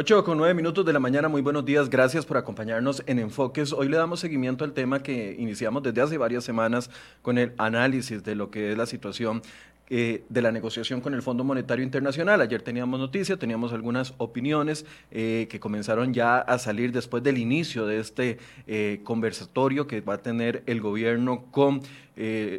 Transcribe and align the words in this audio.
8 0.00 0.24
con 0.24 0.38
9 0.38 0.54
minutos 0.54 0.82
de 0.86 0.94
la 0.94 0.98
mañana, 0.98 1.28
muy 1.28 1.42
buenos 1.42 1.62
días, 1.62 1.90
gracias 1.90 2.24
por 2.24 2.38
acompañarnos 2.38 3.02
en 3.04 3.18
Enfoques. 3.18 3.74
Hoy 3.74 3.86
le 3.90 3.98
damos 3.98 4.20
seguimiento 4.20 4.64
al 4.64 4.72
tema 4.72 5.02
que 5.02 5.36
iniciamos 5.38 5.82
desde 5.82 6.00
hace 6.00 6.16
varias 6.16 6.42
semanas 6.42 6.88
con 7.20 7.36
el 7.36 7.52
análisis 7.58 8.24
de 8.24 8.34
lo 8.34 8.50
que 8.50 8.72
es 8.72 8.78
la 8.78 8.86
situación 8.86 9.42
eh, 9.90 10.22
de 10.28 10.40
la 10.40 10.52
negociación 10.52 11.00
con 11.00 11.14
el 11.14 11.20
Fondo 11.20 11.42
Monetario 11.42 11.84
Internacional. 11.84 12.40
Ayer 12.40 12.62
teníamos 12.62 13.00
noticias, 13.00 13.40
teníamos 13.40 13.72
algunas 13.72 14.14
opiniones 14.18 14.86
eh, 15.10 15.48
que 15.50 15.58
comenzaron 15.58 16.14
ya 16.14 16.38
a 16.38 16.58
salir 16.58 16.92
después 16.92 17.24
del 17.24 17.38
inicio 17.38 17.86
de 17.86 17.98
este 17.98 18.38
eh, 18.68 19.00
conversatorio 19.02 19.88
que 19.88 20.00
va 20.00 20.14
a 20.14 20.18
tener 20.22 20.62
el 20.66 20.80
gobierno 20.80 21.44
con 21.50 21.82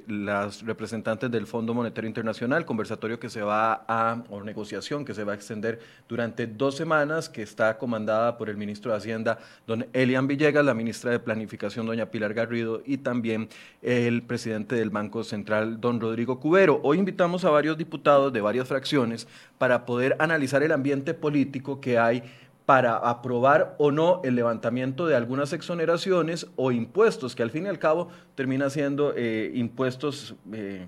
las 0.08 0.66
representantes 0.66 1.30
del 1.30 1.46
Fondo 1.46 1.74
Monetario 1.74 2.08
Internacional, 2.08 2.66
conversatorio 2.66 3.20
que 3.20 3.30
se 3.30 3.42
va 3.42 3.86
a, 3.88 4.24
o 4.30 4.44
negociación 4.44 5.06
que 5.06 5.14
se 5.14 5.24
va 5.24 5.34
a 5.34 5.36
extender 5.36 5.80
durante 6.10 6.48
dos 6.48 6.76
semanas, 6.76 7.30
que 7.30 7.44
está 7.44 7.78
comandada 7.78 8.38
por 8.38 8.50
el 8.50 8.58
ministro 8.58 8.92
de 8.92 8.98
Hacienda, 8.98 9.38
don 9.68 9.86
Elian 9.94 10.28
Villegas, 10.28 10.66
la 10.66 10.74
ministra 10.74 11.12
de 11.12 11.20
Planificación, 11.20 11.86
doña 11.86 12.08
Pilar 12.08 12.34
Garrido, 12.34 12.82
y 12.86 12.98
también 12.98 13.50
el 13.82 14.24
presidente 14.24 14.76
del 14.76 14.90
Banco 14.90 15.24
Central, 15.24 15.80
don 15.80 16.00
Rodrigo 16.00 16.40
Cubero. 16.40 16.80
Hoy 16.84 16.98
invitamos 16.98 17.46
a 17.46 17.52
varios 17.52 17.78
diputados 17.78 18.34
de 18.34 18.42
varias 18.42 18.68
fracciones 18.68 19.28
para 19.58 19.86
poder 19.86 20.16
analizar 20.20 20.64
el 20.64 20.72
ambiente 20.72 21.14
político 21.14 21.80
que 21.80 22.00
hay 22.00 22.24
para 22.72 22.96
aprobar 22.96 23.76
o 23.80 23.92
no 23.92 24.22
el 24.24 24.36
levantamiento 24.36 25.06
de 25.06 25.14
algunas 25.14 25.52
exoneraciones 25.52 26.48
o 26.56 26.72
impuestos, 26.72 27.36
que 27.36 27.44
al 27.44 27.52
fin 27.52 27.66
y 27.66 27.68
al 27.68 27.80
cabo 27.80 28.08
termina 28.34 28.70
siendo 28.70 29.14
eh, 29.14 29.52
impuestos 29.56 30.36
eh, 30.54 30.88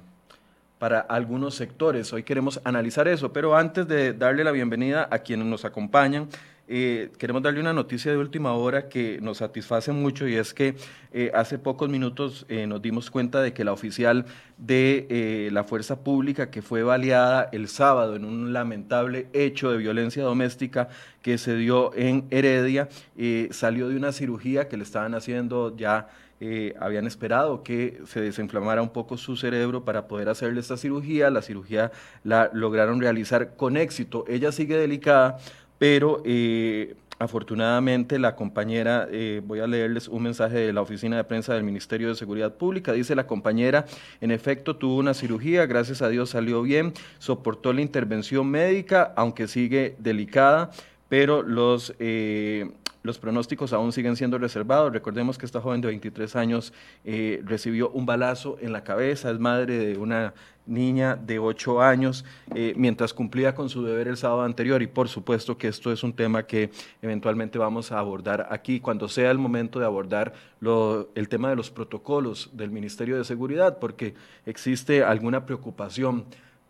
para 0.80 1.02
algunos 1.02 1.56
sectores. 1.56 2.14
Hoy 2.14 2.24
queremos 2.24 2.62
analizar 2.64 3.10
eso, 3.10 3.34
pero 3.34 3.58
antes 3.58 3.86
de 3.86 4.14
darle 4.14 4.46
la 4.46 4.52
bienvenida 4.52 5.10
a 5.12 5.20
quienes 5.20 5.46
nos 5.46 5.66
acompañan, 5.66 6.30
eh, 6.66 7.12
queremos 7.18 7.44
darle 7.44 7.60
una 7.60 7.74
noticia 7.74 8.10
de 8.12 8.18
última 8.18 8.54
hora 8.54 8.88
que 8.88 9.20
nos 9.22 9.40
satisface 9.40 9.92
mucho 9.92 10.30
y 10.30 10.36
es 10.36 10.54
que 10.54 10.76
eh, 11.12 11.30
hace 11.36 11.60
pocos 11.60 11.90
minutos 11.90 12.46
eh, 12.48 12.68
nos 12.68 12.82
dimos 12.82 13.12
cuenta 13.12 13.42
de 13.42 13.54
que 13.54 13.66
la 13.66 13.74
oficial 13.74 14.26
de 14.58 15.50
la 15.52 15.66
fuerza 15.66 16.04
pública 16.06 16.50
que 16.50 16.62
fue 16.62 16.84
baleada 16.84 17.50
el 17.52 17.68
sábado 17.68 18.16
en 18.16 18.24
un 18.24 18.54
lamentable 18.54 19.28
hecho 19.34 19.72
de 19.72 19.78
violencia 19.78 20.24
doméstica 20.24 20.88
que 21.22 21.38
se 21.38 21.58
dio 21.58 21.94
en 21.96 22.28
Heredia 22.30 22.88
salió 23.52 23.90
de 23.90 23.98
una 23.98 24.14
cirugía 24.14 24.70
que 24.70 24.78
le 24.78 24.84
estaban 24.84 25.16
haciendo 25.16 25.76
ya. 25.76 26.08
habían 26.80 27.08
esperado 27.08 27.64
que 27.64 28.02
se 28.06 28.22
desinflamara 28.22 28.82
un 28.82 28.90
poco 28.90 29.18
su 29.18 29.36
cerebro 29.36 29.84
para 29.84 30.08
poder 30.08 30.30
hacerle 30.30 30.60
esta 30.60 30.78
cirugía. 30.78 31.30
La 31.30 31.42
cirugía 31.42 31.92
la 32.24 32.50
lograron 32.54 33.02
realizar 33.02 33.56
con 33.56 33.76
éxito. 33.76 34.26
Ella 34.28 34.52
sigue 34.52 34.78
delicada, 34.78 35.38
pero 35.84 36.22
eh, 36.24 36.96
afortunadamente 37.20 38.18
la 38.18 38.38
compañera, 38.38 39.06
eh, 39.12 39.42
voy 39.44 39.60
a 39.60 39.68
leerles 39.68 40.08
un 40.08 40.24
mensaje 40.24 40.56
de 40.56 40.72
la 40.72 40.82
oficina 40.82 41.18
de 41.18 41.26
prensa 41.26 41.56
del 41.56 41.66
Ministerio 41.66 42.08
de 42.08 42.16
Seguridad 42.16 42.54
Pública, 42.54 42.94
dice 42.94 43.16
la 43.16 43.28
compañera, 43.28 43.84
en 44.22 44.32
efecto 44.32 44.78
tuvo 44.78 44.96
una 44.96 45.14
cirugía, 45.14 45.66
gracias 45.66 46.02
a 46.02 46.08
Dios 46.08 46.30
salió 46.30 46.62
bien, 46.62 46.94
soportó 47.20 47.74
la 47.74 47.82
intervención 47.82 48.48
médica, 48.48 49.12
aunque 49.18 49.50
sigue 49.50 49.98
delicada, 50.00 50.72
pero 51.10 51.44
los... 51.44 51.94
Eh, 52.00 52.72
los 53.06 53.20
pronósticos 53.20 53.74
aún 53.74 53.92
siguen 53.92 54.16
siendo 54.16 54.38
reservados. 54.38 54.94
Recordemos 54.94 55.38
que 55.38 55.46
esta 55.46 55.60
joven 55.60 55.82
de 55.82 55.90
23 55.90 56.38
años 56.38 56.72
recibió 57.04 57.90
un 57.90 58.06
balazo 58.06 58.56
en 58.62 58.72
la 58.72 58.86
cabeza, 58.86 59.30
es 59.30 59.40
madre 59.40 59.78
de 59.78 59.98
una 59.98 60.34
niña 60.66 61.16
de 61.16 61.40
8 61.40 61.82
años 61.82 62.26
eh, 62.56 62.74
mientras 62.76 63.14
cumplía 63.14 63.54
con 63.54 63.70
su 63.70 63.84
deber 63.84 64.08
el 64.08 64.18
sábado 64.18 64.44
anterior. 64.44 64.82
Y 64.82 64.88
por 64.88 65.10
supuesto 65.10 65.58
que 65.58 65.68
esto 65.68 65.92
es 65.92 66.04
un 66.04 66.14
tema 66.14 66.44
que 66.44 66.70
eventualmente 67.02 67.58
vamos 67.58 67.92
a 67.92 68.00
abordar 68.00 68.48
aquí 68.50 68.80
cuando 68.80 69.08
sea 69.08 69.32
el 69.32 69.38
momento 69.38 69.80
de 69.80 69.86
abordar 69.86 70.34
el 71.16 71.30
tema 71.30 71.50
de 71.50 71.56
los 71.56 71.70
protocolos 71.70 72.50
del 72.54 72.72
Ministerio 72.72 73.18
de 73.18 73.26
Seguridad 73.26 73.80
porque 73.80 74.14
existe 74.46 75.04
alguna 75.04 75.46
preocupación 75.46 76.26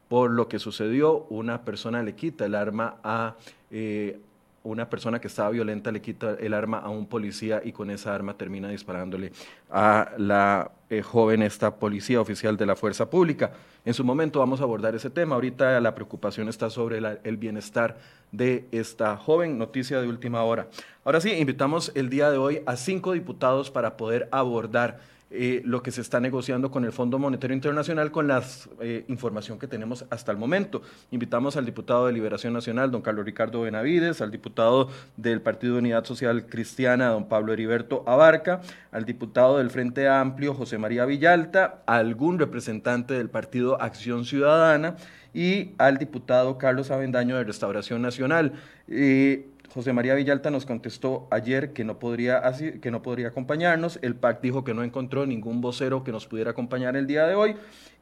por 0.08 0.30
lo 0.30 0.48
que 0.48 0.60
sucedió, 0.60 1.26
una 1.30 1.64
persona 1.64 2.04
le 2.04 2.14
quita 2.14 2.46
el 2.46 2.56
arma 2.56 2.98
a... 3.04 3.36
Eh, 3.72 4.20
una 4.64 4.90
persona 4.90 5.20
que 5.20 5.28
estaba 5.28 5.50
violenta 5.50 5.92
le 5.92 6.02
quita 6.02 6.36
el 6.40 6.54
arma 6.54 6.80
a 6.80 6.90
un 6.90 7.06
policía 7.06 7.62
y 7.64 7.74
con 7.74 7.90
esa 7.90 8.16
arma 8.16 8.38
termina 8.38 8.70
disparándole 8.70 9.32
a 9.70 10.12
la 10.18 10.72
eh, 10.90 11.02
joven, 11.02 11.44
esta 11.44 11.76
policía 11.76 12.22
oficial 12.22 12.56
de 12.56 12.66
la 12.66 12.76
fuerza 12.76 13.10
pública. 13.10 13.52
En 13.86 13.94
su 13.94 14.04
momento 14.04 14.40
vamos 14.40 14.62
a 14.62 14.64
abordar 14.64 14.96
ese 14.96 15.10
tema. 15.10 15.36
Ahorita 15.36 15.80
la 15.82 15.94
preocupación 15.94 16.48
está 16.48 16.70
sobre 16.70 17.02
el 17.24 17.38
bienestar 17.38 17.98
de 18.32 18.66
esta 18.72 19.18
joven. 19.18 19.58
Noticia 19.58 20.02
de 20.02 20.08
última 20.08 20.44
hora. 20.44 20.68
Ahora 21.04 21.20
sí, 21.20 21.32
invitamos 21.32 21.92
el 21.96 22.10
día 22.10 22.32
de 22.32 22.38
hoy 22.38 22.62
a 22.66 22.78
cinco 22.78 23.12
diputados 23.12 23.70
para 23.70 23.98
poder 23.98 24.30
abordar 24.32 25.00
eh, 25.36 25.64
lo 25.66 25.82
que 25.82 25.90
se 25.90 26.02
está 26.02 26.20
negociando 26.20 26.70
con 26.70 26.86
el 26.86 26.92
Fondo 26.92 27.18
Monetario 27.18 27.56
Internacional 27.56 28.12
con 28.12 28.28
la 28.28 28.44
eh, 28.82 29.04
información 29.08 29.58
que 29.58 29.66
tenemos 29.66 30.06
hasta 30.12 30.32
el 30.32 30.38
momento. 30.38 30.84
Invitamos 31.10 31.58
al 31.58 31.66
diputado 31.66 32.06
de 32.06 32.14
Liberación 32.14 32.54
Nacional, 32.54 32.92
don 32.92 33.02
Carlos 33.02 33.26
Ricardo 33.26 33.62
Benavides, 33.62 34.22
al 34.22 34.30
diputado 34.30 34.90
del 35.18 35.42
Partido 35.42 35.74
de 35.74 35.80
Unidad 35.80 36.06
Social 36.06 36.46
Cristiana, 36.46 37.08
don 37.08 37.28
Pablo 37.28 37.52
Heriberto 37.52 38.04
Abarca, 38.06 38.62
al 38.92 39.06
diputado 39.06 39.58
del 39.58 39.72
Frente 39.72 40.08
Amplio, 40.08 40.54
José 40.54 40.78
María 40.78 41.06
Villalta, 41.06 41.82
a 41.88 41.96
algún 41.96 42.38
representante 42.38 43.16
del 43.16 43.32
Partido 43.32 43.82
Acción 43.82 44.26
Ciudadana 44.26 44.98
y 45.34 45.72
al 45.80 45.98
diputado 45.98 46.60
Carlos 46.60 46.92
Avendaño 46.92 47.38
de 47.38 47.44
Restauración 47.44 48.04
Nacional. 48.04 48.54
Eh, 48.88 49.48
José 49.74 49.92
María 49.92 50.14
Villalta 50.14 50.52
nos 50.52 50.68
contestó 50.68 51.28
ayer 51.32 51.74
que 51.74 51.84
no 51.84 51.98
podría, 51.98 52.44
que 52.80 52.92
no 52.92 53.02
podría 53.02 53.30
acompañarnos. 53.30 53.98
El 54.04 54.16
PAC 54.16 54.40
dijo 54.40 54.64
que 54.64 54.76
no 54.76 54.84
encontró 54.84 55.26
ningún 55.26 55.62
vocero 55.62 56.04
que 56.04 56.12
nos 56.12 56.28
pudiera 56.28 56.52
acompañar 56.52 56.96
el 56.96 57.08
día 57.08 57.26
de 57.26 57.34
hoy. 57.34 57.56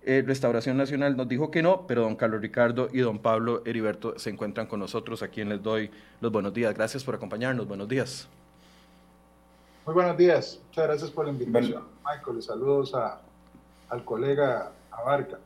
Eh, 0.03 0.21
Restauración 0.25 0.75
Nacional 0.75 1.15
nos 1.15 1.29
dijo 1.29 1.49
que 1.49 1.61
no, 1.61 1.87
pero 1.87 2.01
don 2.01 2.17
Carlos 2.17 2.41
Ricardo 2.41 2.89
y 2.91 2.99
don 2.99 3.19
Pablo 3.19 3.63
Heriberto 3.65 4.19
se 4.19 4.29
encuentran 4.31 4.67
con 4.67 4.81
nosotros, 4.81 5.23
a 5.23 5.29
quien 5.29 5.47
les 5.47 5.63
doy 5.63 5.89
los 6.19 6.29
buenos 6.29 6.53
días. 6.53 6.73
Gracias 6.73 7.05
por 7.05 7.15
acompañarnos. 7.15 7.65
Buenos 7.65 7.87
días. 7.87 8.27
Muy 9.85 9.95
buenos 9.95 10.17
días. 10.17 10.59
Muchas 10.67 10.87
gracias 10.87 11.09
por 11.09 11.25
la 11.25 11.31
invitación, 11.31 11.83
Michael. 12.05 12.37
Y 12.37 12.41
saludos 12.41 12.93
a, 12.95 13.21
al 13.87 14.03
colega 14.03 14.73
Abarca. 14.91 15.39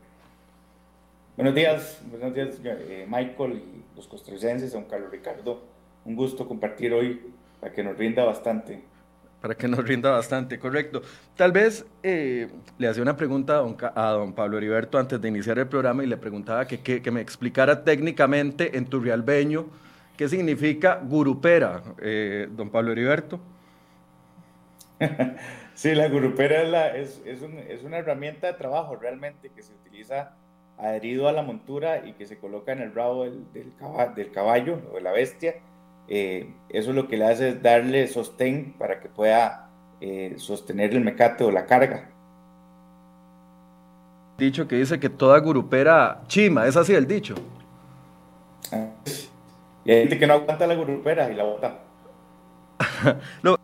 Buenos 1.36 1.54
días, 1.54 2.00
buenos 2.10 2.34
días, 2.34 2.58
eh, 2.64 3.06
Michael 3.08 3.52
y 3.52 3.84
los 3.94 4.08
costarricenses, 4.08 4.72
don 4.72 4.84
Carlos 4.86 5.10
Ricardo 5.12 5.76
un 6.06 6.14
gusto 6.14 6.46
compartir 6.46 6.92
hoy 6.94 7.20
para 7.60 7.72
que 7.72 7.82
nos 7.82 7.98
rinda 7.98 8.24
bastante. 8.24 8.80
Para 9.40 9.54
que 9.54 9.68
nos 9.68 9.84
rinda 9.86 10.10
bastante, 10.10 10.58
correcto. 10.58 11.02
Tal 11.36 11.52
vez 11.52 11.84
eh, 12.02 12.48
le 12.78 12.88
hacía 12.88 13.02
una 13.02 13.16
pregunta 13.16 13.62
a 13.94 14.10
don, 14.10 14.32
Pablo 14.32 14.56
Heriberto 14.56 14.98
antes 14.98 15.20
de 15.20 15.28
iniciar 15.28 15.58
el 15.58 15.66
programa 15.66 16.04
y 16.04 16.06
le 16.06 16.16
preguntaba 16.16 16.66
que, 16.66 16.80
que, 16.80 17.10
me 17.10 17.20
explicara 17.20 17.84
técnicamente 17.84 18.76
en 18.78 18.86
tu 18.86 19.00
realbeño 19.00 19.66
qué 20.16 20.28
significa 20.28 21.00
gurupera, 21.02 21.82
eh, 22.00 22.48
don 22.50 22.70
Pablo 22.70 22.92
Heriberto. 22.92 23.40
sí, 25.74 25.94
la 25.94 26.08
gurupera 26.08 26.62
es, 26.62 26.70
la, 26.70 26.96
es, 26.96 27.22
es, 27.26 27.42
un, 27.42 27.58
es, 27.58 27.82
una 27.82 27.98
herramienta 27.98 28.46
de 28.46 28.54
trabajo 28.54 28.96
realmente 28.96 29.50
que 29.54 29.62
se 29.62 29.72
utiliza 29.74 30.34
adherido 30.78 31.28
a 31.28 31.32
la 31.32 31.42
montura 31.42 32.06
y 32.06 32.14
que 32.14 32.26
se 32.26 32.38
coloca 32.38 32.72
en 32.72 32.80
el 32.80 32.94
rabo 32.94 33.24
del, 33.24 33.52
del, 33.52 33.72
caballo, 33.78 34.14
del 34.14 34.30
caballo 34.30 34.80
o 34.90 34.94
de 34.94 35.02
la 35.02 35.12
bestia 35.12 35.56
eh, 36.08 36.52
eso 36.68 36.92
lo 36.92 37.08
que 37.08 37.16
le 37.16 37.26
hace 37.26 37.48
es 37.50 37.62
darle 37.62 38.06
sostén 38.06 38.74
para 38.78 39.00
que 39.00 39.08
pueda 39.08 39.68
eh, 40.00 40.34
sostener 40.38 40.92
el 40.92 41.00
mecate 41.00 41.44
o 41.44 41.50
la 41.50 41.66
carga. 41.66 42.10
Dicho 44.38 44.68
que 44.68 44.76
dice 44.76 45.00
que 45.00 45.08
toda 45.08 45.38
gurupera 45.38 46.22
chima, 46.26 46.66
es 46.66 46.76
así 46.76 46.94
el 46.94 47.06
dicho. 47.06 47.34
Ah, 48.70 48.88
y 49.84 49.92
hay 49.92 50.00
gente 50.00 50.18
que 50.18 50.26
no 50.26 50.34
aguanta 50.34 50.66
la 50.66 50.74
gurupera 50.74 51.30
y 51.30 51.34
la 51.34 51.44
bota. 51.44 51.78
no, 53.42 53.56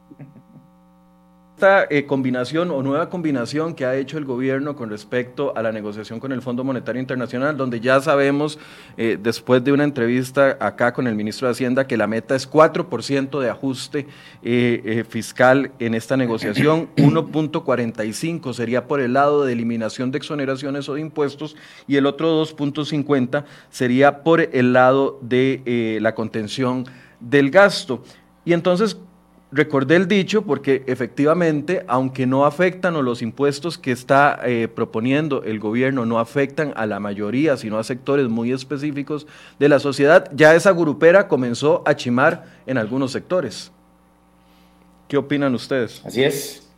esta 1.63 1.87
eh, 1.91 2.07
combinación 2.07 2.73
o 2.73 2.83
nueva 2.83 3.09
combinación 3.09 3.75
que 3.75 3.85
ha 3.85 3.95
hecho 3.95 4.19
el 4.19 4.25
gobierno 4.25 4.75
con 4.75 4.91
respecto 4.91 5.57
a 5.57 5.63
la 5.63 5.71
negociación 5.71 6.19
con 6.19 6.33
el 6.33 6.43
Fondo 6.43 6.65
Monetario 6.65 7.01
Internacional, 7.01 7.57
donde 7.57 7.79
ya 7.79 8.01
sabemos, 8.01 8.59
eh, 8.97 9.17
después 9.23 9.63
de 9.63 9.71
una 9.71 9.85
entrevista 9.85 10.57
acá 10.59 10.93
con 10.93 11.07
el 11.07 11.15
ministro 11.15 11.47
de 11.47 11.53
Hacienda, 11.53 11.87
que 11.87 11.97
la 11.97 12.09
meta 12.09 12.35
es 12.35 12.51
4% 12.51 13.39
de 13.39 13.49
ajuste 13.49 14.09
eh, 14.43 15.05
fiscal 15.09 15.71
en 15.79 15.95
esta 15.95 16.17
negociación, 16.17 16.89
1.45 16.97 18.55
sería 18.55 18.89
por 18.89 19.01
el 19.01 19.13
lado 19.13 19.45
de 19.45 19.53
eliminación 19.53 20.11
de 20.11 20.19
exoneraciones 20.19 20.89
o 20.89 20.95
de 20.95 21.01
impuestos 21.01 21.55
y 21.87 21.95
el 21.95 22.07
otro 22.07 22.43
2.50 22.45 23.45
sería 23.71 24.25
por 24.25 24.41
el 24.41 24.73
lado 24.73 25.21
de 25.23 25.99
la 26.03 26.17
contención 26.17 26.87
del 27.21 27.53
gasto. 27.53 28.03
Y 28.45 28.53
entonces, 28.53 28.97
recordé 29.53 29.97
el 29.97 30.09
dicho 30.09 30.43
porque 30.43 30.83
efectivamente, 30.87 31.85
aunque 31.87 32.27
no 32.27 32.47
afectan 32.47 32.97
o 32.97 33.03
los 33.03 33.23
impuestos 33.23 33.79
que 33.79 33.93
está 33.93 34.41
eh, 34.45 34.67
proponiendo 34.69 35.45
el 35.45 35.61
gobierno 35.61 36.07
no 36.07 36.19
afectan 36.19 36.73
a 36.75 36.87
la 36.87 36.99
mayoría, 36.99 37.57
sino 37.57 37.79
a 37.79 37.85
sectores 37.85 38.29
muy 38.29 38.51
específicos 38.51 39.27
de 39.59 39.69
la 39.69 39.79
sociedad, 39.79 40.31
ya 40.33 40.55
esa 40.55 40.73
grupera 40.73 41.29
comenzó 41.29 41.83
a 41.87 41.95
chimar 41.95 42.45
en 42.67 42.79
algunos 42.79 43.13
sectores. 43.13 43.71
¿Qué 45.07 45.19
opinan 45.19 45.55
ustedes? 45.55 46.03
Así 46.05 46.25
es. 46.25 46.69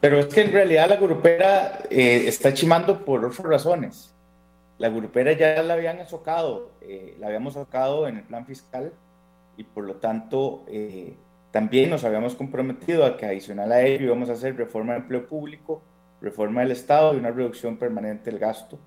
Pero 0.00 0.18
es 0.18 0.26
que 0.26 0.40
en 0.40 0.52
realidad 0.52 0.88
la 0.88 0.96
grupera 0.96 1.80
eh, 1.90 2.24
está 2.26 2.54
chimando 2.54 3.04
por 3.04 3.24
otras 3.24 3.46
razones. 3.46 4.14
La 4.78 4.88
grupera 4.88 5.32
ya 5.32 5.62
la 5.62 5.74
habían 5.74 6.04
socado, 6.08 6.72
eh, 6.80 7.14
la 7.20 7.28
habíamos 7.28 7.54
socado 7.54 8.08
en 8.08 8.16
el 8.16 8.24
plan 8.24 8.46
fiscal 8.46 8.92
y 9.56 9.64
por 9.64 9.84
lo 9.84 9.96
tanto 9.96 10.64
eh, 10.68 11.16
también 11.50 11.90
nos 11.90 12.04
habíamos 12.04 12.34
comprometido 12.34 13.04
a 13.04 13.16
que 13.16 13.26
adicional 13.26 13.72
a 13.72 13.82
ello 13.82 14.06
íbamos 14.06 14.30
a 14.30 14.32
hacer 14.32 14.56
reforma 14.56 14.94
del 14.94 15.02
empleo 15.02 15.26
público, 15.26 15.82
reforma 16.20 16.62
del 16.62 16.70
Estado 16.70 17.14
y 17.14 17.18
una 17.18 17.30
reducción 17.30 17.76
permanente 17.76 18.30
del 18.30 18.38
gasto. 18.38 18.78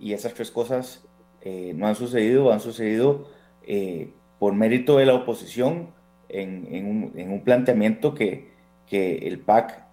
Y 0.00 0.12
esas 0.12 0.34
tres 0.34 0.50
cosas 0.50 1.06
eh, 1.42 1.72
no 1.74 1.86
han 1.86 1.94
sucedido, 1.94 2.52
han 2.52 2.60
sucedido 2.60 3.28
eh, 3.62 4.12
por 4.38 4.54
mérito 4.54 4.98
de 4.98 5.06
la 5.06 5.14
oposición 5.14 5.90
en, 6.28 6.66
en, 6.70 6.86
un, 6.86 7.12
en 7.18 7.30
un, 7.30 7.42
planteamiento 7.44 8.14
que, 8.14 8.50
que 8.86 9.18
el 9.28 9.40
PAC 9.40 9.88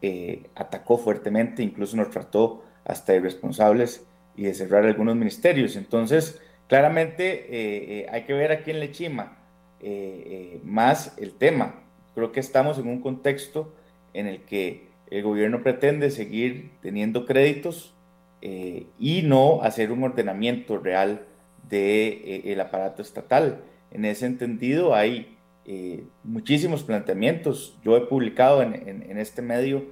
atacó 0.56 0.98
fuertemente, 0.98 1.64
incluso 1.64 1.96
nos 1.98 2.10
trató 2.10 2.64
hasta 2.84 3.14
de 3.14 3.20
irresponsables 3.20 4.06
y 4.36 4.44
de 4.44 4.54
cerrar 4.54 4.86
algunos 4.86 5.16
ministerios. 5.16 5.76
Entonces, 5.76 6.42
claramente 6.68 8.08
hay 8.12 8.24
que 8.24 8.34
ver 8.34 8.52
a 8.52 8.64
quién 8.64 8.80
le 8.80 8.92
chima 8.92 9.45
eh, 9.88 10.24
eh, 10.56 10.62
más 10.64 11.16
el 11.20 11.34
tema. 11.34 11.84
Creo 12.16 12.32
que 12.32 12.40
estamos 12.40 12.80
en 12.80 12.88
un 12.88 13.02
contexto 13.02 13.72
en 14.16 14.26
el 14.26 14.40
que 14.42 14.88
el 15.12 15.22
gobierno 15.22 15.62
pretende 15.62 16.10
seguir 16.10 16.72
teniendo 16.82 17.28
créditos 17.28 17.94
eh, 18.42 18.88
y 18.98 19.22
no 19.22 19.62
hacer 19.62 19.92
un 19.92 20.04
ordenamiento 20.04 20.80
real 20.80 21.28
del 21.70 21.70
de, 21.70 22.42
el 22.46 22.62
aparato 22.62 23.04
estatal. 23.04 23.62
En 23.92 24.06
ese 24.06 24.26
entendido 24.26 24.96
hay 24.96 25.38
muchísimos 26.24 26.82
planteamientos. 26.82 27.78
Yo 27.84 27.96
he 27.96 28.02
publicado 28.02 28.64
en, 28.64 28.74
en, 28.88 29.20
este 29.20 29.44
medio 29.44 29.86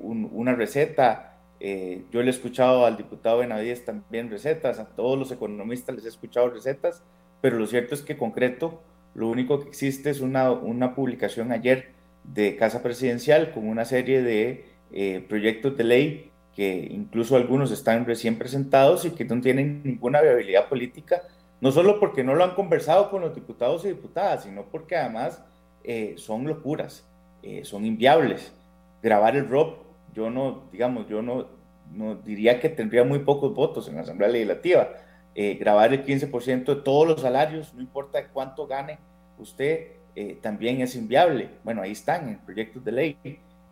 una 0.00 0.56
receta. 0.56 1.38
yo 1.60 2.20
le 2.20 2.26
he 2.26 2.30
escuchado 2.30 2.84
al 2.84 2.96
diputado 2.96 3.38
Benavides 3.38 3.84
también 3.84 4.28
recetas, 4.28 4.80
a 4.80 4.86
todos 4.86 5.16
los 5.16 5.30
economistas 5.30 5.94
les 5.94 6.04
he 6.04 6.08
escuchado 6.08 6.50
recetas, 6.50 7.04
pero 7.40 7.58
lo 7.58 7.66
cierto 7.68 7.94
es 7.94 8.02
que 8.02 8.16
concreto 8.16 8.82
lo 9.14 9.28
único 9.28 9.60
que 9.60 9.68
existe 9.68 10.10
es 10.10 10.20
una, 10.20 10.50
una 10.50 10.94
publicación 10.94 11.52
ayer 11.52 11.92
de 12.24 12.56
Casa 12.56 12.82
Presidencial 12.82 13.52
con 13.52 13.68
una 13.68 13.84
serie 13.84 14.22
de 14.22 14.64
eh, 14.92 15.24
proyectos 15.28 15.76
de 15.76 15.84
ley 15.84 16.30
que 16.54 16.88
incluso 16.90 17.36
algunos 17.36 17.70
están 17.70 18.06
recién 18.06 18.38
presentados 18.38 19.04
y 19.04 19.10
que 19.10 19.24
no 19.24 19.40
tienen 19.40 19.82
ninguna 19.84 20.20
viabilidad 20.20 20.68
política, 20.68 21.22
no 21.60 21.72
solo 21.72 21.98
porque 21.98 22.22
no 22.22 22.34
lo 22.34 22.44
han 22.44 22.54
conversado 22.54 23.10
con 23.10 23.22
los 23.22 23.34
diputados 23.34 23.84
y 23.84 23.88
diputadas, 23.88 24.44
sino 24.44 24.64
porque 24.66 24.96
además 24.96 25.42
eh, 25.82 26.14
son 26.16 26.46
locuras, 26.46 27.04
eh, 27.42 27.64
son 27.64 27.84
inviables. 27.84 28.52
Grabar 29.02 29.36
el 29.36 29.48
ROP, 29.48 29.78
yo 30.14 30.30
no, 30.30 30.64
digamos, 30.70 31.08
yo 31.08 31.22
no, 31.22 31.48
no 31.92 32.14
diría 32.16 32.60
que 32.60 32.68
tendría 32.68 33.04
muy 33.04 33.20
pocos 33.20 33.52
votos 33.52 33.88
en 33.88 33.96
la 33.96 34.02
Asamblea 34.02 34.28
Legislativa 34.28 34.90
eh, 35.34 35.54
grabar 35.54 35.92
el 35.92 36.04
15% 36.04 36.64
de 36.64 36.82
todos 36.82 37.08
los 37.08 37.20
salarios, 37.20 37.74
no 37.74 37.80
importa 37.80 38.28
cuánto 38.28 38.68
gane 38.68 38.98
usted, 39.38 39.88
eh, 40.14 40.38
también 40.40 40.80
es 40.80 40.94
inviable. 40.94 41.50
Bueno, 41.64 41.82
ahí 41.82 41.90
están 41.90 42.28
en 42.28 42.38
proyectos 42.38 42.84
de 42.84 42.92
ley. 42.92 43.18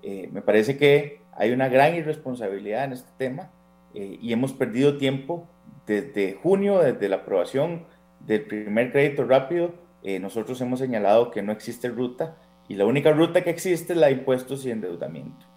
Eh, 0.02 0.28
me 0.32 0.42
parece 0.42 0.76
que 0.76 1.20
hay 1.32 1.52
una 1.52 1.68
gran 1.68 1.94
irresponsabilidad 1.94 2.84
en 2.84 2.92
este 2.92 3.10
tema 3.16 3.50
y 3.94 4.32
hemos 4.32 4.54
perdido 4.54 4.96
tiempo 4.96 5.46
desde 5.86 6.32
junio, 6.32 6.78
desde 6.78 7.10
la 7.10 7.16
aprobación 7.16 7.84
del 8.20 8.46
primer 8.46 8.90
crédito 8.90 9.24
rápido. 9.24 9.74
nosotros 10.02 10.58
hemos 10.62 10.78
señalado 10.78 11.30
que 11.30 11.42
no 11.42 11.52
existe 11.52 11.88
ruta 11.88 12.36
y 12.68 12.74
la 12.74 12.86
única 12.86 13.12
ruta 13.12 13.42
que 13.44 13.50
existe 13.50 13.92
es 13.92 13.98
la 13.98 14.06
de 14.06 14.14
impuestos 14.14 14.64
y 14.64 14.70
endeudamiento. 14.70 15.51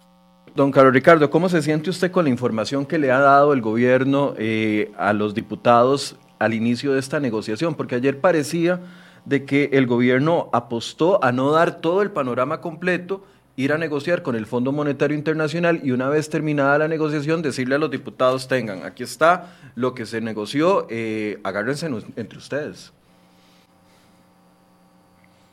Don 0.56 0.72
Carlos 0.72 0.94
Ricardo, 0.94 1.28
¿cómo 1.28 1.50
se 1.50 1.60
siente 1.60 1.90
usted 1.90 2.10
con 2.10 2.24
la 2.24 2.30
información 2.30 2.86
que 2.86 2.98
le 2.98 3.12
ha 3.12 3.18
dado 3.18 3.52
el 3.52 3.60
gobierno 3.60 4.32
eh, 4.38 4.90
a 4.96 5.12
los 5.12 5.34
diputados 5.34 6.16
al 6.38 6.54
inicio 6.54 6.94
de 6.94 6.98
esta 6.98 7.20
negociación? 7.20 7.74
Porque 7.74 7.96
ayer 7.96 8.22
parecía 8.22 8.80
de 9.26 9.44
que 9.44 9.68
el 9.74 9.86
gobierno 9.86 10.48
apostó 10.54 11.22
a 11.22 11.30
no 11.30 11.50
dar 11.50 11.82
todo 11.82 12.00
el 12.00 12.10
panorama 12.10 12.62
completo, 12.62 13.22
ir 13.56 13.70
a 13.70 13.76
negociar 13.76 14.22
con 14.22 14.34
el 14.34 14.46
Fondo 14.46 14.72
Monetario 14.72 15.14
Internacional 15.14 15.80
y 15.84 15.90
una 15.90 16.08
vez 16.08 16.30
terminada 16.30 16.78
la 16.78 16.88
negociación 16.88 17.42
decirle 17.42 17.74
a 17.74 17.78
los 17.78 17.90
diputados, 17.90 18.48
tengan, 18.48 18.82
aquí 18.82 19.02
está 19.02 19.52
lo 19.74 19.92
que 19.92 20.06
se 20.06 20.22
negoció, 20.22 20.86
eh, 20.88 21.38
agárrense 21.44 21.86
entre 22.16 22.38
ustedes. 22.38 22.94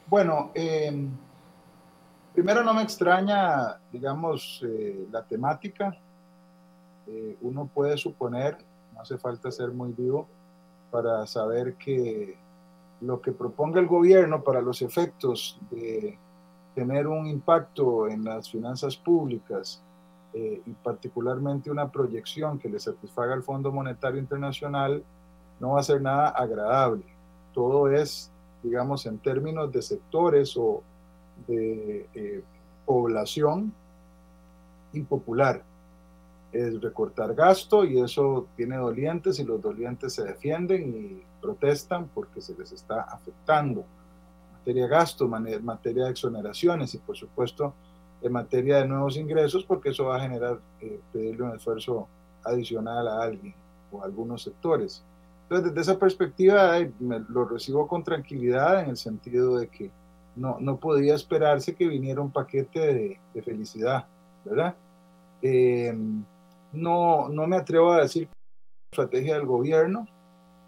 Bueno, 0.07 0.51
eh, 0.55 0.95
Primero 2.33 2.63
no 2.63 2.74
me 2.74 2.81
extraña, 2.81 3.80
digamos, 3.91 4.63
eh, 4.65 5.07
la 5.12 5.24
temática. 5.24 5.95
Eh, 7.07 7.38
uno 7.41 7.69
puede 7.71 7.95
suponer, 7.95 8.57
no 8.94 9.01
hace 9.01 9.19
falta 9.19 9.51
ser 9.51 9.69
muy 9.71 9.91
vivo, 9.91 10.27
para 10.89 11.27
saber 11.27 11.75
que 11.75 12.35
lo 13.01 13.21
que 13.21 13.31
proponga 13.31 13.80
el 13.80 13.88
gobierno 13.88 14.44
para 14.44 14.62
los 14.62 14.81
efectos 14.81 15.59
de 15.69 16.18
tener 16.74 17.07
un 17.07 17.27
impacto 17.27 18.08
en 18.08 18.24
las 18.24 18.50
finanzas 18.50 18.96
públicas 18.98 19.84
eh, 20.34 20.62
y 20.65 20.72
particularmente 20.72 21.69
una 21.69 21.91
proyección 21.91 22.58
que 22.58 22.69
le 22.69 22.79
satisfaga 22.79 23.34
al 23.34 23.43
Fondo 23.43 23.72
Monetario 23.72 24.19
Internacional 24.19 25.03
no 25.60 25.74
va 25.74 25.81
a 25.81 25.84
ser 25.84 26.01
nada 26.01 26.29
agradable. 26.29 27.03
Todo 27.53 27.91
es, 27.91 28.31
digamos, 28.63 29.05
en 29.05 29.19
términos 29.19 29.72
de 29.72 29.84
sectores 29.84 30.58
o 30.58 30.81
de 31.48 32.08
eh, 32.13 32.44
población 32.86 33.74
impopular. 34.94 35.63
Es 36.52 36.80
recortar 36.82 37.34
gasto 37.34 37.84
y 37.84 38.00
eso 38.00 38.48
tiene 38.56 38.78
dolientes 38.78 39.40
y 39.40 39.44
los 39.44 39.62
dolientes 39.62 40.13
se 40.13 40.24
defienden 40.24 40.96
y 40.96 41.24
protestan 41.42 42.08
porque 42.13 42.42
se 42.42 42.56
les 42.56 42.72
está 42.72 43.02
afectando. 43.02 43.84
materia 44.54 44.84
de 44.84 44.90
gasto, 44.90 45.28
materia 45.28 46.06
de 46.06 46.12
exoneraciones 46.12 46.94
y 46.94 47.00
por 47.00 47.18
supuesto 47.18 47.74
en 48.22 48.32
materia 48.32 48.78
de 48.78 48.88
nuevos 48.88 49.18
ingresos 49.18 49.66
porque 49.66 49.90
eso 49.90 50.06
va 50.06 50.18
a 50.18 50.22
generar 50.22 50.60
eh, 50.80 51.00
pedirle 51.12 51.44
un 51.44 51.56
esfuerzo 51.56 52.08
adicional 52.46 53.08
a 53.08 53.24
alguien 53.24 53.54
o 53.92 54.02
a 54.02 54.06
algunos 54.06 54.44
sectores. 54.44 55.04
Entonces, 55.44 55.74
desde 55.74 55.92
esa 55.92 56.00
perspectiva, 56.00 56.80
lo 57.00 57.46
recibo 57.46 57.88
con 57.88 58.04
tranquilidad 58.04 58.82
en 58.82 58.92
el 58.92 58.98
sentido 58.98 59.58
de 59.58 59.68
que 59.68 59.92
no, 60.36 60.58
no 60.60 60.78
podía 60.78 61.16
esperarse 61.16 61.75
que 61.75 61.88
viniera 61.88 62.22
un 62.22 62.32
paquete 62.32 63.20
de, 63.34 63.42
felicidad, 63.42 64.06
¿verdad? 64.46 64.75
Eh, 65.42 65.94
no, 66.72 67.30
no 67.30 67.48
me 67.48 67.58
atrevo 67.58 67.92
a 67.92 68.02
decir 68.02 68.28
estrategia 68.92 69.36
del 69.36 69.46
gobierno, 69.46 70.08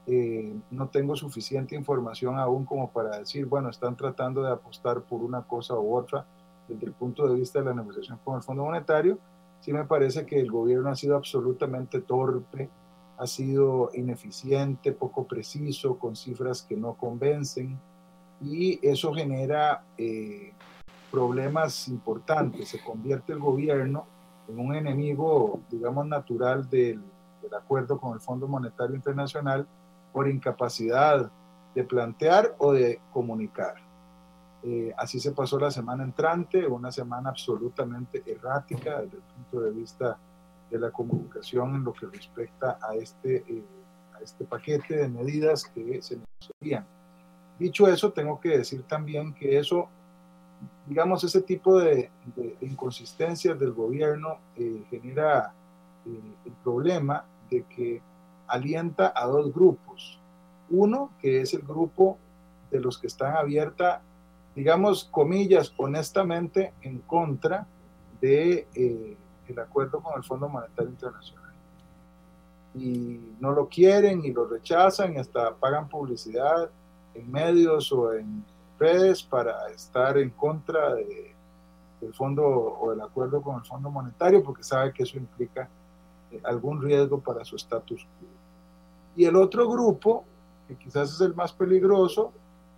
eh, 0.08 0.54
no 0.70 0.90
tengo 0.90 1.16
suficiente 1.16 1.76
información 1.76 2.38
aún 2.38 2.66
como 2.66 2.92
para 2.92 3.18
decir, 3.18 3.46
bueno, 3.48 3.70
están 3.70 3.96
tratando 3.96 4.44
de 4.44 4.52
apostar 4.52 5.02
por 5.02 5.22
una 5.22 5.44
cosa 5.44 5.76
u 5.76 5.96
otra 5.96 6.26
desde 6.68 6.86
el 6.86 6.94
punto 6.94 7.28
de 7.28 7.36
vista 7.36 7.60
de 7.60 7.66
la 7.66 7.74
negociación 7.74 8.20
con 8.24 8.36
el 8.36 8.44
Fondo 8.44 8.66
Monetario. 8.66 9.18
Sí 9.62 9.74
me 9.74 9.86
parece 9.86 10.26
que 10.26 10.40
el 10.40 10.52
gobierno 10.52 10.90
ha 10.90 10.96
sido 10.96 11.16
absolutamente 11.16 12.02
torpe, 12.02 12.70
ha 13.18 13.26
sido 13.26 13.90
ineficiente, 13.94 14.92
poco 14.92 15.26
preciso, 15.26 15.98
con 15.98 16.16
cifras 16.16 16.62
que 16.62 16.76
no 16.76 16.94
convencen 16.94 17.80
y 18.42 18.80
eso 18.88 19.14
genera 19.14 19.84
eh, 19.98 20.54
problemas 21.12 21.88
importantes. 21.88 22.70
Se 22.70 22.84
convierte 22.84 23.34
el 23.34 23.40
gobierno 23.40 24.06
en 24.48 24.60
un 24.60 24.76
enemigo, 24.76 25.62
digamos, 25.70 26.06
natural 26.08 26.70
del, 26.70 27.02
acuerdo 27.56 28.00
con 28.00 28.14
el 28.14 28.20
Fondo 28.20 28.48
Monetario 28.48 28.96
Internacional 28.96 29.68
por 30.12 30.28
incapacidad 30.28 31.32
de 31.76 31.84
plantear 31.84 32.56
o 32.58 32.74
de 32.74 33.00
comunicar. 33.14 33.76
Eh, 34.64 34.92
así 34.98 35.20
se 35.20 35.32
pasó 35.32 35.60
la 35.60 35.70
semana 35.70 36.04
entrante, 36.04 36.66
una 36.66 36.92
semana 36.92 37.30
absolutamente 37.30 38.24
errática 38.26 39.02
desde 39.02 39.18
el 39.18 39.24
punto 39.24 39.62
de 39.62 39.72
vista 39.72 40.18
de 40.72 40.80
la 40.80 40.92
comunicación 40.92 41.76
en 41.76 41.84
lo 41.84 41.94
que 41.94 42.08
respecta 42.08 42.80
a 42.82 42.96
este, 42.96 43.38
eh, 43.48 43.64
a 44.16 44.22
este 44.22 44.44
paquete 44.44 44.96
de 44.96 45.08
medidas 45.08 45.66
que 45.66 46.02
se 46.02 46.18
necesitarían. 46.18 46.95
Dicho 47.60 47.88
eso, 47.88 48.12
tengo 48.12 48.40
que 48.40 48.58
decir 48.58 48.84
también 48.84 49.34
que 49.34 49.58
eso, 49.58 49.88
digamos, 50.86 51.24
ese 51.24 51.42
tipo 51.42 51.80
de, 51.80 52.10
inconsistencias 52.62 53.60
del 53.60 53.72
gobierno 53.72 54.38
eh, 54.56 54.84
genera 54.90 55.54
eh, 56.06 56.36
el 56.46 56.52
problema 56.64 57.26
de 57.50 57.64
que 57.64 58.02
alienta 58.48 59.14
a 59.16 59.26
dos 59.26 59.54
grupos. 59.54 60.20
Uno, 60.70 61.12
que 61.22 61.42
es 61.42 61.54
el 61.54 61.62
grupo 61.62 62.18
de 62.72 62.80
los 62.80 62.98
que 62.98 63.08
están 63.08 63.36
abierta 63.36 64.02
digamos, 64.56 65.04
comillas, 65.04 65.74
honestamente 65.78 66.74
en 66.82 67.00
contra 67.00 67.68
de 68.22 68.68
eh, 68.74 69.18
el 69.48 69.60
acuerdo 69.60 70.02
con 70.02 70.14
el 70.18 70.24
Fondo 70.24 70.48
Monetario 70.48 70.90
Internacional. 70.90 71.52
Y 72.74 73.20
no 73.40 73.52
lo 73.52 73.68
quieren 73.68 74.24
y 74.24 74.32
lo 74.32 74.48
rechazan 74.48 75.14
y 75.14 75.18
hasta 75.18 75.54
pagan 75.56 75.90
publicidad 75.90 76.70
en 77.16 77.32
medios 77.32 77.92
o 77.92 78.14
en 78.14 78.44
redes 78.80 79.24
para 79.24 79.70
estar 79.70 80.18
en 80.18 80.30
contra 80.32 80.96
de, 80.96 81.34
del 82.02 82.14
fondo 82.14 82.46
o 82.46 82.92
del 82.92 83.02
acuerdo 83.02 83.42
con 83.42 83.56
el 83.56 83.66
Fondo 83.66 83.90
Monetario 83.90 84.44
porque 84.44 84.64
sabe 84.64 84.94
que 84.94 85.04
eso 85.04 85.18
implica 85.18 85.68
eh, 86.32 86.42
algún 86.44 86.82
riesgo 86.82 87.20
para 87.20 87.44
su 87.44 87.56
estatus 87.56 88.06
quo. 88.20 88.28
Y 89.16 89.26
el 89.26 89.36
otro 89.36 89.70
grupo, 89.70 90.26
que 90.68 90.76
quizás 90.76 91.14
es 91.14 91.22
el 91.22 91.34
más 91.34 91.54
peligroso, 91.54 92.34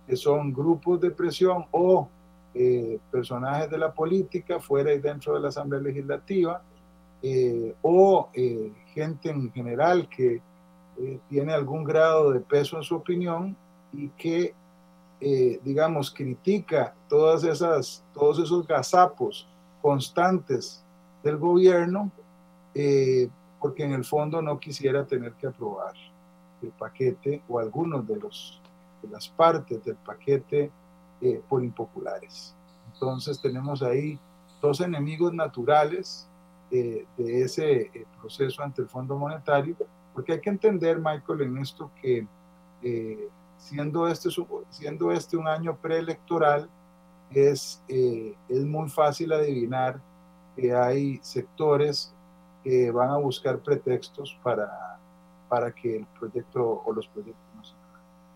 que 0.06 0.16
son 0.16 0.52
grupos 0.52 1.00
de 1.00 1.10
presión 1.10 1.66
o 1.70 2.08
eh, 2.54 2.98
personajes 3.10 3.70
de 3.70 3.78
la 3.78 3.92
política 3.92 4.58
fuera 4.58 4.92
y 4.92 4.98
dentro 4.98 5.34
de 5.34 5.40
la 5.40 5.48
Asamblea 5.48 5.82
Legislativa, 5.82 6.62
eh, 7.22 7.74
o 7.82 8.30
eh, 8.32 8.72
gente 8.94 9.30
en 9.30 9.52
general 9.52 10.08
que 10.08 10.40
tiene 11.28 11.52
algún 11.52 11.84
grado 11.84 12.32
de 12.32 12.40
peso 12.40 12.76
en 12.76 12.82
su 12.82 12.96
opinión 12.96 13.56
y 13.92 14.08
que, 14.10 14.54
digamos, 15.62 16.10
critica 16.10 16.94
todas 17.08 17.44
esas, 17.44 18.04
todos 18.12 18.38
esos 18.38 18.66
gazapos 18.66 19.48
constantes 19.82 20.84
del 21.22 21.36
gobierno, 21.38 22.10
porque 23.60 23.84
en 23.84 23.92
el 23.92 24.04
fondo 24.04 24.40
no 24.42 24.60
quisiera 24.60 25.06
tener 25.06 25.32
que 25.32 25.48
aprobar 25.48 25.94
el 26.62 26.70
paquete 26.70 27.42
o 27.48 27.58
algunos 27.58 28.06
de 28.06 28.16
los 28.16 28.60
de 29.02 29.08
las 29.08 29.28
partes 29.28 29.84
del 29.84 29.96
paquete 29.96 30.70
eh, 31.20 31.42
por 31.48 31.62
impopulares. 31.62 32.54
Entonces 32.92 33.40
tenemos 33.40 33.82
ahí 33.82 34.18
dos 34.60 34.80
enemigos 34.80 35.32
naturales 35.32 36.28
eh, 36.70 37.06
de 37.16 37.42
ese 37.42 37.82
eh, 37.82 38.06
proceso 38.20 38.62
ante 38.62 38.82
el 38.82 38.88
Fondo 38.88 39.16
Monetario, 39.16 39.76
porque 40.12 40.32
hay 40.32 40.40
que 40.40 40.50
entender, 40.50 40.98
Michael, 40.98 41.42
en 41.42 41.58
esto 41.58 41.90
que 42.00 42.26
siendo, 43.58 44.08
este, 44.08 44.30
siendo 44.70 45.12
este 45.12 45.36
un 45.36 45.46
año 45.46 45.76
preelectoral, 45.76 46.68
es, 47.30 47.82
es 47.88 48.64
muy 48.64 48.88
fácil 48.88 49.32
adivinar 49.32 50.00
que 50.56 50.74
hay 50.74 51.18
sectores 51.22 52.14
que 52.64 52.90
van 52.90 53.10
a 53.10 53.18
buscar 53.18 53.58
pretextos 53.58 54.38
para, 54.42 54.98
para 55.48 55.70
que 55.72 55.98
el 55.98 56.06
proyecto 56.18 56.82
o 56.84 56.92
los 56.92 57.06
proyectos 57.08 57.47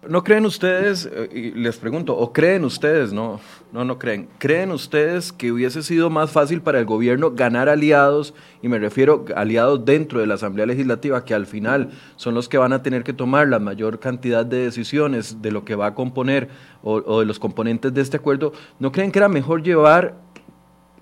¿No 0.08 0.24
creen 0.24 0.46
ustedes, 0.46 1.08
eh, 1.12 1.28
y 1.32 1.50
les 1.52 1.76
pregunto, 1.76 2.16
o 2.16 2.32
creen 2.32 2.64
ustedes, 2.64 3.12
no, 3.12 3.38
no, 3.70 3.84
no 3.84 4.00
creen, 4.00 4.28
creen 4.38 4.72
ustedes 4.72 5.30
que 5.30 5.52
hubiese 5.52 5.84
sido 5.84 6.10
más 6.10 6.32
fácil 6.32 6.60
para 6.60 6.80
el 6.80 6.86
gobierno 6.86 7.30
ganar 7.30 7.68
aliados, 7.68 8.34
y 8.62 8.68
me 8.68 8.80
refiero 8.80 9.24
aliados 9.36 9.84
dentro 9.84 10.18
de 10.18 10.26
la 10.26 10.34
Asamblea 10.34 10.66
Legislativa, 10.66 11.24
que 11.24 11.34
al 11.34 11.46
final 11.46 11.90
son 12.16 12.34
los 12.34 12.48
que 12.48 12.58
van 12.58 12.72
a 12.72 12.82
tener 12.82 13.04
que 13.04 13.12
tomar 13.12 13.46
la 13.46 13.60
mayor 13.60 14.00
cantidad 14.00 14.44
de 14.44 14.64
decisiones 14.64 15.40
de 15.40 15.52
lo 15.52 15.64
que 15.64 15.76
va 15.76 15.86
a 15.86 15.94
componer 15.94 16.48
o, 16.82 16.94
o 16.94 17.20
de 17.20 17.26
los 17.26 17.38
componentes 17.38 17.94
de 17.94 18.00
este 18.00 18.16
acuerdo, 18.16 18.52
¿no 18.80 18.90
creen 18.90 19.12
que 19.12 19.20
era 19.20 19.28
mejor 19.28 19.62
llevar 19.62 20.16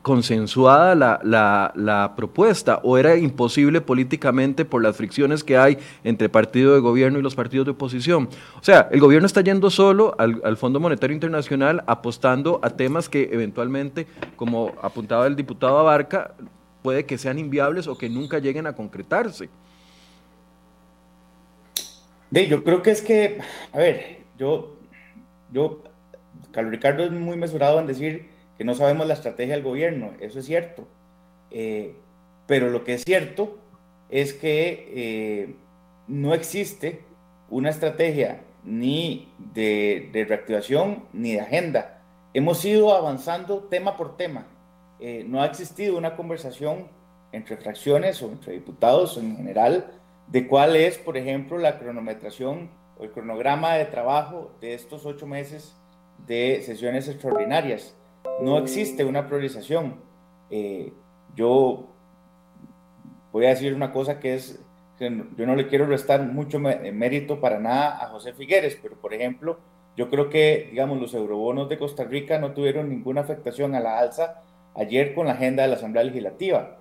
consensuada 0.02 0.94
la, 0.94 1.72
la, 1.74 2.14
propuesta 2.16 2.80
o 2.82 2.96
era 2.96 3.16
imposible 3.16 3.80
políticamente 3.80 4.64
por 4.64 4.82
las 4.82 4.96
fricciones 4.96 5.44
que 5.44 5.58
hay 5.58 5.78
entre 6.04 6.28
partido 6.28 6.74
de 6.74 6.80
gobierno 6.80 7.18
y 7.18 7.22
los 7.22 7.34
partidos 7.34 7.66
de 7.66 7.72
oposición. 7.72 8.28
O 8.58 8.64
sea, 8.64 8.88
el 8.90 9.00
gobierno 9.00 9.26
está 9.26 9.42
yendo 9.42 9.68
solo 9.70 10.14
al, 10.18 10.40
al, 10.44 10.56
Fondo 10.56 10.80
Monetario 10.80 11.14
Internacional 11.14 11.84
apostando 11.86 12.60
a 12.62 12.70
temas 12.70 13.08
que 13.08 13.28
eventualmente, 13.32 14.06
como 14.36 14.72
apuntaba 14.80 15.26
el 15.26 15.36
diputado 15.36 15.78
Abarca, 15.78 16.34
puede 16.82 17.04
que 17.04 17.18
sean 17.18 17.38
inviables 17.38 17.86
o 17.86 17.98
que 17.98 18.08
nunca 18.08 18.38
lleguen 18.38 18.66
a 18.66 18.72
concretarse. 18.72 19.50
De, 22.30 22.46
yo 22.46 22.64
creo 22.64 22.80
que 22.80 22.92
es 22.92 23.02
que, 23.02 23.38
a 23.72 23.78
ver, 23.78 24.20
yo, 24.38 24.76
yo, 25.52 25.82
Carlos 26.52 26.70
Ricardo 26.70 27.04
es 27.04 27.10
muy 27.10 27.36
mesurado 27.36 27.80
en 27.80 27.86
decir 27.86 28.29
que 28.60 28.64
no 28.66 28.74
sabemos 28.74 29.06
la 29.06 29.14
estrategia 29.14 29.54
del 29.54 29.64
gobierno, 29.64 30.12
eso 30.20 30.38
es 30.38 30.44
cierto. 30.44 30.86
Eh, 31.50 31.94
pero 32.46 32.68
lo 32.68 32.84
que 32.84 32.92
es 32.92 33.04
cierto 33.06 33.56
es 34.10 34.34
que 34.34 34.92
eh, 34.94 35.54
no 36.06 36.34
existe 36.34 37.00
una 37.48 37.70
estrategia 37.70 38.42
ni 38.62 39.32
de, 39.38 40.10
reactivación 40.28 41.04
ni 41.14 41.32
de 41.32 41.40
agenda. 41.40 42.02
Hemos 42.34 42.62
ido 42.66 42.94
avanzando 42.94 43.60
tema 43.60 43.96
por 43.96 44.18
tema. 44.18 44.46
Eh, 44.98 45.24
no 45.26 45.40
ha 45.40 45.46
existido 45.46 45.96
una 45.96 46.14
conversación 46.14 46.88
entre 47.32 47.56
fracciones 47.56 48.20
o 48.20 48.26
entre 48.26 48.52
diputados 48.52 49.16
en 49.16 49.38
general 49.38 49.86
de 50.26 50.46
cuál 50.46 50.76
es, 50.76 50.98
por 50.98 51.16
ejemplo, 51.16 51.56
la 51.56 51.78
cronometración 51.78 52.68
o 52.98 53.04
el 53.04 53.10
cronograma 53.10 53.76
de 53.76 53.86
trabajo 53.86 54.52
de 54.60 54.74
estos 54.74 55.06
ocho 55.06 55.26
meses 55.26 55.74
de 56.26 56.60
sesiones 56.62 57.08
extraordinarias 57.08 57.94
no 58.40 58.58
existe 58.58 59.04
una 59.04 59.26
priorización. 59.26 59.96
Eh, 60.50 60.92
yo 61.34 61.86
voy 63.32 63.46
a 63.46 63.50
decir 63.50 63.74
una 63.74 63.92
cosa 63.92 64.18
que 64.18 64.34
es, 64.34 64.60
yo 64.98 65.46
no 65.46 65.56
le 65.56 65.68
quiero 65.68 65.86
restar 65.86 66.22
mucho 66.22 66.58
eh, 66.68 66.92
mérito 66.92 67.40
para 67.40 67.58
nada 67.58 68.02
a 68.02 68.08
José 68.08 68.32
Figueres, 68.32 68.78
pero 68.82 68.96
por 68.96 69.14
ejemplo, 69.14 69.58
yo 69.96 70.10
creo 70.10 70.28
que, 70.28 70.68
digamos, 70.70 71.00
los 71.00 71.14
eurobonos 71.14 71.68
de 71.68 71.78
Costa 71.78 72.04
Rica 72.04 72.38
no 72.38 72.52
tuvieron 72.52 72.88
ninguna 72.88 73.22
afectación 73.22 73.74
a 73.74 73.80
la 73.80 73.98
alza 73.98 74.42
ayer 74.74 75.14
con 75.14 75.26
la 75.26 75.32
agenda 75.32 75.62
de 75.62 75.68
la 75.68 75.76
Asamblea 75.76 76.04
Legislativa. 76.04 76.78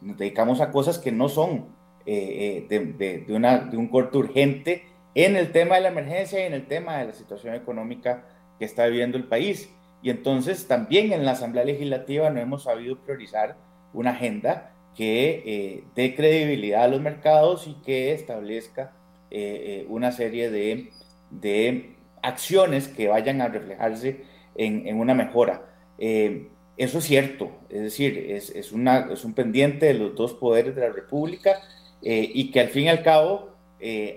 nos 0.00 0.16
dedicamos 0.16 0.60
a 0.60 0.70
cosas 0.70 0.98
que 0.98 1.12
no 1.12 1.28
son 1.28 1.66
eh, 2.06 2.66
de, 2.68 3.24
de, 3.26 3.76
un 3.76 3.88
corto 3.88 4.18
urgente 4.18 4.84
en 5.14 5.36
el 5.36 5.52
tema 5.52 5.76
de 5.76 5.82
la 5.82 5.88
emergencia 5.88 6.40
y 6.40 6.46
en 6.46 6.54
el 6.54 6.66
tema 6.66 6.98
de 6.98 7.06
la 7.06 7.12
situación 7.12 7.54
económica 7.54 8.24
que 8.58 8.64
está 8.64 8.86
viviendo 8.86 9.18
el 9.18 9.24
país. 9.24 9.70
Y 10.02 10.10
entonces 10.10 10.68
también 10.68 11.12
en 11.12 11.24
la 11.24 11.32
Asamblea 11.32 11.64
Legislativa 11.64 12.30
no 12.30 12.40
hemos 12.40 12.64
sabido 12.64 12.98
priorizar 12.98 13.56
una 13.92 14.10
agenda 14.10 14.72
que 14.94 15.42
eh, 15.46 15.84
dé 15.94 16.14
credibilidad 16.14 16.82
a 16.82 16.88
los 16.88 17.00
mercados 17.00 17.68
y 17.68 17.74
que 17.84 18.12
establezca 18.12 18.92
eh, 19.30 19.82
eh, 19.82 19.86
una 19.88 20.12
serie 20.12 20.50
de, 20.50 20.90
de, 21.30 21.94
acciones 22.20 22.88
que 22.88 23.06
vayan 23.06 23.40
a 23.40 23.46
reflejarse 23.46 24.24
en, 24.56 24.88
en 24.88 24.98
una 24.98 25.14
mejora. 25.14 25.66
eso 25.98 26.98
es 26.98 27.04
cierto, 27.04 27.52
es 27.68 27.80
decir, 27.80 28.18
es, 28.18 28.50
es, 28.50 28.72
una, 28.72 29.08
es 29.12 29.24
un 29.24 29.34
pendiente 29.34 29.86
de 29.86 29.94
los 29.94 30.16
dos 30.16 30.34
poderes 30.34 30.74
de 30.74 30.80
la 30.80 30.92
República 30.92 31.60
y 32.02 32.50
que 32.50 32.58
al 32.58 32.68
fin 32.68 32.84
y 32.84 32.88
al 32.88 33.04
cabo, 33.04 33.50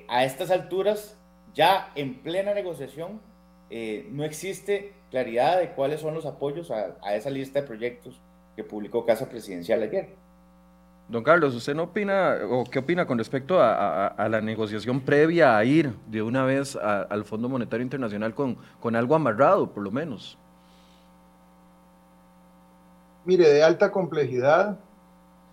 a 0.08 0.26
estas 0.26 0.50
alturas, 0.50 1.16
ya 1.54 1.92
en 1.94 2.24
plena 2.24 2.56
negociación, 2.56 3.22
no 4.10 4.24
existe 4.24 4.94
claridad 5.12 5.60
de 5.60 5.72
cuáles 5.74 6.02
son 6.02 6.16
los 6.16 6.26
apoyos 6.26 6.72
a, 6.72 7.16
esa 7.16 7.30
lista 7.30 7.62
de 7.62 7.68
proyectos 7.68 8.20
que 8.56 8.64
publicó 8.64 9.06
Casa 9.06 9.30
Presidencial 9.30 9.84
ayer. 9.84 10.16
Don 11.10 11.24
Carlos, 11.24 11.54
¿usted 11.54 11.76
no 11.76 11.84
opina 11.84 12.38
o 12.50 12.64
qué 12.64 12.80
opina 12.80 13.06
con 13.06 13.18
respecto 13.18 13.62
a, 13.62 14.28
la 14.30 14.40
negociación 14.40 15.02
previa 15.02 15.58
a 15.58 15.66
ir 15.66 15.94
de 16.08 16.22
una 16.22 16.46
vez 16.46 16.78
al 16.78 17.26
Fondo 17.26 17.50
Monetario 17.50 17.84
Internacional 17.84 18.34
con, 18.34 18.58
con 18.80 18.96
algo 18.96 19.14
amarrado, 19.14 19.70
por 19.70 19.84
lo 19.84 19.92
menos? 19.92 20.38
Mire, 23.26 23.50
de 23.50 23.62
alta 23.62 23.92
complejidad, 23.92 24.80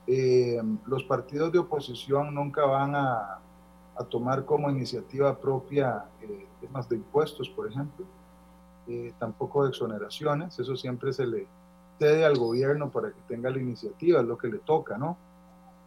eh, 0.07 0.63
los 0.87 1.03
partidos 1.03 1.53
de 1.53 1.59
oposición 1.59 2.33
nunca 2.33 2.65
van 2.65 2.95
a, 2.95 3.41
tomar 4.11 4.45
como 4.45 4.71
iniciativa 4.71 5.37
propia 5.37 6.05
eh, 6.23 6.47
temas 6.61 6.89
de 6.89 6.95
impuestos, 6.95 7.49
por 7.49 7.69
ejemplo 7.69 8.07
eh, 8.89 9.13
tampoco 9.19 9.65
de 9.65 9.71
exoneraciones, 9.71 10.59
eso 10.59 10.75
siempre 10.75 11.13
se 11.13 11.27
le 11.27 11.47
cede 11.99 12.25
al 12.25 12.39
gobierno 12.39 12.91
para 12.91 13.09
que 13.11 13.21
tenga 13.29 13.51
la 13.51 13.59
iniciativa, 13.59 14.21
es 14.21 14.27
lo 14.27 14.39
que 14.39 14.49
le 14.49 14.59
toca, 14.59 14.97
¿no? 14.97 15.19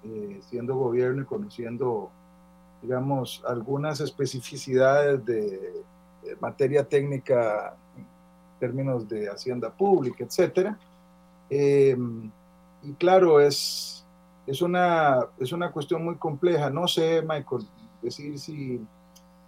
Eh, 0.04 0.40
siendo 0.50 0.76
gobierno 0.76 1.24
y 1.24 1.26
conociendo, 1.26 2.12
digamos, 2.82 3.44
algunas 3.48 4.02
especificidades 4.02 5.26
de, 5.26 5.84
materia 6.40 6.88
técnica 6.88 7.76
en 7.98 8.06
términos 8.60 9.10
de 9.10 9.28
hacienda 9.28 9.72
pública, 9.72 10.24
etcétera. 10.24 10.78
Eh, 11.50 11.98
y 12.84 12.94
claro, 12.94 13.40
es, 13.40 14.06
es, 14.46 14.62
una, 14.62 15.26
es 15.40 15.52
una 15.52 15.72
cuestión 15.72 16.06
muy 16.06 16.16
compleja. 16.18 16.70
No 16.70 16.88
sé, 16.88 17.24
Michael, 17.24 17.68
decir 18.04 18.38
si 18.38 18.80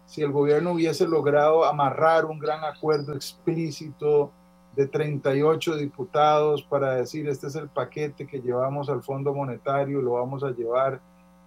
si 0.06 0.22
el 0.22 0.32
gobierno 0.32 0.74
hubiese 0.74 1.08
logrado 1.08 1.66
amarrar 1.66 2.26
un 2.26 2.40
gran 2.40 2.64
acuerdo 2.64 3.14
explícito 3.14 4.32
de 4.76 4.88
38 4.88 5.78
diputados 5.78 6.64
para 6.64 6.96
decir 6.96 7.28
este 7.28 7.48
es 7.48 7.56
el 7.56 7.70
paquete 7.70 8.26
que 8.26 8.42
llevamos 8.42 8.90
al 8.90 9.04
Fondo 9.04 9.34
Monetario, 9.34 10.02
lo 10.02 10.14
vamos 10.14 10.44
a 10.44 10.52
llevar 10.52 11.00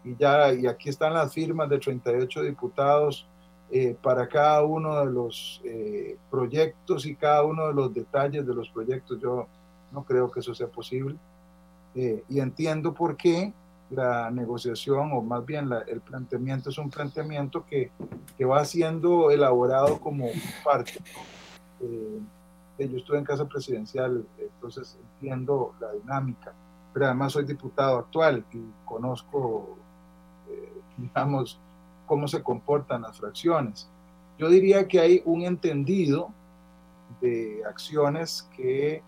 y 0.04 0.14
ya, 0.16 0.52
y 0.52 0.66
aquí 0.66 0.88
están 0.88 1.14
las 1.14 1.34
firmas 1.34 1.68
de 1.68 1.78
38 1.78 2.42
diputados 2.42 3.26
eh, 3.68 3.96
para 4.00 4.28
cada 4.28 4.62
uno 4.62 5.00
de 5.00 5.06
los 5.06 5.60
eh, 5.64 6.16
proyectos 6.30 7.04
y 7.04 7.16
cada 7.16 7.42
uno 7.42 7.66
de 7.66 7.74
los 7.74 7.92
detalles 7.92 8.46
de 8.46 8.54
los 8.54 8.68
proyectos. 8.70 9.18
Yo 9.20 9.48
no 9.90 10.04
creo 10.04 10.30
que 10.30 10.38
eso 10.38 10.54
sea 10.54 10.68
posible. 10.68 11.16
Eh, 11.96 12.22
y 12.28 12.38
entiendo 12.38 12.94
por 12.94 13.16
qué 13.16 13.52
la 13.90 14.30
negociación, 14.30 15.12
o 15.12 15.22
más 15.22 15.44
bien 15.44 15.70
el 15.86 16.00
planteamiento, 16.00 16.70
es 16.70 16.78
un 16.78 16.90
planteamiento 16.90 17.64
que, 17.64 17.90
que, 18.36 18.44
va 18.44 18.64
siendo 18.64 19.30
elaborado 19.30 20.00
como 20.00 20.26
parte. 20.64 20.94
yo 21.80 22.98
estuve 22.98 23.18
en 23.18 23.24
casa 23.24 23.46
presidencial, 23.46 24.26
entonces 24.38 24.98
entiendo 25.14 25.74
la 25.80 25.92
dinámica, 25.92 26.52
pero 26.92 27.06
además 27.06 27.32
soy 27.32 27.44
diputado 27.44 27.98
actual 27.98 28.44
y 28.52 28.60
conozco, 28.84 29.76
digamos, 30.96 31.60
cómo 32.06 32.26
se 32.28 32.42
comportan 32.42 33.02
las 33.02 33.18
fracciones. 33.18 33.88
Yo 34.38 34.48
diría 34.48 34.86
que 34.86 35.00
hay 35.00 35.22
un 35.24 35.42
entendido 35.42 36.30
de 37.20 37.62
acciones 37.66 38.48
que 38.56 39.02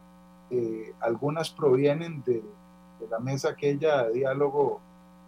eh, 0.51 0.95
algunas 1.01 1.51
provienen 1.51 2.23
de, 2.25 2.43
la 3.07 3.19
mesa 3.19 3.51
aquella 3.51 4.05
de 4.05 4.15
diálogo 4.15 4.81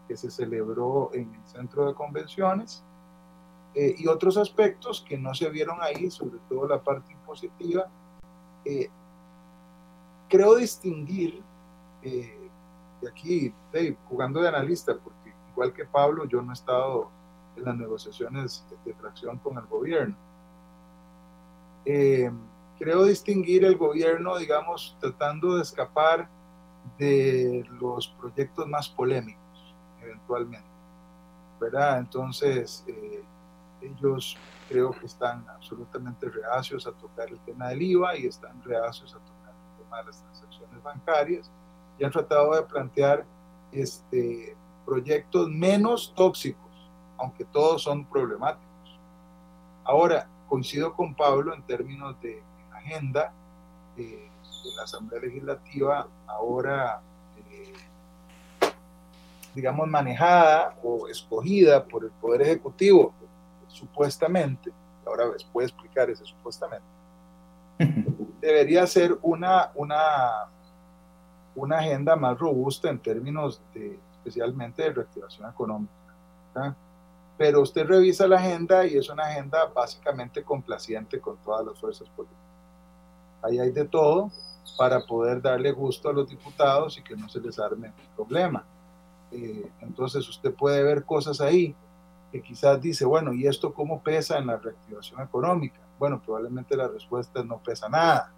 que 0.08 0.16
se 0.16 0.30
celebró 0.30 1.10
en 1.12 1.32
el 1.34 1.48
centro 1.48 1.86
de 1.86 1.94
convenciones 1.94 2.82
eh, 3.74 3.94
y 3.96 4.08
otros 4.08 4.36
aspectos 4.36 5.04
que 5.06 5.16
no 5.16 5.34
se 5.34 5.48
vieron 5.50 5.78
ahí, 5.80 6.10
sobre 6.10 6.38
todo 6.48 6.66
la 6.66 6.82
parte 6.82 7.12
impositiva. 7.12 7.86
Eh, 8.64 8.90
creo 10.28 10.56
distinguir, 10.56 11.42
y 12.02 13.06
aquí 13.06 13.54
jugando 14.08 14.40
de 14.40 14.48
analista, 14.48 14.96
porque 14.96 15.32
igual 15.52 15.72
que 15.72 15.84
Pablo, 15.84 16.24
yo 16.24 16.42
no 16.42 16.52
he 16.52 16.54
estado 16.54 17.10
en 17.56 17.64
las 17.64 17.76
negociaciones 17.76 18.64
de 18.84 18.94
fracción 18.94 19.38
con 19.38 19.58
el 19.58 19.66
gobierno. 19.66 20.16
Eh, 21.84 22.30
creo 22.78 23.04
distinguir 23.04 23.64
el 23.64 23.76
gobierno, 23.76 24.38
digamos, 24.38 24.96
tratando 25.00 25.56
de 25.56 25.62
escapar 25.62 26.28
de 26.98 27.64
los 27.80 28.08
proyectos 28.08 28.66
más 28.66 28.88
polémicos, 28.88 29.74
eventualmente. 30.02 30.68
¿Verdad? 31.60 31.98
Entonces, 31.98 32.84
eh, 32.86 33.22
ellos 33.82 34.36
creo 34.68 34.90
que 34.92 35.06
están 35.06 35.46
absolutamente 35.48 36.28
reacios 36.28 36.86
a 36.86 36.92
tocar 36.92 37.28
el 37.28 37.38
tema 37.40 37.68
del 37.68 37.82
IVA 37.82 38.16
y 38.16 38.26
están 38.26 38.62
reacios 38.62 39.14
a 39.14 39.18
tocar 39.18 39.54
el 39.54 39.84
tema 39.84 39.98
de 39.98 40.04
las 40.04 40.22
transacciones 40.22 40.82
bancarias 40.82 41.50
y 41.98 42.04
han 42.04 42.10
tratado 42.10 42.54
de 42.54 42.62
plantear 42.62 43.24
este, 43.72 44.56
proyectos 44.84 45.48
menos 45.48 46.14
tóxicos 46.14 46.70
aunque 47.20 47.44
todos 47.44 47.82
son 47.82 48.04
problemáticos. 48.06 48.98
Ahora, 49.84 50.26
coincido 50.48 50.94
con 50.94 51.14
Pablo 51.14 51.54
en 51.54 51.62
términos 51.62 52.20
de 52.20 52.42
agenda 52.72 53.32
eh, 53.96 54.30
de 54.62 54.74
la 54.74 54.82
Asamblea 54.82 55.20
Legislativa, 55.20 56.06
ahora, 56.26 57.00
eh, 57.50 57.72
digamos, 59.54 59.88
manejada 59.88 60.76
o 60.82 61.08
escogida 61.08 61.84
por 61.84 62.04
el 62.04 62.10
Poder 62.10 62.42
Ejecutivo, 62.42 63.12
supuestamente, 63.68 64.72
ahora 65.06 65.28
les 65.28 65.44
puedo 65.44 65.66
explicar 65.66 66.10
ese 66.10 66.24
supuestamente, 66.24 66.86
debería 68.40 68.86
ser 68.86 69.18
una, 69.22 69.70
una, 69.74 70.46
una 71.54 71.78
agenda 71.78 72.16
más 72.16 72.38
robusta 72.38 72.90
en 72.90 72.98
términos 72.98 73.60
de, 73.74 73.98
especialmente 74.12 74.82
de 74.82 74.92
reactivación 74.92 75.48
económica 75.48 76.00
pero 77.40 77.62
usted 77.62 77.86
revisa 77.86 78.28
la 78.28 78.36
agenda 78.36 78.86
y 78.86 78.98
es 78.98 79.08
una 79.08 79.24
agenda 79.24 79.64
básicamente 79.74 80.44
complaciente 80.44 81.20
con 81.20 81.38
todas 81.38 81.64
las 81.64 81.78
fuerzas 81.78 82.06
políticas. 82.10 82.38
Ahí 83.40 83.58
hay 83.58 83.70
de 83.70 83.86
todo 83.86 84.30
para 84.76 85.00
poder 85.00 85.40
darle 85.42 85.72
gusto 85.72 86.08
a 86.08 86.12
los 86.12 86.28
diputados 86.28 86.98
y 86.98 87.02
que 87.02 87.16
no 87.16 87.28
se 87.28 87.40
les 87.40 87.58
arme 87.58 87.88
un 87.88 88.16
problema. 88.16 88.64
Eh, 89.32 89.70
entonces 89.80 90.28
usted 90.28 90.52
puede 90.54 90.82
ver 90.82 91.04
cosas 91.04 91.40
ahí 91.40 91.74
que 92.32 92.42
quizás 92.42 92.80
dice, 92.80 93.04
bueno, 93.04 93.32
¿y 93.32 93.46
esto 93.46 93.72
cómo 93.72 94.02
pesa 94.02 94.38
en 94.38 94.46
la 94.46 94.56
reactivación 94.56 95.20
económica? 95.20 95.80
Bueno, 95.98 96.20
probablemente 96.24 96.76
la 96.76 96.88
respuesta 96.88 97.42
no 97.42 97.58
pesa 97.58 97.88
nada, 97.88 98.32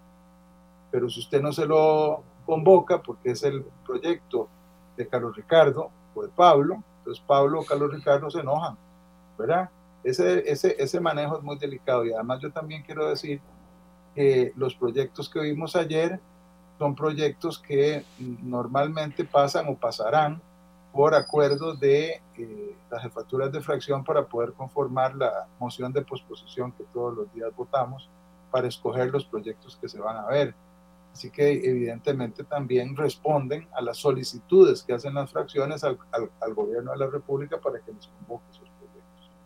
pero 0.91 1.09
si 1.09 1.19
usted 1.19 1.41
no 1.41 1.53
se 1.53 1.65
lo 1.65 2.23
convoca 2.45 3.01
porque 3.01 3.31
es 3.31 3.43
el 3.43 3.63
proyecto 3.85 4.49
de 4.97 5.07
Carlos 5.07 5.35
Ricardo 5.35 5.89
o 6.13 6.23
de 6.23 6.29
Pablo, 6.29 6.83
entonces 6.99 7.23
Pablo 7.25 7.61
o 7.61 7.65
Carlos 7.65 7.91
Ricardo 7.91 8.29
se 8.29 8.39
enojan 8.39 8.77
¿verdad? 9.37 9.69
Ese, 10.03 10.49
ese, 10.49 10.75
ese 10.77 10.99
manejo 10.99 11.37
es 11.37 11.43
muy 11.43 11.57
delicado 11.57 12.05
y 12.05 12.13
además 12.13 12.39
yo 12.41 12.51
también 12.51 12.83
quiero 12.83 13.09
decir 13.09 13.41
los 14.55 14.75
proyectos 14.75 15.29
que 15.29 15.39
vimos 15.41 15.75
ayer 15.75 16.19
son 16.77 16.95
proyectos 16.95 17.59
que 17.59 18.03
normalmente 18.19 19.25
pasan 19.25 19.67
o 19.67 19.75
pasarán 19.75 20.41
por 20.91 21.15
acuerdo 21.15 21.73
de 21.75 22.21
eh, 22.37 22.75
las 22.91 23.01
jefaturas 23.01 23.51
de 23.51 23.61
fracción 23.61 24.03
para 24.03 24.25
poder 24.25 24.53
conformar 24.53 25.15
la 25.15 25.47
moción 25.59 25.91
de 25.91 26.03
posposición 26.03 26.71
que 26.71 26.83
todos 26.93 27.15
los 27.15 27.33
días 27.33 27.49
votamos 27.55 28.09
para 28.51 28.67
escoger 28.67 29.09
los 29.09 29.25
proyectos 29.25 29.75
que 29.75 29.89
se 29.89 29.99
van 29.99 30.17
a 30.17 30.27
ver. 30.27 30.53
Así 31.11 31.31
que 31.31 31.51
evidentemente 31.51 32.43
también 32.43 32.95
responden 32.95 33.67
a 33.73 33.81
las 33.81 33.97
solicitudes 33.97 34.83
que 34.83 34.93
hacen 34.93 35.15
las 35.15 35.31
fracciones 35.31 35.83
al, 35.83 35.97
al, 36.11 36.29
al 36.39 36.53
gobierno 36.53 36.91
de 36.91 36.97
la 36.97 37.07
República 37.07 37.59
para 37.59 37.79
que 37.79 37.91
les 37.91 38.07
convoque 38.07 38.45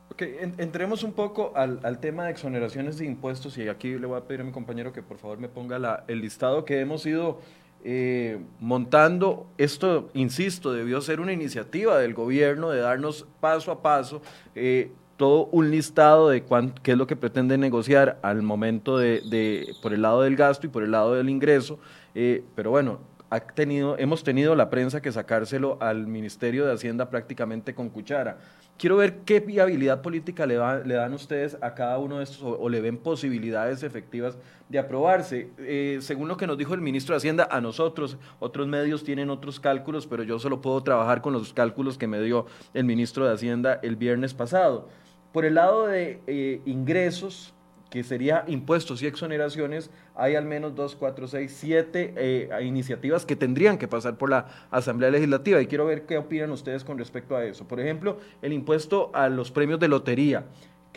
sus 0.09 0.27
entremos 0.57 1.03
un 1.03 1.13
poco 1.13 1.51
al, 1.55 1.79
al, 1.83 1.99
tema 1.99 2.25
de 2.25 2.31
exoneraciones 2.31 2.97
de 2.97 3.05
impuestos 3.05 3.57
y 3.57 3.67
aquí 3.67 3.97
le 3.97 4.07
voy 4.07 4.17
a 4.17 4.21
pedir 4.21 4.41
a 4.41 4.43
mi 4.43 4.51
compañero 4.51 4.93
que 4.93 5.03
por 5.03 5.17
favor 5.17 5.37
me 5.37 5.49
ponga 5.49 5.79
la, 5.79 6.03
el 6.07 6.21
listado 6.21 6.65
que 6.65 6.79
hemos 6.79 7.05
ido 7.05 7.39
eh, 7.83 8.39
montando. 8.59 9.47
Esto, 9.57 10.09
insisto, 10.13 10.73
debió 10.73 10.99
ser 11.01 11.19
una 11.19 11.33
iniciativa 11.33 11.99
del 11.99 12.13
gobierno 12.13 12.69
de 12.69 12.79
darnos 12.81 13.27
paso 13.39 13.71
a 13.71 13.81
paso 13.81 14.21
eh, 14.55 14.91
todo 15.15 15.45
un 15.51 15.71
listado 15.71 16.29
de 16.29 16.43
qué 16.83 16.91
es 16.91 16.97
lo 16.97 17.07
que 17.07 17.15
pretende 17.15 17.57
negociar 17.57 18.19
al 18.21 18.43
momento 18.43 18.97
de, 18.97 19.21
de, 19.29 19.73
por 19.81 19.93
el 19.93 20.03
lado 20.03 20.21
del 20.21 20.35
gasto 20.35 20.67
y 20.67 20.69
por 20.69 20.83
el 20.83 20.91
lado 20.91 21.15
del 21.15 21.29
ingreso. 21.29 21.79
Eh, 22.13 22.43
pero 22.55 22.71
bueno, 22.71 22.99
ha 23.29 23.39
tenido, 23.39 23.97
hemos 23.97 24.23
tenido 24.23 24.55
la 24.55 24.69
prensa 24.69 25.01
que 25.01 25.11
sacárselo 25.11 25.77
al 25.81 26.07
Ministerio 26.07 26.65
de 26.65 26.73
Hacienda 26.73 27.09
prácticamente 27.09 27.75
con 27.75 27.89
cuchara. 27.89 28.37
Quiero 28.77 28.97
ver 28.97 29.19
qué 29.25 29.39
viabilidad 29.39 30.01
política 30.01 30.45
le, 30.45 30.55
dan 30.55 31.13
ustedes 31.13 31.57
a 31.61 31.73
cada 31.73 31.97
uno 31.97 32.19
de 32.19 32.23
estos 32.23 32.41
o, 32.43 32.69
le 32.69 32.79
ven 32.79 32.97
posibilidades 32.97 33.81
efectivas 33.83 34.37
de 34.69 34.79
aprobarse. 34.79 35.49
Eh, 35.57 35.97
según 36.01 36.27
lo 36.27 36.37
que 36.37 36.45
nos 36.45 36.57
dijo 36.57 36.73
el 36.75 36.81
ministro 36.81 37.13
de 37.13 37.17
Hacienda, 37.17 37.47
a 37.49 37.59
nosotros, 37.59 38.17
otros 38.39 38.67
medios 38.67 39.03
tienen 39.03 39.31
otros 39.31 39.59
cálculos, 39.59 40.05
pero 40.05 40.23
yo 40.23 40.37
solo 40.37 40.61
puedo 40.61 40.81
trabajar 40.83 41.21
con 41.21 41.33
los 41.33 41.53
cálculos 41.53 41.97
que 41.97 42.07
me 42.07 42.21
dio 42.21 42.45
el 42.73 42.83
ministro 42.83 43.25
de 43.25 43.33
Hacienda 43.33 43.79
el 43.81 43.95
viernes 43.95 44.35
pasado. 44.35 44.87
Por 45.33 45.43
el 45.43 45.55
lado 45.55 45.87
de 45.87 46.21
eh, 46.27 46.61
ingresos, 46.65 47.55
que 47.89 48.03
sería 48.03 48.43
impuestos 48.47 49.01
y 49.01 49.07
exoneraciones, 49.07 49.89
hay 50.15 50.35
al 50.35 50.45
menos 50.45 50.75
dos, 50.75 50.95
cuatro, 50.95 51.27
seis, 51.27 51.55
siete 51.57 52.13
eh, 52.17 52.49
iniciativas 52.63 53.25
que 53.25 53.35
tendrían 53.35 53.77
que 53.77 53.87
pasar 53.87 54.17
por 54.17 54.29
la 54.29 54.47
Asamblea 54.71 55.09
Legislativa 55.09 55.61
y 55.61 55.67
quiero 55.67 55.85
ver 55.85 56.05
qué 56.05 56.17
opinan 56.17 56.51
ustedes 56.51 56.83
con 56.83 56.97
respecto 56.97 57.35
a 57.35 57.45
eso. 57.45 57.67
Por 57.67 57.79
ejemplo, 57.79 58.17
el 58.41 58.53
impuesto 58.53 59.11
a 59.13 59.29
los 59.29 59.51
premios 59.51 59.79
de 59.79 59.87
lotería 59.87 60.45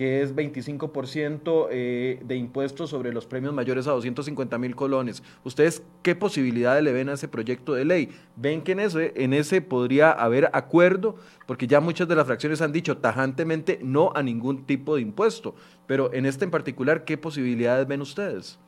que 0.00 0.22
es 0.22 0.34
25% 0.34 1.68
eh, 1.70 2.22
de 2.24 2.34
impuestos 2.34 2.88
sobre 2.88 3.12
los 3.12 3.26
premios 3.26 3.52
mayores 3.52 3.86
a 3.86 3.90
250 3.90 4.56
mil 4.56 4.74
colones. 4.74 5.22
¿Ustedes 5.44 5.82
qué 6.02 6.16
posibilidades 6.16 6.82
le 6.82 6.90
ven 6.90 7.10
a 7.10 7.12
ese 7.12 7.28
proyecto 7.28 7.74
de 7.74 7.84
ley? 7.84 8.08
¿Ven 8.34 8.62
que 8.62 8.72
en 8.72 8.80
ese, 8.80 9.12
en 9.14 9.34
ese 9.34 9.60
podría 9.60 10.10
haber 10.10 10.48
acuerdo? 10.54 11.16
Porque 11.46 11.66
ya 11.66 11.80
muchas 11.80 12.08
de 12.08 12.16
las 12.16 12.24
fracciones 12.24 12.62
han 12.62 12.72
dicho 12.72 12.96
tajantemente 12.96 13.78
no 13.82 14.10
a 14.14 14.22
ningún 14.22 14.64
tipo 14.64 14.96
de 14.96 15.02
impuesto, 15.02 15.54
pero 15.86 16.10
en 16.14 16.24
este 16.24 16.46
en 16.46 16.50
particular, 16.50 17.04
¿qué 17.04 17.18
posibilidades 17.18 17.86
ven 17.86 18.00
ustedes? 18.00 18.58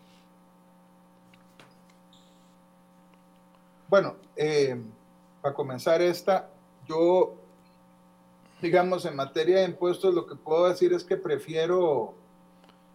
Bueno, 3.89 4.17
eh, 4.37 4.79
para 5.41 5.55
comenzar 5.55 6.03
esta, 6.03 6.51
yo 6.87 7.42
digamos, 8.63 9.05
en 9.05 9.17
materia 9.17 9.59
de 9.59 9.65
impuestos, 9.65 10.15
lo 10.15 10.25
que 10.25 10.37
puedo 10.37 10.69
decir 10.69 10.93
es 10.93 11.03
que 11.03 11.17
prefiero 11.17 12.15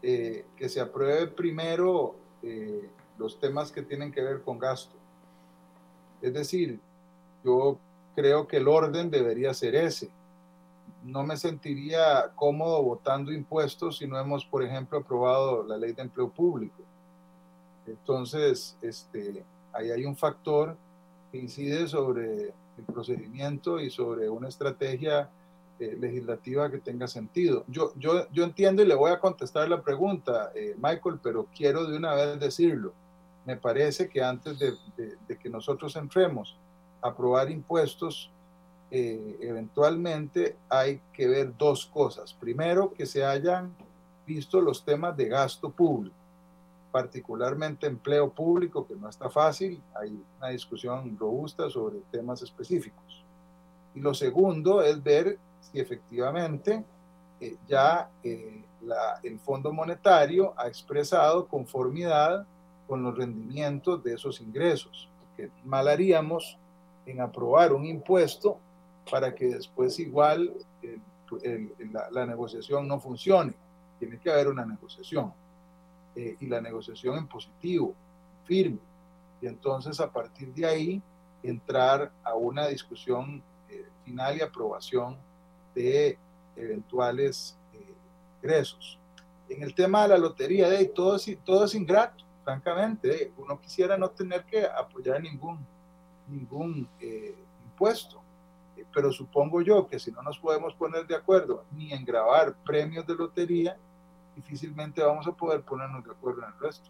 eh, 0.01 0.45
que 0.55 0.69
se 0.69 0.79
apruebe 0.79 1.27
primero 1.27 2.15
eh, 2.41 2.89
los 3.17 3.37
temas 3.39 3.71
que 3.71 3.81
tienen 3.81 4.13
que 4.13 4.21
ver 4.21 4.41
con 4.41 4.57
gasto. 4.57 4.95
Es 6.21 6.33
decir, 6.33 6.79
yo 7.43 7.77
creo 8.15 8.47
que 8.47 8.57
el 8.57 8.67
orden 8.69 9.11
debería 9.11 9.53
ser 9.53 9.75
ese. 9.75 10.09
No 11.03 11.23
me 11.23 11.35
sentiría 11.35 12.31
cómodo 12.35 12.81
votando 12.81 13.33
impuestos 13.33 13.97
si 13.97 14.07
no 14.07 14.17
hemos, 14.17 14.45
por 14.45 14.63
ejemplo, 14.63 14.99
aprobado 14.99 15.63
la 15.63 15.77
ley 15.77 15.91
de 15.91 16.01
empleo 16.01 16.29
público. 16.29 16.81
Entonces, 17.85 18.77
este, 18.81 19.43
ahí 19.73 19.91
hay 19.91 20.05
un 20.05 20.15
factor 20.15 20.77
que 21.29 21.39
incide 21.39 21.89
sobre 21.89 22.53
el 22.77 22.85
procedimiento 22.85 23.81
y 23.81 23.89
sobre 23.89 24.29
una 24.29 24.47
estrategia 24.47 25.29
eh, 25.79 25.95
legislativa 25.99 26.71
que 26.71 26.79
tenga 26.79 27.07
sentido. 27.07 27.63
Yo, 27.67 27.93
yo, 27.97 28.27
yo 28.31 28.43
entiendo 28.43 28.81
y 28.81 28.87
le 28.87 28.95
voy 28.95 29.11
a 29.11 29.19
contestar 29.19 29.69
la 29.69 29.81
pregunta, 29.81 30.51
eh, 30.55 30.75
Michael, 30.75 31.19
pero 31.21 31.45
quiero 31.55 31.85
de 31.85 31.95
una 31.95 32.15
vez 32.15 32.39
decirlo. 32.39 32.93
Me 33.45 33.57
parece 33.57 34.09
que 34.09 34.23
antes 34.23 34.57
de, 34.57 34.73
de, 34.97 35.37
que 35.37 35.49
nosotros 35.51 35.95
entremos 35.95 36.57
a 37.01 37.09
aprobar 37.09 37.51
impuestos, 37.51 38.31
eh, 38.89 39.37
eventualmente 39.39 40.55
hay 40.67 40.99
que 41.13 41.27
ver 41.27 41.55
dos 41.55 41.85
cosas. 41.85 42.33
Primero, 42.33 42.91
que 42.93 43.05
se 43.05 43.23
hayan 43.23 43.75
visto 44.25 44.59
los 44.59 44.83
temas 44.83 45.15
de 45.15 45.27
gasto 45.27 45.69
público, 45.69 46.15
particularmente 46.91 47.85
empleo 47.85 48.31
público, 48.31 48.87
que 48.87 48.95
no 48.95 49.09
está 49.09 49.29
fácil, 49.29 49.79
hay 49.93 50.19
una 50.39 50.49
discusión 50.49 51.15
robusta 51.19 51.69
sobre 51.69 51.99
temas 52.09 52.41
específicos. 52.41 53.23
Y 53.93 53.99
lo 53.99 54.15
segundo 54.15 54.81
es 54.81 55.01
ver 55.03 55.37
si 55.71 55.79
efectivamente 55.79 56.83
eh, 57.39 57.55
ya 57.67 58.09
eh, 58.23 58.63
el 59.23 59.39
Fondo 59.39 59.71
Monetario 59.71 60.53
ha 60.57 60.67
expresado 60.67 61.47
conformidad 61.47 62.45
con 62.87 63.03
los 63.03 63.17
rendimientos 63.17 64.03
de 64.03 64.13
esos 64.13 64.39
ingresos, 64.39 65.09
porque 65.19 65.51
mal 65.65 65.87
haríamos 65.87 66.57
en 67.05 67.21
aprobar 67.21 67.73
un 67.73 67.85
impuesto 67.85 68.57
para 69.09 69.33
que 69.35 69.47
después 69.47 69.99
igual 69.99 70.53
la, 71.91 72.09
la 72.11 72.25
negociación 72.25 72.87
no 72.87 72.99
funcione 72.99 73.53
tiene 73.99 74.19
que 74.19 74.31
haber 74.31 74.47
una 74.47 74.65
negociación 74.65 75.33
eh, 76.15 76.35
y 76.39 76.47
la 76.47 76.61
negociación 76.61 77.17
en 77.17 77.27
positivo, 77.27 77.93
firme. 78.45 78.79
Y 79.41 79.47
entonces 79.47 79.99
a 79.99 80.11
partir 80.11 80.53
de 80.53 80.65
ahí 80.65 81.01
entrar 81.43 82.11
a 82.23 82.35
una 82.35 82.67
discusión 82.67 83.41
eh, 83.69 83.85
final 84.03 84.37
y 84.37 84.41
aprobación 84.41 85.17
de 85.81 86.17
eventuales 86.55 87.57
eh, 87.73 87.93
ingresos. 88.41 88.99
En 89.49 89.63
el 89.63 89.73
tema 89.73 90.03
de 90.03 90.09
la 90.09 90.17
lotería, 90.17 90.69
de, 90.69 90.85
todo, 90.85 91.15
es, 91.15 91.37
todo 91.45 91.65
es 91.65 91.75
ingrato, 91.75 92.23
francamente. 92.43 93.31
uno 93.37 93.59
quisiera 93.59 93.97
no 93.97 94.09
tener 94.09 94.43
que 94.43 94.65
apoyar 94.65 95.21
ningún, 95.21 95.59
ningún 96.27 96.87
impuesto 97.65 98.21
pero 98.93 99.11
supongo 99.11 99.61
yo 99.61 99.87
que 99.87 99.99
si 99.99 100.11
no 100.11 100.21
nos 100.21 100.39
podemos 100.39 100.73
poner 100.73 101.05
de 101.05 101.15
acuerdo 101.15 101.65
ni 101.71 101.93
en 101.93 102.03
grabar 102.03 102.55
premios 102.65 103.05
de 103.05 103.15
lotería, 103.15 103.77
difícilmente 104.35 105.01
vamos 105.03 105.27
a 105.27 105.31
poder 105.31 105.61
ponernos 105.61 106.03
de 106.03 106.11
acuerdo 106.11 106.41
en 106.43 106.53
el 106.53 106.59
resto. 106.59 106.89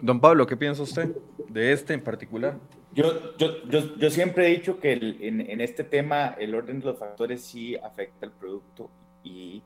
Don 0.00 0.20
Pablo, 0.20 0.46
¿qué 0.46 0.56
piensa 0.56 0.82
usted 0.82 1.14
de 1.48 1.72
este 1.72 1.94
en 1.94 2.02
particular? 2.02 2.56
Yo, 2.94 3.36
yo, 3.36 3.64
yo, 3.68 3.96
yo 3.96 4.10
siempre 4.10 4.46
he 4.46 4.50
dicho 4.50 4.78
que 4.78 4.92
en, 4.92 5.40
en, 5.40 5.60
este 5.60 5.84
tema 5.84 6.36
el 6.38 6.54
orden 6.54 6.80
de 6.80 6.86
los 6.86 6.98
factores 6.98 7.42
sí 7.42 7.76
afecta 7.76 8.26
al 8.26 8.32
producto 8.32 8.88
y 9.22 9.62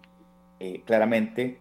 eh, 0.60 0.82
claramente 0.84 1.58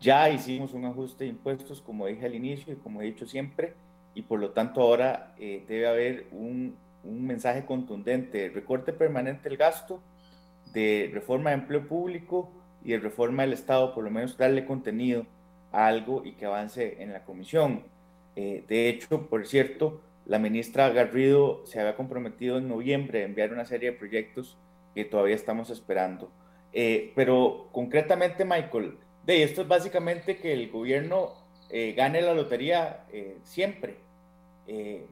ya 0.00 0.28
hicimos 0.28 0.74
un 0.74 0.84
ajuste 0.84 1.24
de 1.24 1.30
impuestos, 1.30 1.80
como 1.80 2.06
dije 2.06 2.26
al 2.26 2.34
inicio 2.34 2.72
y 2.72 2.76
como 2.76 3.00
he 3.00 3.04
dicho 3.04 3.26
siempre, 3.26 3.74
y 4.14 4.22
por 4.22 4.40
lo 4.40 4.50
tanto 4.50 4.80
ahora 4.82 5.34
eh, 5.38 5.64
debe 5.68 5.86
haber 5.86 6.26
un, 6.32 6.76
un 7.04 7.26
mensaje 7.26 7.64
contundente, 7.64 8.50
recorte 8.52 8.92
permanente 8.92 9.48
del 9.48 9.56
gasto, 9.56 10.00
de 10.72 11.10
reforma 11.12 11.50
de 11.50 11.56
empleo 11.56 11.86
público, 11.86 12.50
y 12.84 12.92
de 12.92 12.98
reforma 12.98 13.42
del 13.42 13.54
Estado, 13.54 13.94
por 13.94 14.04
lo 14.04 14.10
menos 14.10 14.36
darle 14.36 14.66
contenido 14.66 15.26
a 15.72 15.86
algo 15.86 16.22
y 16.24 16.32
que 16.32 16.44
avance 16.44 17.02
en 17.02 17.12
la 17.12 17.24
comisión. 17.24 17.82
Eh, 18.36 18.62
de 18.68 18.88
hecho, 18.88 19.26
por 19.26 19.46
cierto, 19.46 20.00
la 20.26 20.38
ministra 20.38 20.88
Garrido 20.90 21.62
se 21.66 21.80
había 21.80 21.96
comprometido 21.96 22.58
en 22.58 22.68
noviembre 22.68 23.22
a 23.22 23.26
enviar 23.26 23.52
una 23.52 23.64
serie 23.64 23.92
de 23.92 23.98
proyectos 23.98 24.56
que 24.94 25.04
todavía 25.04 25.34
estamos 25.34 25.70
esperando. 25.70 26.30
Eh, 26.72 27.12
pero 27.14 27.68
concretamente, 27.72 28.44
Michael, 28.44 28.98
de 29.24 29.42
esto 29.42 29.62
es 29.62 29.68
básicamente 29.68 30.36
que 30.36 30.52
el 30.52 30.70
gobierno 30.70 31.32
eh, 31.70 31.92
gane 31.92 32.22
la 32.22 32.34
lotería 32.34 33.04
siempre. 33.44 33.96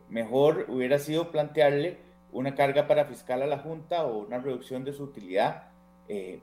mejor 0.09 0.67
hubiera 0.69 0.99
sido 0.99 1.31
plantearle 1.31 1.99
una 2.33 2.55
carga 2.55 2.87
para 2.87 3.05
fiscal 3.05 3.43
a 3.43 3.47
la 3.47 3.59
Junta 3.59 4.07
o 4.07 4.25
una 4.27 4.39
reducción 4.39 4.85
de 4.85 4.93
su 4.93 5.05
utilidad 5.05 5.69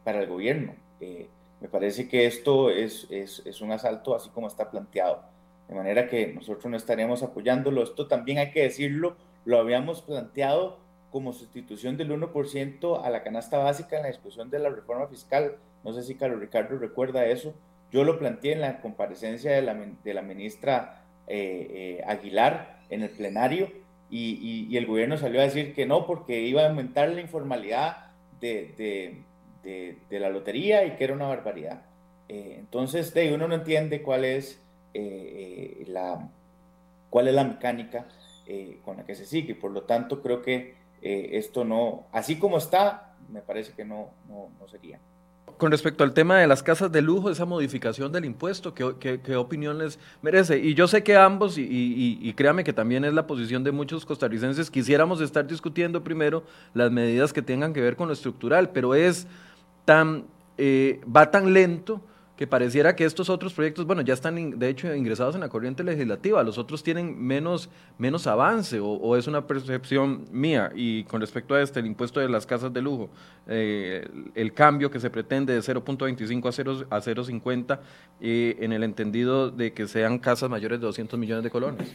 para 0.03 0.21
el 0.21 0.27
gobierno. 0.27 0.75
Eh, 0.99 1.27
me 1.61 1.67
parece 1.67 2.07
que 2.07 2.25
esto 2.25 2.69
es, 2.69 3.07
es, 3.09 3.41
es, 3.45 3.61
un 3.61 3.71
asalto 3.71 4.15
así 4.15 4.29
como 4.29 4.47
está 4.47 4.69
planteado. 4.69 5.23
De 5.69 5.75
manera 5.75 6.07
que 6.07 6.33
nosotros 6.33 6.65
no 6.65 6.75
estaríamos 6.75 7.23
apoyándolo. 7.23 7.83
Esto 7.83 8.07
también 8.07 8.39
hay 8.39 8.51
que 8.51 8.63
decirlo, 8.63 9.15
lo 9.45 9.59
habíamos 9.59 10.01
planteado 10.01 10.79
como 11.11 11.31
sustitución 11.31 11.95
del 11.95 12.11
1% 12.11 13.01
a 13.03 13.09
la 13.09 13.23
canasta 13.23 13.57
básica 13.57 13.95
en 13.95 14.03
la 14.03 14.09
discusión 14.09 14.49
de 14.49 14.59
la 14.59 14.69
reforma 14.69 15.07
fiscal. 15.07 15.55
No 15.83 15.93
sé 15.93 16.03
si 16.03 16.15
Carlos 16.15 16.39
Ricardo 16.39 16.77
recuerda 16.77 17.25
eso. 17.25 17.53
Yo 17.91 18.03
lo 18.03 18.19
planteé 18.19 18.53
en 18.53 18.61
la 18.61 18.81
comparecencia 18.81 19.51
de 19.51 19.61
la, 19.61 19.73
de 20.03 20.13
la 20.13 20.21
ministra 20.21 21.05
eh, 21.27 21.99
eh, 21.99 22.03
Aguilar 22.05 22.81
en 22.89 23.03
el 23.03 23.09
plenario 23.09 23.71
y, 24.09 24.67
y, 24.69 24.77
el 24.77 24.87
gobierno 24.87 25.17
salió 25.17 25.39
a 25.39 25.43
decir 25.43 25.73
que 25.73 25.85
no 25.85 26.07
porque 26.07 26.41
iba 26.41 26.63
a 26.63 26.69
aumentar 26.69 27.09
la 27.09 27.21
informalidad 27.21 28.11
de, 28.39 28.73
de 28.75 29.23
de, 29.63 30.19
la 30.19 30.29
lotería 30.29 30.85
y 30.85 30.95
que 30.95 31.03
era 31.03 31.13
una 31.13 31.27
barbaridad. 31.27 31.81
Eh, 32.27 32.55
entonces, 32.59 33.13
de 33.13 33.33
uno 33.33 33.47
no 33.47 33.55
entiende 33.55 34.01
cuál 34.01 34.25
es, 34.25 34.61
eh, 34.93 35.77
eh, 35.81 35.85
la, 35.87 36.29
cuál 37.09 37.27
es 37.27 37.33
la 37.33 37.43
mecánica 37.43 38.07
con 38.83 38.97
la 38.97 39.05
que 39.05 39.13
se 39.13 39.27
sigue. 39.27 39.53
Por 39.53 39.69
lo 39.69 39.83
tanto, 39.83 40.23
creo 40.23 40.41
que 40.41 40.73
esto 41.01 41.63
no, 41.63 42.07
así 42.11 42.39
como 42.39 42.57
está, 42.57 43.13
me 43.31 43.41
parece 43.41 43.73
que 43.73 43.85
no, 43.85 44.09
no, 44.27 44.67
sería. 44.67 44.99
Con 45.57 45.71
respecto 45.71 46.03
al 46.03 46.13
tema 46.13 46.39
de 46.39 46.47
las 46.47 46.63
casas 46.63 46.91
de 46.91 47.01
lujo, 47.01 47.29
esa 47.29 47.45
modificación 47.45 48.11
del 48.11 48.25
impuesto, 48.25 48.73
¿qué, 48.73 48.95
qué, 48.99 49.19
qué 49.21 49.35
opinión 49.35 49.77
les 49.77 49.99
merece? 50.21 50.57
Y 50.57 50.73
yo 50.73 50.87
sé 50.87 51.03
que 51.03 51.15
ambos, 51.15 51.59
y, 51.59 51.67
y, 52.21 52.33
créame 52.33 52.63
que 52.63 52.73
también 52.73 53.05
es 53.05 53.13
la 53.13 53.27
posición 53.27 53.63
de 53.63 53.71
muchos 53.71 54.05
costarricenses, 54.05 54.71
quisiéramos 54.71 55.21
estar 55.21 55.45
discutiendo 55.45 56.03
primero 56.03 56.43
las 56.73 56.91
medidas 56.91 57.33
que 57.33 57.41
tengan 57.41 57.73
que 57.73 57.81
ver 57.81 57.95
con 57.95 58.07
lo 58.07 58.13
estructural, 58.13 58.71
pero 58.71 58.95
es 58.95 59.27
tan, 59.85 60.25
eh, 60.57 61.01
va 61.15 61.29
tan 61.29 61.53
lento 61.53 62.01
que 62.39 62.47
pareciera 62.47 62.95
que 62.95 63.03
estos 63.03 63.29
otros 63.29 63.53
proyectos, 63.53 63.85
bueno, 63.85 64.01
ya 64.01 64.13
están 64.13 64.57
de 64.57 64.69
hecho 64.69 64.95
ingresados 64.95 65.35
en 65.35 65.41
la 65.41 65.49
corriente 65.49 65.83
legislativa, 65.83 66.41
los 66.41 66.57
otros 66.57 66.81
tienen 66.81 67.21
menos, 67.21 67.69
menos 67.97 68.27
avance 68.27 68.79
o, 68.81 69.17
es 69.17 69.27
una 69.27 69.45
percepción 69.45 70.23
mía. 70.31 70.71
Y 70.73 71.03
con 71.03 71.19
respecto 71.19 71.53
a 71.53 71.61
este, 71.61 71.81
el 71.81 71.85
impuesto 71.85 72.21
de 72.21 72.29
las 72.29 72.45
casas 72.45 72.71
de 72.71 72.81
lujo, 72.81 73.09
eh, 73.45 74.07
el 74.35 74.53
cambio 74.53 74.89
que 74.89 75.01
se 75.01 75.09
pretende 75.09 75.51
de 75.51 75.59
0.25 75.59 76.87
a 76.89 77.01
0.50 77.01 77.79
eh, 78.21 78.55
en 78.61 78.71
el 78.71 78.83
entendido 78.83 79.51
de 79.51 79.73
que 79.73 79.85
sean 79.85 80.17
casas 80.17 80.49
mayores 80.49 80.79
de 80.79 80.85
200 80.85 81.19
millones 81.19 81.43
de 81.43 81.49
colones. 81.49 81.93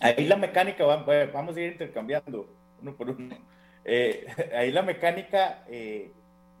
Ahí 0.00 0.26
la 0.26 0.34
mecánica, 0.34 0.84
vamos 0.84 1.56
a 1.56 1.60
ir 1.60 1.70
intercambiando 1.70 2.48
uno 2.82 2.96
por 2.96 3.10
uno. 3.10 3.36
Eh, 3.84 4.26
ahí 4.56 4.72
la 4.72 4.82
mecánica, 4.82 5.62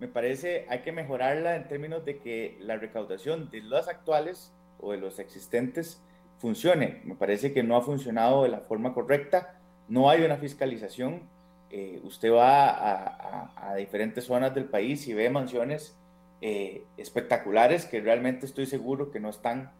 me 0.00 0.08
parece, 0.08 0.66
hay 0.68 0.80
que 0.80 0.92
mejorarla 0.92 1.56
en 1.56 1.66
términos 1.66 2.04
de 2.04 2.18
que 2.18 2.56
la 2.60 2.76
recaudación 2.76 3.50
de 3.50 3.62
las 3.62 3.88
actuales 3.88 4.52
o 4.78 4.92
de 4.92 4.98
los 4.98 5.18
existentes 5.18 6.00
funcione. 6.38 7.00
Me 7.04 7.16
parece 7.16 7.52
que 7.52 7.64
no 7.64 7.76
ha 7.76 7.82
funcionado 7.82 8.44
de 8.44 8.48
la 8.48 8.60
forma 8.60 8.94
correcta, 8.94 9.58
no 9.88 10.08
hay 10.08 10.22
una 10.22 10.36
fiscalización. 10.36 11.22
Eh, 11.70 12.00
usted 12.04 12.32
va 12.32 13.50
a, 13.56 13.74
diferentes 13.74 14.24
zonas 14.24 14.54
del 14.54 14.64
país 14.64 15.06
y 15.08 15.14
ve 15.14 15.28
mansiones 15.30 15.94
espectaculares 16.96 17.84
que 17.84 18.00
realmente 18.00 18.46
estoy 18.46 18.66
seguro 18.66 19.10
que 19.10 19.18
no 19.18 19.28
están 19.28 19.72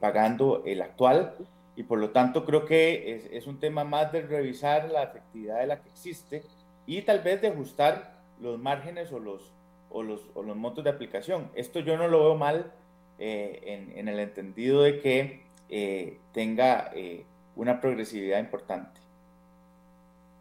pagando 0.00 0.62
el 0.64 0.80
actual 0.80 1.34
y 1.76 1.82
por 1.82 1.98
lo 1.98 2.10
tanto 2.10 2.44
creo 2.44 2.64
que 2.64 3.14
es, 3.14 3.26
es, 3.30 3.46
un 3.46 3.60
tema 3.60 3.84
más 3.84 4.10
de 4.10 4.22
revisar 4.22 4.88
la 4.90 5.02
efectividad 5.02 5.60
de 5.60 5.66
la 5.66 5.82
que 5.82 5.88
existe 5.90 6.42
y 6.86 7.02
tal 7.02 7.20
vez 7.20 7.42
de 7.42 7.48
ajustar 7.48 8.15
los 8.40 8.58
márgenes 8.58 9.12
o 9.12 9.18
los, 9.18 9.52
o 9.90 10.02
los, 10.02 10.20
o 10.34 10.42
los 10.42 10.56
montos 10.56 10.84
de 10.84 10.90
aplicación. 10.90 11.50
Esto 11.54 11.80
yo 11.80 11.96
no 11.96 12.08
lo 12.08 12.20
veo 12.20 12.34
mal 12.36 12.72
eh, 13.18 13.62
en, 13.64 13.98
en, 13.98 14.08
el 14.08 14.18
entendido 14.18 14.82
de 14.82 15.00
que 15.00 15.46
eh, 15.68 16.18
tenga 16.32 16.90
eh, 16.94 17.24
una 17.54 17.80
progresividad 17.80 18.38
importante. 18.38 19.00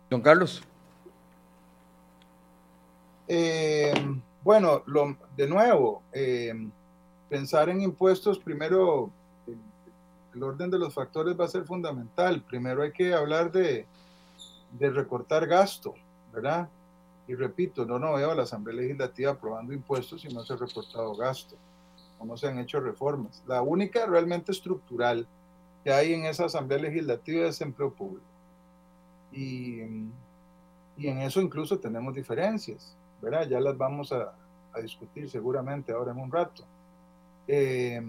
Don 0.10 0.22
Carlos. 0.22 0.62
bueno, 4.44 4.84
lo, 4.86 5.18
de 5.36 5.48
nuevo, 5.48 6.04
pensar 7.30 7.70
en 7.70 7.82
impuestos 7.82 8.38
primero 8.38 9.10
el 10.36 10.44
orden 10.44 10.70
de 10.70 10.78
los 10.78 10.94
factores 10.94 11.40
va 11.40 11.46
a 11.46 11.48
ser 11.48 11.64
fundamental. 11.64 12.42
Primero 12.42 12.84
hay 12.84 12.92
que 12.92 13.14
hablar 13.14 13.52
de, 13.52 13.86
de 14.78 14.90
recortar 14.90 15.48
gasto, 15.48 15.96
¿verdad? 16.34 16.68
Y 17.28 17.36
repito, 17.36 17.86
no, 17.86 17.98
no 18.00 18.14
veo 18.14 18.32
a 18.32 18.36
la 18.36 18.44
Asamblea 18.44 18.82
Legislativa 18.82 19.32
aprobando 19.32 19.74
impuestos 19.74 20.24
y 20.26 20.30
no 20.30 20.44
se 20.44 20.54
ha 20.54 20.58
recortado 20.58 21.16
gasto, 21.16 21.56
o 22.20 22.26
no 22.26 22.38
se 22.38 22.48
han 22.48 22.60
hecho 22.60 22.80
reformas. 22.80 23.44
La 23.48 23.62
única 23.62 24.06
realmente 24.06 24.52
estructural 24.52 25.28
que 25.84 25.92
hay 25.92 26.14
en 26.14 26.26
esa 26.26 26.46
Asamblea 26.46 26.80
Legislativa 26.80 27.48
es 27.48 27.62
empleo 27.62 27.92
público. 27.92 28.26
Y, 29.32 29.82
Y 30.98 31.08
en 31.08 31.20
eso 31.20 31.42
incluso 31.42 31.78
tenemos 31.78 32.16
diferencias, 32.16 32.96
¿verdad? 33.22 33.48
Ya 33.50 33.60
las 33.60 33.78
vamos 33.78 34.12
a, 34.12 34.34
a 34.74 34.80
discutir 34.80 35.30
seguramente 35.30 35.92
ahora 35.92 36.12
en 36.12 36.20
un 36.20 36.32
rato. 36.32 36.64
Eh, 37.48 38.02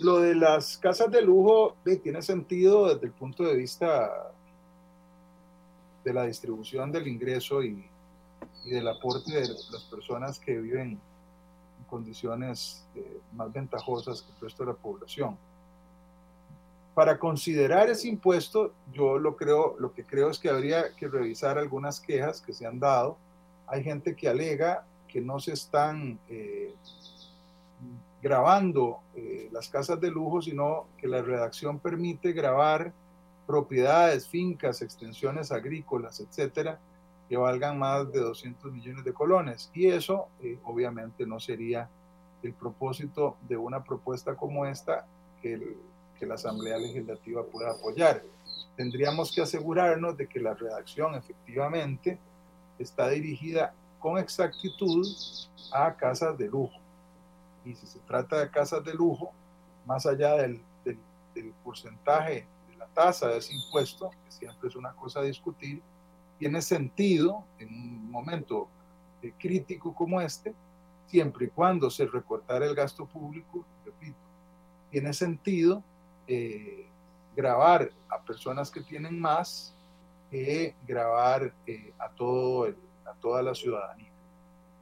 lo 0.00 0.18
de 0.18 0.34
las 0.34 0.76
casas 0.76 1.10
de 1.10 1.22
lujo 1.22 1.76
tiene 2.02 2.20
sentido 2.20 2.92
desde 2.92 3.06
el 3.06 3.12
punto 3.12 3.44
de 3.44 3.56
vista 3.56 4.32
de 6.04 6.12
la 6.12 6.24
distribución 6.24 6.92
del 6.92 7.08
ingreso 7.08 7.62
y, 7.62 7.88
y 8.64 8.70
del 8.70 8.86
aporte 8.88 9.32
de 9.32 9.48
las 9.48 9.86
personas 9.90 10.38
que 10.38 10.58
viven 10.58 10.90
en 11.78 11.84
condiciones 11.88 12.84
eh, 12.94 13.20
más 13.34 13.52
ventajosas 13.52 14.22
que 14.22 14.32
el 14.32 14.40
resto 14.40 14.64
de 14.64 14.72
la 14.72 14.76
población. 14.76 15.36
Para 16.94 17.18
considerar 17.18 17.90
ese 17.90 18.08
impuesto, 18.08 18.72
yo 18.92 19.18
lo 19.18 19.36
creo, 19.36 19.76
lo 19.78 19.92
que 19.92 20.04
creo 20.04 20.30
es 20.30 20.38
que 20.38 20.48
habría 20.48 20.94
que 20.94 21.08
revisar 21.08 21.58
algunas 21.58 21.98
quejas 21.98 22.40
que 22.40 22.52
se 22.52 22.66
han 22.66 22.78
dado. 22.78 23.16
Hay 23.66 23.82
gente 23.82 24.14
que 24.14 24.28
alega 24.28 24.86
que 25.08 25.20
no 25.20 25.40
se 25.40 25.52
están 25.52 26.18
eh, 26.28 26.74
grabando 28.22 29.00
eh, 29.16 29.48
las 29.52 29.68
casas 29.68 30.00
de 30.00 30.10
lujo, 30.10 30.40
sino 30.40 30.86
que 30.96 31.08
la 31.08 31.20
redacción 31.20 31.78
permite 31.80 32.32
grabar 32.32 32.92
propiedades, 33.46 34.28
fincas, 34.28 34.82
extensiones 34.82 35.52
agrícolas, 35.52 36.20
etcétera, 36.20 36.78
que 37.28 37.36
valgan 37.36 37.78
más 37.78 38.10
de 38.12 38.20
200 38.20 38.72
millones 38.72 39.04
de 39.04 39.12
colones. 39.12 39.70
Y 39.74 39.86
eso 39.88 40.28
eh, 40.42 40.58
obviamente 40.64 41.26
no 41.26 41.40
sería 41.40 41.88
el 42.42 42.52
propósito 42.52 43.36
de 43.48 43.56
una 43.56 43.82
propuesta 43.82 44.34
como 44.34 44.66
esta 44.66 45.06
que, 45.40 45.76
que 46.18 46.26
la 46.26 46.34
Asamblea 46.34 46.78
Legislativa 46.78 47.44
pueda 47.44 47.72
apoyar. 47.72 48.22
Tendríamos 48.76 49.32
que 49.34 49.42
asegurarnos 49.42 50.16
de 50.16 50.26
que 50.26 50.40
la 50.40 50.54
redacción 50.54 51.14
efectivamente 51.14 52.18
está 52.78 53.08
dirigida 53.08 53.72
con 53.98 54.18
exactitud 54.18 55.06
a 55.72 55.94
casas 55.94 56.36
de 56.36 56.48
lujo 56.48 56.84
y 57.64 57.74
si 57.74 57.86
se 57.86 57.98
trata 58.00 58.40
de 58.40 58.50
casas 58.50 58.84
de 58.84 58.94
lujo, 58.94 59.32
más 59.86 60.06
allá 60.06 60.36
del, 60.36 60.60
del, 60.84 60.98
porcentaje 61.64 62.32
de 62.34 62.36
la 62.36 62.46
tasa 62.94 63.28
de 63.28 63.38
ese 63.38 63.54
impuesto, 63.54 64.10
que 64.24 64.30
siempre 64.30 64.68
es 64.68 64.76
una 64.76 64.92
cosa 64.92 65.20
a 65.20 65.24
discutir, 65.24 65.82
tiene 66.38 66.62
sentido 66.62 67.44
en 67.58 67.68
un 67.68 68.10
momento 68.10 68.68
eh, 69.22 69.32
crítico 69.38 69.94
como 69.94 70.20
este, 70.20 70.54
siempre 71.06 71.46
y 71.46 71.48
cuando 71.48 71.90
se 71.90 72.06
recortara 72.06 72.66
el 72.66 72.74
gasto 72.74 73.06
público, 73.06 73.64
repito, 73.84 74.18
tiene 74.90 75.12
sentido 75.12 75.82
eh, 76.26 76.86
grabar 77.36 77.90
a 78.08 78.20
personas 78.20 78.70
que 78.70 78.80
tienen 78.80 79.18
más 79.18 79.74
que 80.30 80.74
grabar 80.86 81.52
eh, 81.66 81.92
a, 81.98 82.08
todo 82.08 82.66
a 83.04 83.14
toda 83.20 83.42
la 83.42 83.54
ciudadanía. 83.54 84.10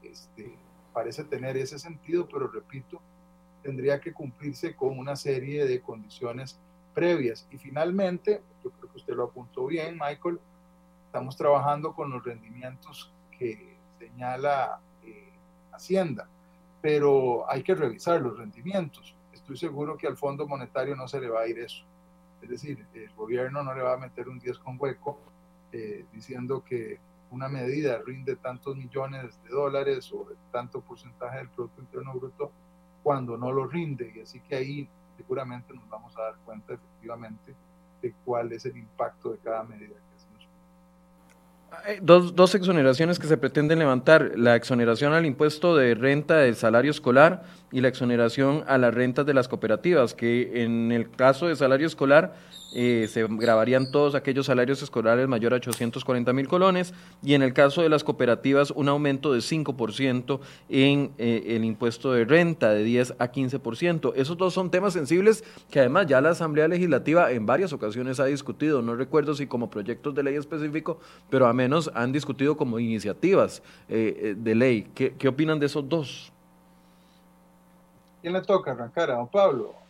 Este, 0.02 0.54
parece 0.92 1.24
tener 1.24 1.56
ese 1.56 1.78
sentido, 1.78 2.28
pero 2.28 2.48
repito, 2.48 3.00
tendría 3.62 4.00
que 4.00 4.12
cumplirse 4.12 4.74
con 4.74 4.98
una 4.98 5.16
serie 5.16 5.66
de 5.66 5.80
condiciones 5.80 6.58
previas. 6.94 7.46
Y 7.50 7.58
finalmente, 7.58 8.42
yo 8.62 8.70
creo 8.70 8.90
que 8.90 8.98
usted 8.98 9.14
lo 9.14 9.24
apuntó 9.24 9.66
bien, 9.66 9.98
Michael, 10.00 10.38
estamos 11.06 11.36
trabajando 11.36 11.94
con 11.94 12.10
los 12.10 12.24
rendimientos 12.24 13.12
que 13.38 13.76
señala 13.98 14.80
eh, 15.04 15.30
Hacienda, 15.72 16.28
pero 16.80 17.50
hay 17.50 17.62
que 17.62 17.74
revisar 17.74 18.20
los 18.20 18.36
rendimientos. 18.38 19.14
Estoy 19.32 19.56
seguro 19.56 19.96
que 19.96 20.06
al 20.06 20.16
Fondo 20.16 20.46
Monetario 20.46 20.96
no 20.96 21.08
se 21.08 21.20
le 21.20 21.28
va 21.28 21.42
a 21.42 21.46
ir 21.46 21.58
eso. 21.58 21.84
Es 22.40 22.48
decir, 22.48 22.86
el 22.94 23.10
gobierno 23.14 23.62
no 23.62 23.74
le 23.74 23.82
va 23.82 23.94
a 23.94 23.96
meter 23.96 24.28
un 24.28 24.38
10 24.38 24.58
con 24.58 24.76
hueco 24.78 25.18
eh, 25.70 26.04
diciendo 26.12 26.64
que 26.64 26.98
una 27.30 27.48
medida 27.48 27.98
rinde 28.04 28.36
tantos 28.36 28.76
millones 28.76 29.42
de 29.44 29.50
dólares 29.50 30.12
o 30.12 30.26
tanto 30.50 30.80
porcentaje 30.80 31.38
del 31.38 31.48
Producto 31.48 31.80
Interno 31.80 32.12
Bruto 32.14 32.52
cuando 33.02 33.36
no 33.38 33.50
lo 33.52 33.66
rinde. 33.66 34.12
Y 34.14 34.20
así 34.20 34.40
que 34.40 34.56
ahí 34.56 34.88
seguramente 35.32 35.72
nos 35.72 35.88
vamos 35.88 36.14
a 36.18 36.22
dar 36.24 36.34
cuenta 36.44 36.74
efectivamente 36.74 37.54
de 38.02 38.14
cuál 38.22 38.52
es 38.52 38.66
el 38.66 38.76
impacto 38.76 39.30
de 39.30 39.38
cada 39.38 39.64
medida 39.64 39.94
que 39.94 40.16
hacemos. 40.16 40.48
Eh, 41.86 42.00
dos, 42.02 42.34
dos 42.36 42.54
exoneraciones 42.54 43.18
que 43.18 43.26
se 43.26 43.38
pretenden 43.38 43.78
levantar, 43.78 44.32
la 44.36 44.56
exoneración 44.56 45.14
al 45.14 45.24
impuesto 45.24 45.74
de 45.74 45.94
renta 45.94 46.36
del 46.36 46.54
salario 46.54 46.90
escolar 46.90 47.44
y 47.70 47.80
la 47.80 47.88
exoneración 47.88 48.62
a 48.66 48.76
las 48.76 48.92
rentas 48.92 49.24
de 49.24 49.32
las 49.32 49.48
cooperativas, 49.48 50.12
que 50.12 50.64
en 50.64 50.92
el 50.92 51.10
caso 51.10 51.46
de 51.48 51.56
salario 51.56 51.86
escolar 51.86 52.34
eh, 52.74 53.06
se 53.10 53.26
grabarían 53.28 53.90
todos 53.90 54.14
aquellos 54.14 54.46
salarios 54.46 54.82
escolares 54.82 55.28
mayor 55.28 55.52
a 55.52 55.56
840 55.56 56.32
mil 56.32 56.48
colones 56.48 56.94
y 57.22 57.34
en 57.34 57.42
el 57.42 57.52
caso 57.52 57.82
de 57.82 57.88
las 57.88 58.02
cooperativas 58.02 58.70
un 58.70 58.88
aumento 58.88 59.32
de 59.32 59.40
5% 59.40 60.40
en 60.70 61.12
eh, 61.18 61.42
el 61.48 61.64
impuesto 61.64 62.12
de 62.12 62.24
renta 62.24 62.70
de 62.70 62.82
10 62.82 63.16
a 63.18 63.30
15%. 63.30 64.12
Esos 64.16 64.36
dos 64.36 64.54
son 64.54 64.70
temas 64.70 64.94
sensibles 64.94 65.44
que 65.70 65.80
además 65.80 66.06
ya 66.06 66.20
la 66.20 66.30
Asamblea 66.30 66.68
Legislativa 66.68 67.30
en 67.30 67.44
varias 67.44 67.72
ocasiones 67.72 68.20
ha 68.20 68.24
discutido, 68.24 68.80
no 68.80 68.94
recuerdo 68.94 69.34
si 69.34 69.46
como 69.46 69.68
proyectos 69.68 70.14
de 70.14 70.22
ley 70.22 70.36
específico, 70.36 70.98
pero 71.28 71.46
a 71.46 71.52
menos 71.52 71.90
han 71.94 72.12
discutido 72.12 72.56
como 72.56 72.78
iniciativas 72.78 73.62
eh, 73.88 74.34
de 74.36 74.54
ley. 74.54 74.90
¿Qué, 74.94 75.14
¿Qué 75.18 75.28
opinan 75.28 75.60
de 75.60 75.66
esos 75.66 75.86
dos? 75.88 76.32
¿Quién 78.22 78.32
le 78.32 78.42
toca 78.42 78.70
arrancar 78.70 79.10
a 79.10 79.16
don 79.16 79.28
Pablo? 79.28 79.81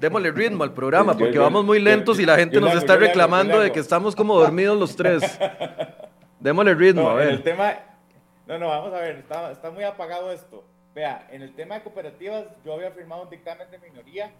Démosle 0.00 0.30
ritmo 0.30 0.64
al 0.64 0.72
programa, 0.72 1.16
porque 1.16 1.38
vamos 1.38 1.64
muy 1.64 1.80
lentos 1.80 2.18
y 2.18 2.26
la 2.26 2.36
gente 2.36 2.60
nos 2.60 2.74
está 2.74 2.96
reclamando 2.96 3.60
de 3.60 3.72
que 3.72 3.80
estamos 3.80 4.14
como 4.14 4.38
dormidos 4.38 4.78
los 4.78 4.96
tres. 4.96 5.38
Démosle 6.40 6.74
ritmo, 6.74 7.08
a 7.08 7.14
ver. 7.14 7.28
El 7.28 7.42
tema, 7.42 7.74
no, 8.46 8.58
no, 8.58 8.68
vamos 8.68 8.92
a 8.92 9.00
ver, 9.00 9.16
está, 9.16 9.50
está, 9.50 9.70
muy 9.70 9.82
apagado 9.82 10.30
esto. 10.30 10.64
Vea, 10.94 11.26
en 11.32 11.42
el 11.42 11.54
tema 11.54 11.74
de 11.76 11.82
cooperativas, 11.82 12.46
yo 12.64 12.74
había 12.74 12.90
firmado 12.92 13.22
un 13.22 13.30
dictamen 13.30 13.68
de 13.70 13.78
minoría 13.78 14.32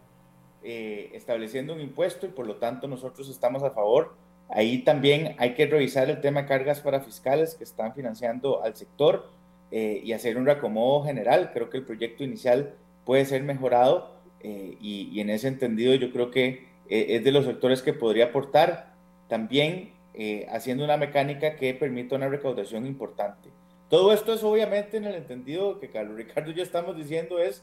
eh, 0.62 1.10
estableciendo 1.14 1.72
un 1.72 1.80
impuesto 1.80 2.26
y 2.26 2.30
por 2.30 2.46
lo 2.46 2.56
tanto 2.56 2.86
nosotros 2.86 3.28
estamos 3.28 3.62
a 3.62 3.70
favor. 3.70 4.14
Ahí 4.48 4.78
también 4.78 5.34
hay 5.38 5.54
que 5.54 5.66
revisar 5.66 6.08
el 6.08 6.20
tema 6.20 6.42
de 6.42 6.48
cargas 6.48 6.80
para 6.80 7.00
fiscales 7.00 7.54
que 7.54 7.64
están 7.64 7.94
financiando 7.94 8.62
al 8.62 8.76
sector 8.76 9.30
eh, 9.70 10.00
y 10.02 10.12
hacer 10.12 10.36
un 10.36 10.46
reacomodo 10.46 11.04
general. 11.04 11.50
Creo 11.52 11.68
que 11.68 11.78
el 11.78 11.84
proyecto 11.84 12.24
inicial 12.24 12.74
puede 13.04 13.24
ser 13.24 13.42
mejorado 13.42 14.17
eh, 14.40 14.76
y, 14.80 15.20
en 15.20 15.30
ese 15.30 15.48
entendido 15.48 15.94
yo 15.94 16.12
creo 16.12 16.30
que 16.30 16.68
eh, 16.88 17.06
es 17.16 17.24
de 17.24 17.32
los 17.32 17.44
sectores 17.44 17.82
que 17.82 17.92
podría 17.92 18.26
aportar 18.26 18.94
también 19.28 19.92
eh, 20.14 20.46
haciendo 20.50 20.84
una 20.84 20.96
mecánica 20.96 21.56
que 21.56 21.74
permita 21.74 22.16
una 22.16 22.28
recaudación 22.28 22.86
importante. 22.86 23.50
Todo 23.88 24.12
esto 24.12 24.34
es 24.34 24.44
obviamente 24.44 24.96
en 24.96 25.04
el 25.06 25.14
entendido 25.14 25.80
que 25.80 25.90
Carlos 25.90 26.16
Ricardo 26.16 26.50
y 26.50 26.54
yo 26.54 26.62
estamos 26.62 26.96
diciendo 26.96 27.38
es, 27.38 27.62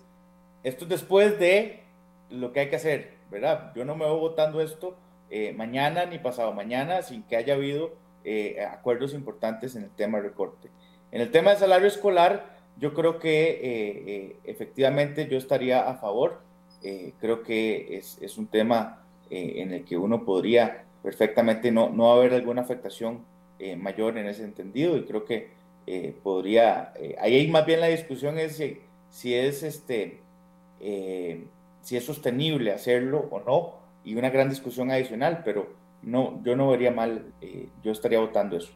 esto 0.63 0.85
es 0.85 0.89
después 0.89 1.39
de 1.39 1.83
lo 2.29 2.51
que 2.51 2.61
hay 2.61 2.69
que 2.69 2.75
hacer, 2.75 3.13
¿verdad? 3.29 3.71
Yo 3.75 3.85
no 3.85 3.95
me 3.95 4.05
voy 4.05 4.19
votando 4.19 4.61
esto 4.61 4.97
mañana 5.55 6.05
ni 6.05 6.17
pasado 6.17 6.53
mañana 6.53 7.01
sin 7.01 7.23
que 7.23 7.35
haya 7.35 7.55
habido 7.55 7.93
acuerdos 8.71 9.13
importantes 9.13 9.75
en 9.75 9.83
el 9.83 9.89
tema 9.89 10.17
de 10.17 10.29
recorte. 10.29 10.69
En 11.11 11.21
el 11.21 11.29
tema 11.29 11.51
de 11.51 11.57
salario 11.57 11.87
escolar, 11.87 12.57
yo 12.77 12.93
creo 12.93 13.19
que 13.19 14.39
efectivamente 14.45 15.27
yo 15.27 15.37
estaría 15.37 15.87
a 15.87 15.95
favor 15.95 16.44
eh, 16.87 17.13
creo 17.19 17.41
que 17.41 17.97
es, 17.97 18.19
es 18.21 18.37
un 18.37 18.45
tema 18.45 19.01
eh, 19.31 19.53
en 19.55 19.73
el 19.73 19.85
que 19.85 19.97
uno 19.97 20.23
podría 20.23 20.83
perfectamente 21.01 21.71
no, 21.71 21.89
no 21.89 22.11
haber 22.11 22.35
alguna 22.35 22.61
afectación 22.61 23.25
eh, 23.57 23.75
mayor 23.75 24.19
en 24.19 24.27
ese 24.27 24.43
entendido 24.43 24.95
y 24.95 25.05
creo 25.05 25.25
que 25.25 25.49
podría, 26.23 26.93
ahí 27.19 27.47
más 27.47 27.63
bien 27.65 27.79
la 27.79 27.87
discusión 27.87 28.39
es 28.39 28.57
si, 28.57 28.79
si 29.11 29.35
es 29.35 29.61
este, 29.61 30.19
si 30.79 31.95
es 31.97 32.03
sostenible 32.03 32.71
hacerlo 32.71 33.27
o 33.29 33.39
no 33.39 33.75
y 34.03 34.15
una 34.15 34.31
gran 34.31 34.49
discusión 34.49 34.89
adicional, 34.89 35.43
pero 35.45 35.67
no, 36.01 36.41
yo 36.43 36.55
no 36.55 36.69
vería 36.69 36.89
mal, 36.89 37.31
yo 37.83 37.91
estaría 37.91 38.19
votando 38.19 38.57
eso. 38.57 38.71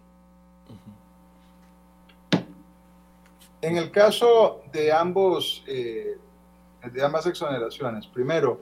En 3.62 3.78
el 3.78 3.90
caso 3.90 4.62
de 4.72 4.92
ambos 4.92 5.64
de 6.84 7.04
ambas 7.04 7.26
exoneraciones. 7.26 8.08
Primero, 8.08 8.60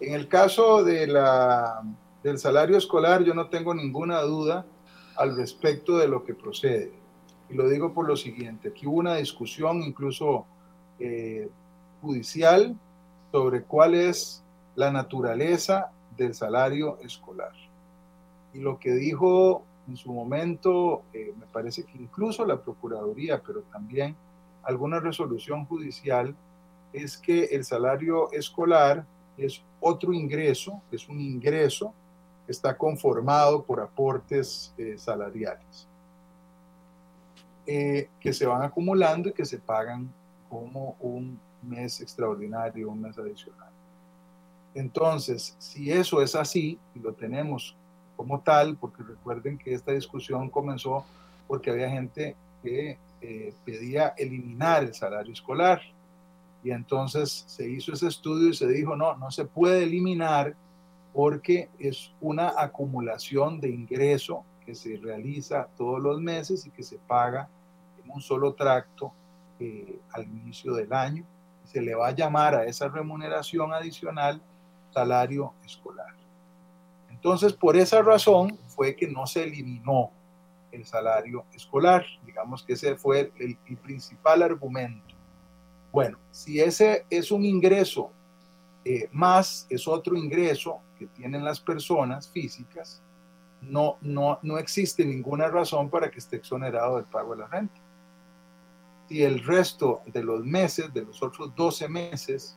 en 0.00 0.14
el 0.14 0.28
caso 0.28 0.82
de 0.82 1.06
la, 1.06 1.82
del 2.22 2.38
salario 2.38 2.76
escolar, 2.76 3.22
yo 3.22 3.34
no 3.34 3.48
tengo 3.48 3.74
ninguna 3.74 4.20
duda 4.22 4.66
al 5.16 5.36
respecto 5.36 5.98
de 5.98 6.08
lo 6.08 6.24
que 6.24 6.34
procede. 6.34 6.92
Y 7.48 7.54
lo 7.54 7.68
digo 7.68 7.92
por 7.92 8.06
lo 8.06 8.16
siguiente, 8.16 8.68
aquí 8.68 8.86
hubo 8.86 8.98
una 8.98 9.16
discusión 9.16 9.82
incluso 9.82 10.46
eh, 10.98 11.48
judicial 12.00 12.76
sobre 13.32 13.62
cuál 13.62 13.94
es 13.94 14.42
la 14.76 14.90
naturaleza 14.90 15.90
del 16.16 16.34
salario 16.34 16.98
escolar. 17.02 17.52
Y 18.54 18.58
lo 18.58 18.78
que 18.78 18.92
dijo 18.92 19.64
en 19.88 19.96
su 19.96 20.12
momento, 20.12 21.02
eh, 21.12 21.32
me 21.38 21.46
parece 21.46 21.84
que 21.84 21.98
incluso 21.98 22.44
la 22.44 22.60
Procuraduría, 22.60 23.42
pero 23.44 23.62
también 23.72 24.14
alguna 24.62 25.00
resolución 25.00 25.64
judicial, 25.66 26.34
es 26.92 27.16
que 27.16 27.44
el 27.44 27.64
salario 27.64 28.30
escolar 28.32 29.04
es 29.36 29.62
otro 29.80 30.12
ingreso, 30.12 30.82
es 30.90 31.08
un 31.08 31.20
ingreso 31.20 31.94
está 32.50 32.76
conformado 32.76 33.62
por 33.62 33.80
aportes 33.80 34.74
eh, 34.76 34.96
salariales 34.98 35.86
eh, 37.66 38.08
que 38.18 38.32
se 38.32 38.44
van 38.44 38.62
acumulando 38.62 39.28
y 39.28 39.32
que 39.32 39.44
se 39.44 39.58
pagan 39.58 40.12
como 40.48 40.96
un 40.98 41.38
mes 41.62 42.00
extraordinario, 42.00 42.90
un 42.90 43.02
mes 43.02 43.16
adicional. 43.18 43.70
Entonces, 44.74 45.54
si 45.58 45.92
eso 45.92 46.22
es 46.22 46.34
así, 46.34 46.78
y 46.94 46.98
lo 46.98 47.12
tenemos 47.12 47.76
como 48.16 48.40
tal, 48.40 48.76
porque 48.76 49.02
recuerden 49.02 49.56
que 49.56 49.72
esta 49.72 49.92
discusión 49.92 50.50
comenzó 50.50 51.04
porque 51.46 51.70
había 51.70 51.90
gente 51.90 52.34
que 52.62 52.98
eh, 53.20 53.54
pedía 53.64 54.08
eliminar 54.16 54.82
el 54.82 54.94
salario 54.94 55.32
escolar. 55.32 55.80
Y 56.62 56.70
entonces 56.70 57.44
se 57.46 57.68
hizo 57.68 57.92
ese 57.92 58.08
estudio 58.08 58.48
y 58.48 58.54
se 58.54 58.68
dijo, 58.68 58.96
no, 58.96 59.16
no 59.16 59.30
se 59.30 59.44
puede 59.44 59.84
eliminar 59.84 60.54
porque 61.12 61.68
es 61.78 62.12
una 62.20 62.54
acumulación 62.56 63.60
de 63.60 63.70
ingreso 63.70 64.44
que 64.64 64.74
se 64.74 64.96
realiza 64.98 65.68
todos 65.76 66.00
los 66.00 66.20
meses 66.20 66.66
y 66.66 66.70
que 66.70 66.82
se 66.82 66.98
paga 66.98 67.48
en 68.04 68.10
un 68.10 68.20
solo 68.20 68.54
tracto 68.54 69.12
eh, 69.58 69.98
al 70.12 70.24
inicio 70.24 70.74
del 70.74 70.92
año. 70.92 71.24
Se 71.64 71.80
le 71.80 71.94
va 71.94 72.08
a 72.08 72.14
llamar 72.14 72.54
a 72.54 72.64
esa 72.64 72.88
remuneración 72.88 73.72
adicional 73.72 74.40
salario 74.90 75.54
escolar. 75.64 76.14
Entonces, 77.10 77.52
por 77.52 77.76
esa 77.76 78.02
razón 78.02 78.58
fue 78.68 78.96
que 78.96 79.06
no 79.06 79.26
se 79.26 79.44
eliminó 79.44 80.10
el 80.72 80.84
salario 80.84 81.44
escolar. 81.54 82.04
Digamos 82.24 82.62
que 82.62 82.74
ese 82.74 82.96
fue 82.96 83.32
el, 83.36 83.58
el 83.66 83.76
principal 83.76 84.42
argumento. 84.42 85.09
Bueno, 85.92 86.18
si 86.30 86.60
ese 86.60 87.04
es 87.10 87.30
un 87.30 87.44
ingreso 87.44 88.12
eh, 88.84 89.08
más 89.12 89.66
es 89.68 89.86
otro 89.86 90.16
ingreso 90.16 90.80
que 90.98 91.06
tienen 91.06 91.44
las 91.44 91.60
personas 91.60 92.30
físicas, 92.30 93.02
no, 93.60 93.98
no, 94.00 94.38
no 94.42 94.56
existe 94.56 95.04
ninguna 95.04 95.48
razón 95.48 95.90
para 95.90 96.10
que 96.10 96.18
esté 96.18 96.36
exonerado 96.36 96.96
del 96.96 97.04
pago 97.04 97.32
de 97.34 97.42
la 97.42 97.46
renta. 97.46 97.80
Si 99.08 99.22
el 99.22 99.44
resto 99.44 100.02
de 100.06 100.22
los 100.22 100.44
meses, 100.44 100.92
de 100.94 101.02
los 101.02 101.22
otros 101.22 101.54
12 101.54 101.88
meses, 101.88 102.56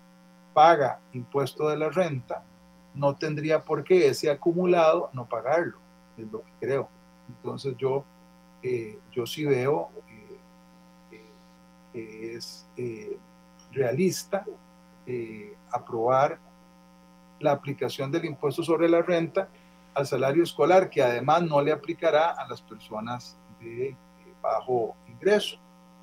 paga 0.54 1.02
impuesto 1.12 1.68
de 1.68 1.78
la 1.78 1.90
renta, 1.90 2.46
no 2.94 3.16
tendría 3.16 3.64
por 3.64 3.84
qué 3.84 4.08
ese 4.08 4.30
acumulado 4.30 5.10
no 5.14 5.28
pagarlo, 5.28 5.78
es 6.18 6.32
lo 6.32 6.42
que 6.44 6.52
creo. 6.62 6.88
Entonces 7.28 7.76
yo, 7.78 8.06
eh, 8.62 8.98
yo 9.12 9.26
sí 9.26 9.44
veo 9.44 9.90
es 11.94 12.68
realista 13.72 14.46
eh, 15.06 15.56
aprobar 15.72 16.40
la 17.40 17.52
aplicación 17.52 18.12
del 18.12 18.26
impuesto 18.26 18.64
sobre 18.64 18.88
la 18.88 19.02
renta 19.02 19.50
al 19.94 20.08
salario 20.08 20.44
escolar, 20.44 20.90
que 20.90 21.04
además 21.04 21.44
no 21.44 21.62
le 21.62 21.72
aplicará 21.72 22.32
a 22.32 22.48
las 22.48 22.62
personas 22.62 23.38
de 23.60 23.90
eh, 23.90 23.98
bajo 24.42 24.96
ingreso, 25.08 25.58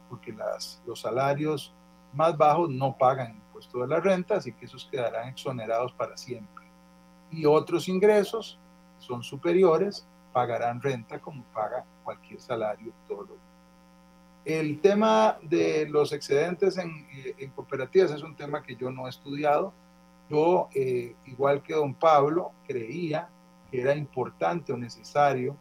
porque 0.09 0.33
las, 0.33 0.83
los 0.87 1.01
salarios 1.01 1.73
más 2.13 2.37
bajos 2.37 2.69
no 2.69 2.97
pagan 2.97 3.37
impuesto 3.37 3.81
de 3.81 3.89
la 3.89 4.01
renta, 4.01 4.37
así 4.37 4.53
que 4.53 4.67
esos 4.67 4.87
quedarán 4.91 5.29
exonerados 5.29 5.93
para 5.93 6.17
siempre. 6.17 6.67
Y 7.31 7.47
otros 7.47 7.89
ingresos 7.89 8.59
son 8.99 9.23
superiores, 9.23 10.07
pagarán 10.33 10.83
renta 10.83 11.19
como 11.21 11.43
paga 11.55 11.85
cualquier 12.05 12.41
salario 12.41 12.93
todos 13.09 13.29
los 13.29 13.39
el 14.45 14.81
tema 14.81 15.39
de 15.43 15.87
los 15.89 16.13
excedentes 16.13 16.79
en, 16.79 17.07
eh, 17.13 17.51
cooperativas 17.55 18.11
es 18.13 18.23
un 18.23 18.35
tema 18.35 18.63
que 18.63 18.75
yo 18.75 18.91
no 18.91 19.07
he 19.07 19.11
estudiado. 19.11 19.73
Yo, 20.31 20.69
eh, 20.75 21.15
igual 21.27 21.63
que 21.63 21.75
don 21.75 21.95
Pablo, 21.95 22.53
creía 22.67 23.29
que 23.71 23.81
era 23.83 23.95
importante 23.95 24.73
o 24.73 24.77
necesario 24.77 25.57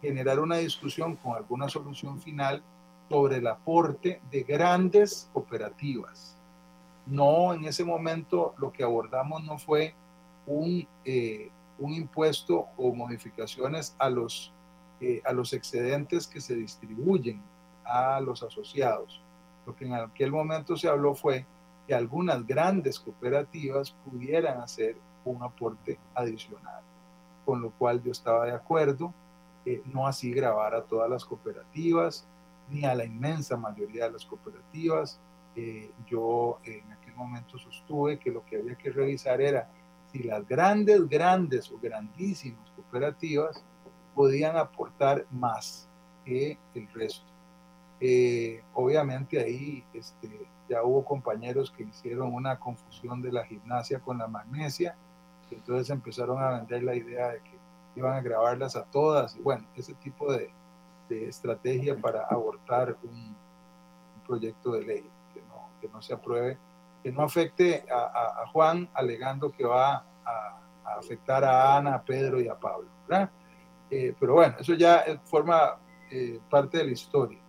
generar 0.00 0.38
una 0.40 0.56
discusión 0.56 1.16
con 1.16 1.34
alguna 1.36 1.68
solución 1.68 2.20
final 2.20 2.62
sobre 3.08 3.36
el 3.36 3.46
aporte 3.46 4.20
de 4.30 4.42
grandes 4.42 5.28
cooperativas. 5.32 6.36
No, 7.06 7.52
en 7.52 7.64
ese 7.64 7.84
momento 7.84 8.54
lo 8.58 8.72
que 8.72 8.84
abordamos 8.84 9.42
no 9.44 9.58
fue 9.58 9.94
un, 10.46 10.86
eh, 11.04 11.50
impuesto 11.78 12.68
o 12.76 12.94
modificaciones 12.94 13.96
a 13.98 14.08
los 14.08 14.52
excedentes 15.52 16.28
que 16.28 16.40
se 16.40 16.54
distribuyen 16.54 17.42
a 17.84 18.20
los 18.20 18.42
asociados. 18.42 19.22
Lo 19.66 19.74
que 19.76 19.86
en 19.86 19.94
aquel 19.94 20.30
momento 20.30 20.76
se 20.76 20.88
habló 20.88 21.14
fue 21.14 21.46
que 21.86 21.94
algunas 21.94 22.46
grandes 22.46 22.98
cooperativas 22.98 23.92
pudieran 24.04 24.60
hacer 24.60 24.96
un 25.24 25.42
aporte 25.42 25.98
adicional, 26.14 26.82
con 27.44 27.60
lo 27.62 27.70
cual 27.70 28.02
yo 28.02 28.12
estaba 28.12 28.46
de 28.46 28.52
acuerdo, 28.52 29.12
no 29.86 30.06
así 30.06 30.32
grabar 30.32 30.74
a 30.74 30.82
todas 30.82 31.08
las 31.08 31.24
cooperativas, 31.24 32.26
ni 32.68 32.84
a 32.84 32.94
la 32.94 33.04
inmensa 33.04 33.56
mayoría 33.56 34.04
de 34.04 34.12
las 34.12 34.26
cooperativas. 34.26 35.20
Eh, 35.54 35.90
yo 36.06 36.58
en 36.64 36.90
aquel 36.92 37.14
momento 37.14 37.58
sostuve 37.58 38.18
que 38.18 38.30
lo 38.30 38.44
que 38.44 38.56
había 38.56 38.74
que 38.74 38.90
revisar 38.90 39.40
era 39.40 39.68
si 40.10 40.22
las 40.22 40.46
grandes, 40.46 41.08
grandes 41.08 41.70
o 41.70 41.78
grandísimas 41.78 42.70
cooperativas 42.70 43.64
podían 44.14 44.56
aportar 44.56 45.26
más 45.30 45.88
que 46.24 46.58
el 46.74 46.88
resto. 46.92 47.31
Eh, 48.04 48.60
obviamente 48.74 49.38
ahí 49.38 49.84
este, 49.94 50.48
ya 50.68 50.82
hubo 50.82 51.04
compañeros 51.04 51.70
que 51.70 51.84
hicieron 51.84 52.34
una 52.34 52.58
confusión 52.58 53.22
de 53.22 53.30
la 53.30 53.44
gimnasia 53.44 54.00
con 54.00 54.18
la 54.18 54.26
magnesia, 54.26 54.96
entonces 55.52 55.88
empezaron 55.88 56.42
a 56.42 56.50
vender 56.50 56.82
la 56.82 56.96
idea 56.96 57.28
de 57.28 57.38
que 57.42 57.56
iban 57.94 58.14
a 58.14 58.20
grabarlas 58.20 58.74
a 58.74 58.86
todas, 58.86 59.36
y 59.36 59.40
bueno, 59.40 59.68
ese 59.76 59.94
tipo 59.94 60.32
de, 60.32 60.50
estrategia 61.10 61.94
para 62.00 62.24
abortar 62.24 62.96
un, 63.02 63.36
proyecto 64.26 64.72
de 64.72 64.82
ley 64.82 65.10
que 65.34 65.42
no, 65.42 65.68
que 65.78 65.86
no, 65.88 66.00
se 66.00 66.14
apruebe, 66.14 66.56
que 67.02 67.12
no 67.12 67.22
afecte 67.22 67.84
a, 67.92 68.46
Juan 68.50 68.88
alegando 68.94 69.52
que 69.52 69.62
va 69.62 70.06
a, 70.24 70.58
afectar 70.98 71.44
a 71.44 71.76
Ana, 71.76 71.96
a 71.96 72.02
Pedro 72.02 72.40
y 72.40 72.48
a 72.48 72.58
Pablo. 72.58 72.88
Eh, 73.90 74.14
pero 74.18 74.34
bueno, 74.34 74.54
eso 74.58 74.72
ya 74.72 75.04
forma 75.24 75.76
eh, 76.10 76.40
parte 76.48 76.78
de 76.78 76.84
la 76.84 76.92
historia. 76.92 77.42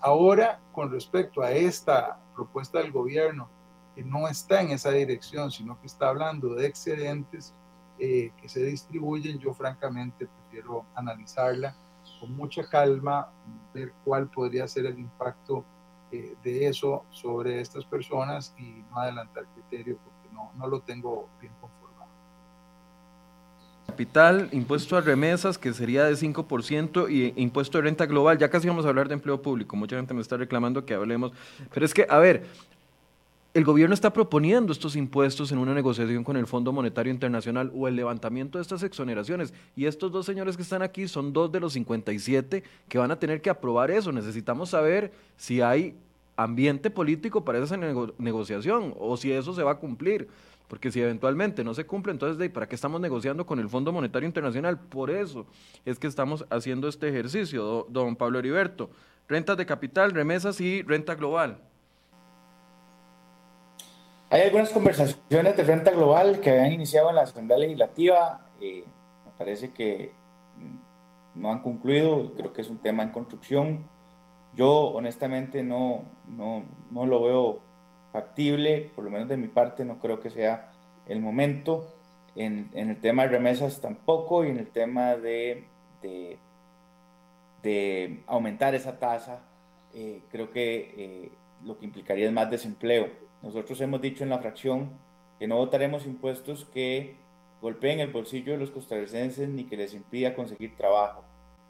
Ahora, 0.00 0.60
con 0.72 0.90
respecto 0.90 1.42
a 1.42 1.50
esta 1.50 2.20
propuesta 2.34 2.78
del 2.78 2.92
gobierno, 2.92 3.48
que 3.94 4.04
no 4.04 4.28
está 4.28 4.60
en 4.62 4.70
esa 4.70 4.90
dirección, 4.90 5.50
sino 5.50 5.80
que 5.80 5.88
está 5.88 6.08
hablando 6.08 6.54
de 6.54 6.66
excedentes 6.66 7.52
eh, 7.98 8.30
que 8.40 8.48
se 8.48 8.62
distribuyen, 8.62 9.38
yo 9.38 9.52
francamente 9.54 10.28
prefiero 10.28 10.84
analizarla 10.94 11.74
con 12.20 12.36
mucha 12.36 12.68
calma, 12.68 13.28
ver 13.74 13.92
cuál 14.04 14.28
podría 14.28 14.68
ser 14.68 14.86
el 14.86 14.98
impacto 14.98 15.64
eh, 16.12 16.36
de 16.42 16.68
eso 16.68 17.04
sobre 17.10 17.60
estas 17.60 17.84
personas 17.84 18.54
y 18.56 18.84
no 18.90 18.98
adelantar 18.98 19.46
criterio 19.54 19.98
porque 19.98 20.34
no, 20.34 20.52
no 20.56 20.68
lo 20.68 20.80
tengo 20.80 21.28
bien 21.40 21.52
conformado 21.60 21.77
capital, 23.98 24.48
impuesto 24.52 24.96
a 24.96 25.00
remesas, 25.00 25.58
que 25.58 25.72
sería 25.72 26.04
de 26.04 26.14
5%, 26.14 27.10
y 27.10 27.32
impuesto 27.34 27.78
de 27.78 27.82
renta 27.82 28.06
global. 28.06 28.38
Ya 28.38 28.48
casi 28.48 28.68
vamos 28.68 28.86
a 28.86 28.90
hablar 28.90 29.08
de 29.08 29.14
empleo 29.14 29.42
público. 29.42 29.74
Mucha 29.74 29.96
gente 29.96 30.14
me 30.14 30.20
está 30.20 30.36
reclamando 30.36 30.86
que 30.86 30.94
hablemos. 30.94 31.32
Pero 31.74 31.84
es 31.84 31.92
que, 31.92 32.06
a 32.08 32.18
ver, 32.18 32.46
el 33.54 33.64
gobierno 33.64 33.94
está 33.94 34.12
proponiendo 34.12 34.72
estos 34.72 34.94
impuestos 34.94 35.50
en 35.50 35.58
una 35.58 35.74
negociación 35.74 36.22
con 36.22 36.36
el 36.36 36.46
Fondo 36.46 36.72
Monetario 36.72 37.12
Internacional 37.12 37.72
o 37.74 37.88
el 37.88 37.96
levantamiento 37.96 38.58
de 38.58 38.62
estas 38.62 38.84
exoneraciones. 38.84 39.52
Y 39.74 39.86
estos 39.86 40.12
dos 40.12 40.24
señores 40.26 40.56
que 40.56 40.62
están 40.62 40.82
aquí 40.82 41.08
son 41.08 41.32
dos 41.32 41.50
de 41.50 41.58
los 41.58 41.72
57 41.72 42.62
que 42.88 42.98
van 42.98 43.10
a 43.10 43.18
tener 43.18 43.42
que 43.42 43.50
aprobar 43.50 43.90
eso. 43.90 44.12
Necesitamos 44.12 44.70
saber 44.70 45.10
si 45.36 45.60
hay 45.60 45.96
ambiente 46.36 46.88
político 46.88 47.44
para 47.44 47.58
esa 47.58 47.76
negociación 47.76 48.94
o 48.96 49.16
si 49.16 49.32
eso 49.32 49.52
se 49.54 49.64
va 49.64 49.72
a 49.72 49.78
cumplir. 49.78 50.28
Porque 50.68 50.90
si 50.90 51.00
eventualmente 51.00 51.64
no 51.64 51.72
se 51.72 51.86
cumple, 51.86 52.12
entonces, 52.12 52.50
¿para 52.50 52.68
qué 52.68 52.74
estamos 52.74 53.00
negociando 53.00 53.46
con 53.46 53.58
el 53.58 53.70
Fondo 53.70 53.90
Monetario 53.90 54.26
Internacional? 54.26 54.78
Por 54.78 55.10
eso 55.10 55.46
es 55.86 55.98
que 55.98 56.06
estamos 56.06 56.46
haciendo 56.50 56.88
este 56.88 57.08
ejercicio, 57.08 57.86
don 57.88 58.16
Pablo 58.16 58.38
Heriberto. 58.38 58.90
Rentas 59.28 59.56
de 59.56 59.64
capital, 59.64 60.12
remesas 60.12 60.60
y 60.60 60.82
renta 60.82 61.14
global. 61.14 61.58
Hay 64.30 64.42
algunas 64.42 64.68
conversaciones 64.70 65.56
de 65.56 65.64
renta 65.64 65.90
global 65.90 66.40
que 66.40 66.50
habían 66.50 66.72
iniciado 66.72 67.08
en 67.08 67.16
la 67.16 67.22
Asamblea 67.22 67.58
Legislativa. 67.58 68.46
Eh, 68.60 68.84
me 69.24 69.32
parece 69.38 69.72
que 69.72 70.12
no 71.34 71.50
han 71.50 71.60
concluido. 71.60 72.34
Creo 72.34 72.52
que 72.52 72.60
es 72.60 72.68
un 72.68 72.78
tema 72.78 73.02
en 73.02 73.10
construcción. 73.10 73.88
Yo 74.54 74.70
honestamente 74.70 75.62
no, 75.62 76.04
no, 76.26 76.64
no 76.90 77.06
lo 77.06 77.22
veo 77.22 77.67
factible, 78.12 78.90
por 78.94 79.04
lo 79.04 79.10
menos 79.10 79.28
de 79.28 79.36
mi 79.36 79.48
parte 79.48 79.84
no 79.84 79.98
creo 79.98 80.20
que 80.20 80.30
sea 80.30 80.72
el 81.06 81.20
momento. 81.20 81.94
En, 82.36 82.70
en 82.74 82.90
el 82.90 83.00
tema 83.00 83.24
de 83.24 83.30
remesas 83.30 83.80
tampoco 83.80 84.44
y 84.44 84.50
en 84.50 84.58
el 84.58 84.68
tema 84.68 85.16
de, 85.16 85.64
de, 87.62 88.22
aumentar 88.26 88.74
esa 88.74 88.98
tasa, 88.98 89.40
eh, 89.92 90.22
creo 90.30 90.52
que 90.52 90.94
eh, 90.96 91.32
lo 91.64 91.78
que 91.78 91.84
implicaría 91.84 92.26
es 92.26 92.32
más 92.32 92.50
desempleo. 92.50 93.08
Nosotros 93.42 93.80
hemos 93.80 94.00
dicho 94.00 94.22
en 94.22 94.30
la 94.30 94.38
fracción 94.38 94.90
que 95.38 95.48
no 95.48 95.56
votaremos 95.56 96.06
impuestos 96.06 96.64
que 96.66 97.16
golpeen 97.60 98.00
el 98.00 98.12
bolsillo 98.12 98.52
de 98.52 98.58
los 98.58 98.70
costarricenses 98.70 99.48
ni 99.48 99.64
que 99.64 99.76
les 99.76 99.94
impida 99.94 100.34
conseguir 100.34 100.76
trabajo. 100.76 101.24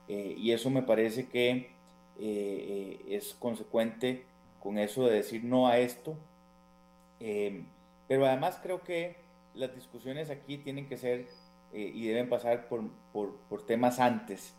Eh, 0.08 0.34
y 0.36 0.52
eso 0.52 0.70
me 0.70 0.82
parece 0.82 1.28
que 1.28 1.76
es 2.20 3.34
consecuente 3.38 4.24
con 4.60 4.76
eso 4.76 5.06
de 5.06 5.14
decir 5.14 5.44
no 5.44 5.68
a 5.68 5.78
esto. 5.78 6.16
Pero 7.18 8.26
además 8.26 8.58
creo 8.62 8.82
que 8.82 9.16
las 9.54 9.74
discusiones 9.74 10.30
aquí 10.30 10.58
tienen 10.58 10.88
que 10.88 10.96
ser 10.96 11.26
y 11.72 12.06
deben 12.06 12.28
pasar 12.28 12.68
por, 12.68 12.82
por, 13.12 13.66
temas 13.66 13.98
antes. 13.98 14.54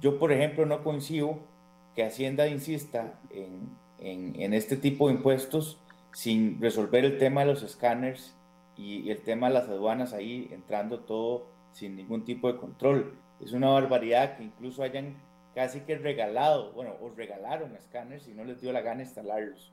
yo, 0.00 0.18
por 0.18 0.32
ejemplo, 0.32 0.66
no 0.66 0.82
coincido 0.82 1.38
que 1.94 2.04
Hacienda 2.04 2.48
insista 2.48 3.18
en, 3.30 3.68
en, 3.98 4.40
en, 4.40 4.54
este 4.54 4.76
tipo 4.76 5.08
de 5.08 5.14
impuestos 5.14 5.78
sin 6.12 6.60
resolver 6.60 7.04
el 7.04 7.18
tema 7.18 7.40
de 7.42 7.46
los 7.46 7.62
escáneres 7.62 8.34
y, 8.78 9.10
el 9.10 9.20
tema 9.22 9.48
de 9.48 9.54
las 9.54 9.68
aduanas 9.68 10.12
ahí 10.12 10.48
entrando 10.52 11.00
todo 11.00 11.46
sin 11.72 11.96
ningún 11.96 12.24
tipo 12.24 12.50
de 12.50 12.58
control. 12.58 13.18
Es 13.40 13.52
una 13.52 13.68
barbaridad 13.68 14.36
que 14.36 14.44
incluso 14.44 14.82
hayan 14.82 15.16
casi 15.54 15.80
que 15.80 15.96
regalado, 15.98 16.72
bueno, 16.72 16.94
os 17.02 17.16
regalaron 17.16 17.74
escáneres 17.74 18.28
y 18.28 18.34
no 18.34 18.44
les 18.44 18.60
dio 18.60 18.72
la 18.72 18.80
gana 18.80 19.02
instalarlos. 19.02 19.72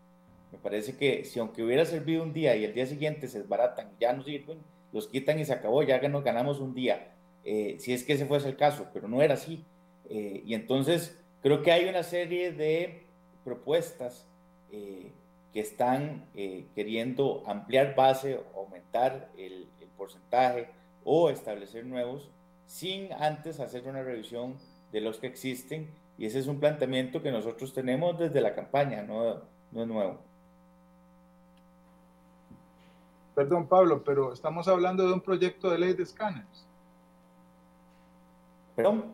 Me 0.51 0.57
parece 0.57 0.97
que 0.97 1.25
si 1.25 1.39
aunque 1.39 1.63
hubiera 1.63 1.85
servido 1.85 2.23
un 2.23 2.33
día 2.33 2.55
y 2.55 2.63
el 2.63 2.73
día 2.73 2.85
siguiente 2.85 3.27
se 3.27 3.39
desbaratan, 3.39 3.91
ya 3.99 4.13
no 4.13 4.23
sirven, 4.23 4.59
los 4.91 5.07
quitan 5.07 5.39
y 5.39 5.45
se 5.45 5.53
acabó, 5.53 5.83
ya 5.83 5.99
nos 6.07 6.23
ganamos 6.23 6.59
un 6.59 6.73
día, 6.73 7.15
eh, 7.45 7.75
si 7.79 7.93
es 7.93 8.03
que 8.03 8.13
ese 8.13 8.25
fuese 8.25 8.49
el 8.49 8.57
caso, 8.57 8.87
pero 8.91 9.07
no 9.07 9.21
era 9.21 9.35
así. 9.35 9.63
Eh, 10.09 10.41
y 10.45 10.55
entonces 10.55 11.19
creo 11.41 11.61
que 11.61 11.71
hay 11.71 11.85
una 11.85 12.03
serie 12.03 12.51
de 12.51 13.03
propuestas 13.43 14.27
eh, 14.71 15.11
que 15.53 15.59
están 15.61 16.25
queriendo 16.75 17.43
ampliar 17.45 17.95
base, 17.95 18.41
aumentar 18.55 19.29
el, 19.37 19.69
porcentaje 19.95 20.67
o 21.05 21.29
establecer 21.29 21.85
nuevos 21.85 22.29
sin 22.65 23.13
antes 23.13 23.61
hacer 23.61 23.87
una 23.87 24.03
revisión 24.03 24.57
de 24.91 24.99
los 24.99 25.19
que 25.19 25.27
existen. 25.27 25.89
Y 26.17 26.25
ese 26.25 26.39
es 26.39 26.47
un 26.47 26.59
planteamiento 26.59 27.21
que 27.21 27.31
nosotros 27.31 27.73
tenemos 27.73 28.19
desde 28.19 28.41
la 28.41 28.53
campaña, 28.53 29.03
no, 29.03 29.41
no 29.71 29.81
es 29.81 29.87
nuevo. 29.87 30.19
Perdón, 33.35 33.67
Pablo, 33.67 34.01
pero 34.03 34.31
estamos 34.31 34.67
hablando 34.67 35.05
de 35.05 35.13
un 35.13 35.21
proyecto 35.21 35.69
de 35.69 35.77
ley 35.77 35.93
de 35.93 36.03
escáneres. 36.03 36.65
¿Perdón? 38.75 39.13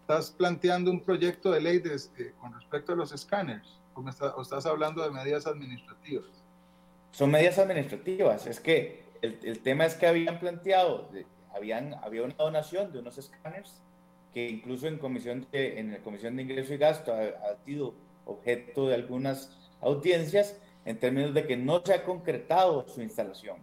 Estás 0.00 0.32
planteando 0.32 0.90
un 0.90 1.00
proyecto 1.00 1.52
de 1.52 1.60
ley 1.60 1.78
de, 1.78 1.94
eh, 1.94 2.34
con 2.40 2.52
respecto 2.52 2.92
a 2.92 2.96
los 2.96 3.12
escáneres 3.12 3.80
o, 3.94 4.42
estás 4.42 4.66
hablando 4.66 5.02
de 5.02 5.10
medidas 5.10 5.46
administrativas? 5.46 6.26
Son 7.12 7.30
medidas 7.30 7.58
administrativas. 7.58 8.46
Es 8.46 8.60
que 8.60 9.04
el, 9.22 9.38
el 9.42 9.60
tema 9.60 9.86
es 9.86 9.94
que 9.94 10.06
habían 10.06 10.38
planteado, 10.38 11.08
habían, 11.54 11.94
había 11.94 12.24
una 12.24 12.34
donación 12.34 12.92
de 12.92 12.98
unos 12.98 13.18
escáneres 13.18 13.80
que 14.32 14.48
incluso 14.48 14.88
en, 14.88 14.98
comisión 14.98 15.46
de, 15.52 15.78
en 15.78 15.92
la 15.92 15.98
Comisión 15.98 16.34
de 16.34 16.42
Ingreso 16.42 16.74
y 16.74 16.76
Gasto 16.76 17.12
ha, 17.12 17.22
ha 17.22 17.64
sido 17.64 17.94
objeto 18.26 18.88
de 18.88 18.96
algunas 18.96 19.56
audiencias 19.80 20.60
en 20.84 20.98
términos 20.98 21.34
de 21.34 21.46
que 21.46 21.56
no 21.56 21.82
se 21.84 21.94
ha 21.94 22.04
concretado 22.04 22.86
su 22.88 23.02
instalación. 23.02 23.56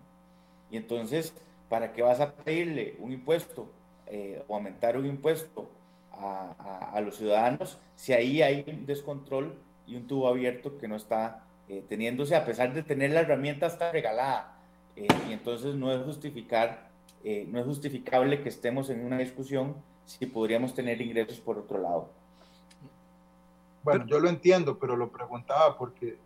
Y 0.69 0.77
entonces, 0.77 1.33
¿para 1.69 1.93
qué 1.93 2.01
vas 2.01 2.19
a 2.19 2.33
pedirle 2.33 2.95
un 2.99 3.11
impuesto 3.11 3.69
eh, 4.07 4.43
o 4.47 4.55
aumentar 4.55 4.97
un 4.97 5.05
impuesto 5.05 5.69
a, 6.11 6.55
a, 6.57 6.97
a, 6.97 7.01
los 7.01 7.17
ciudadanos 7.17 7.79
si 7.95 8.13
ahí 8.13 8.41
hay 8.41 8.65
un 8.67 8.85
descontrol 8.85 9.55
y 9.87 9.95
un 9.95 10.07
tubo 10.07 10.27
abierto 10.27 10.77
que 10.77 10.87
no 10.87 10.95
está 10.95 11.43
eh, 11.71 11.85
teniéndose, 11.87 12.35
a 12.35 12.43
pesar 12.43 12.73
de 12.73 12.83
tener 12.83 13.11
la 13.11 13.21
herramienta 13.21 13.65
hasta 13.65 13.93
regalada. 13.93 14.57
Eh, 14.97 15.07
y 15.29 15.31
entonces 15.31 15.73
no 15.73 15.91
es, 15.93 16.03
justificar, 16.03 16.89
eh, 17.23 17.47
no 17.49 17.59
es 17.59 17.65
justificable 17.65 18.41
que 18.41 18.49
estemos 18.49 18.89
en 18.89 19.05
una 19.05 19.17
discusión 19.17 19.75
si 20.05 20.25
podríamos 20.25 20.73
tener 20.73 21.01
ingresos 21.01 21.39
por 21.39 21.57
otro 21.57 21.79
lado. 21.79 22.09
Bueno, 23.83 24.05
yo 24.05 24.19
lo 24.19 24.27
entiendo, 24.27 24.77
pero 24.77 24.97
lo 24.97 25.11
preguntaba 25.11 25.77
porque 25.77 26.17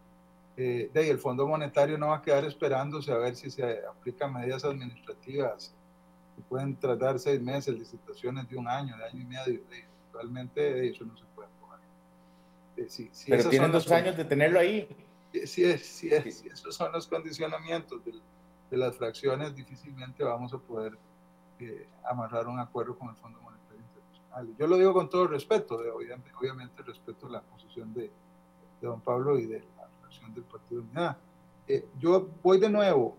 de 0.55 0.91
ahí 0.95 1.09
el 1.09 1.19
Fondo 1.19 1.47
Monetario 1.47 1.97
no 1.97 2.07
va 2.07 2.17
a 2.17 2.21
quedar 2.21 2.45
esperándose 2.45 3.11
a 3.11 3.17
ver 3.17 3.35
si 3.35 3.51
se 3.51 3.63
aplican 3.85 4.33
medidas 4.33 4.63
administrativas. 4.63 5.73
Y 6.37 6.41
pueden 6.41 6.75
tratar 6.77 7.19
seis 7.19 7.41
meses, 7.41 7.77
licitaciones 7.77 8.49
de 8.49 8.57
un 8.57 8.67
año, 8.67 8.97
de 8.97 9.05
año 9.05 9.21
y 9.21 9.25
medio. 9.25 9.61
Actualmente 10.07 10.87
eso 10.87 11.05
no 11.05 11.17
se 11.17 11.23
puede. 11.35 11.49
Eh, 12.77 13.09
Pero 13.27 13.49
tienen 13.49 13.71
dos 13.71 13.89
años 13.91 14.17
de 14.17 14.25
tenerlo 14.25 14.59
ahí. 14.59 14.87
Sí, 15.45 15.77
sí, 15.77 16.09
esos 16.09 16.75
son 16.75 16.91
los 16.91 17.07
condicionamientos 17.07 18.01
de, 18.05 18.13
las 18.77 18.95
fracciones, 18.97 19.55
difícilmente 19.55 20.21
vamos 20.23 20.53
a 20.53 20.57
poder 20.57 20.97
eh, 21.59 21.87
amarrar 22.03 22.47
un 22.47 22.59
acuerdo 22.59 22.97
con 22.97 23.07
el 23.09 23.15
Fondo 23.15 23.39
Monetario 23.41 23.81
Internacional. 23.81 24.55
Yo 24.57 24.67
lo 24.67 24.77
digo 24.77 24.93
con 24.93 25.09
todo 25.09 25.27
respeto, 25.27 25.75
obviamente, 25.75 26.31
obviamente 26.37 26.83
respeto 26.83 27.29
la 27.29 27.41
posición 27.41 27.93
de, 27.93 28.11
don 28.81 28.99
Pablo 28.99 29.39
y 29.39 29.45
de 29.45 29.63
del 30.33 30.43
Partido 30.43 30.81
Unidad. 30.81 31.17
Eh, 31.67 31.87
yo 31.97 32.27
voy 32.43 32.59
de 32.59 32.69
nuevo, 32.69 33.17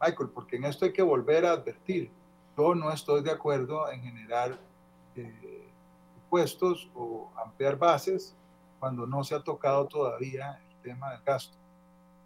Michael, 0.00 0.30
porque 0.34 0.56
en 0.56 0.64
esto 0.64 0.84
hay 0.84 0.92
que 0.92 1.02
volver 1.02 1.46
a 1.46 1.52
advertir. 1.52 2.10
Yo 2.56 2.74
no 2.74 2.90
estoy 2.92 3.22
de 3.22 3.30
acuerdo 3.30 3.90
en 3.90 4.02
generar 4.02 4.58
impuestos 6.30 6.88
o 6.94 7.28
ampliar 7.44 7.76
bases 7.76 8.36
cuando 8.78 9.06
no 9.06 9.22
se 9.24 9.34
ha 9.34 9.42
tocado 9.42 9.86
todavía 9.86 10.60
el 10.70 10.76
tema 10.82 11.10
del 11.12 11.22
gasto. 11.22 11.56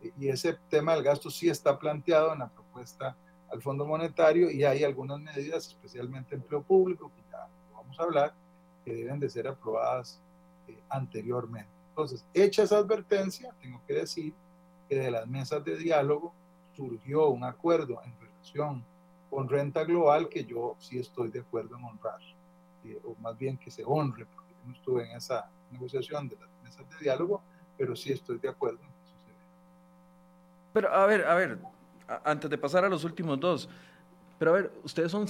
E, 0.03 0.13
y 0.19 0.29
ese 0.29 0.59
tema 0.69 0.95
del 0.95 1.03
gasto 1.03 1.31
sí 1.31 1.49
está 1.49 1.79
planteado 1.79 2.33
en 2.33 2.39
la 2.39 2.49
propuesta 2.49 3.17
al 3.51 3.61
Fondo 3.61 3.85
Monetario 3.87 4.51
y 4.51 4.65
hay 4.65 4.85
algunas 4.85 5.19
medidas, 5.21 5.69
especialmente 5.69 6.35
empleo 6.35 6.63
público, 6.63 7.11
que 7.15 7.23
ya 7.31 7.49
vamos 7.73 7.99
a 7.99 8.03
hablar, 8.03 8.35
que 8.85 8.95
deben 8.95 9.19
de 9.19 9.29
ser 9.29 9.49
aprobadas 9.49 10.21
eh, 10.69 10.79
anteriormente. 10.89 11.74
Entonces, 11.95 12.27
hecha 12.35 12.65
esa 12.65 12.79
advertencia, 12.79 13.55
tengo 13.61 13.81
que 13.87 13.95
decir 13.95 14.35
que 14.89 14.97
de 14.97 15.13
las 15.13 15.29
mesas 15.29 15.65
de 15.65 15.77
diálogo 15.77 16.35
surgió 16.75 17.29
un 17.29 17.45
acuerdo 17.45 18.01
en 18.05 18.13
relación 18.19 18.85
con 19.31 19.49
renta 19.49 19.85
global 19.85 20.29
que 20.29 20.45
yo 20.45 20.75
sí 20.81 20.99
estoy 20.99 21.31
de 21.31 21.39
acuerdo 21.39 21.77
en 21.77 21.85
honrar 21.85 22.19
o 23.05 23.15
más 23.21 23.39
bien 23.39 23.57
que 23.57 23.71
se 23.71 23.83
honre, 23.85 24.27
porque 24.27 24.53
yo 24.53 24.69
no 24.69 24.75
estuve 24.75 25.09
en 25.09 25.17
esa 25.17 25.49
negociación 25.71 26.29
de 26.29 26.37
las 26.37 26.49
mesas 26.63 26.85
de 26.91 26.97
diálogo, 26.99 27.41
pero 27.79 27.97
sí 27.97 28.13
estoy 28.13 28.39
de 28.39 28.49
acuerdo 28.49 28.81
en 28.83 28.89
que 28.89 29.05
suceda. 29.05 29.37
Pero 30.73 30.93
a 30.93 31.07
ver, 31.07 31.25
a 31.25 31.35
ver, 31.35 31.59
antes 32.25 32.51
de 32.51 32.59
pasar 32.59 32.85
a 32.85 32.89
los 32.89 33.05
últimos 33.05 33.39
dos, 33.41 33.69
pero 34.39 34.51
a 34.51 34.55
ver, 34.55 34.73
ustedes 34.83 35.13
son 35.13 35.27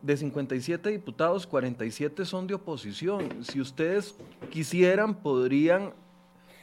de 0.00 0.16
57 0.16 0.90
diputados, 0.90 1.46
47 1.46 2.24
son 2.24 2.46
de 2.46 2.54
oposición. 2.54 3.44
Si 3.44 3.60
ustedes 3.60 4.14
quisieran, 4.50 5.14
podrían 5.14 5.92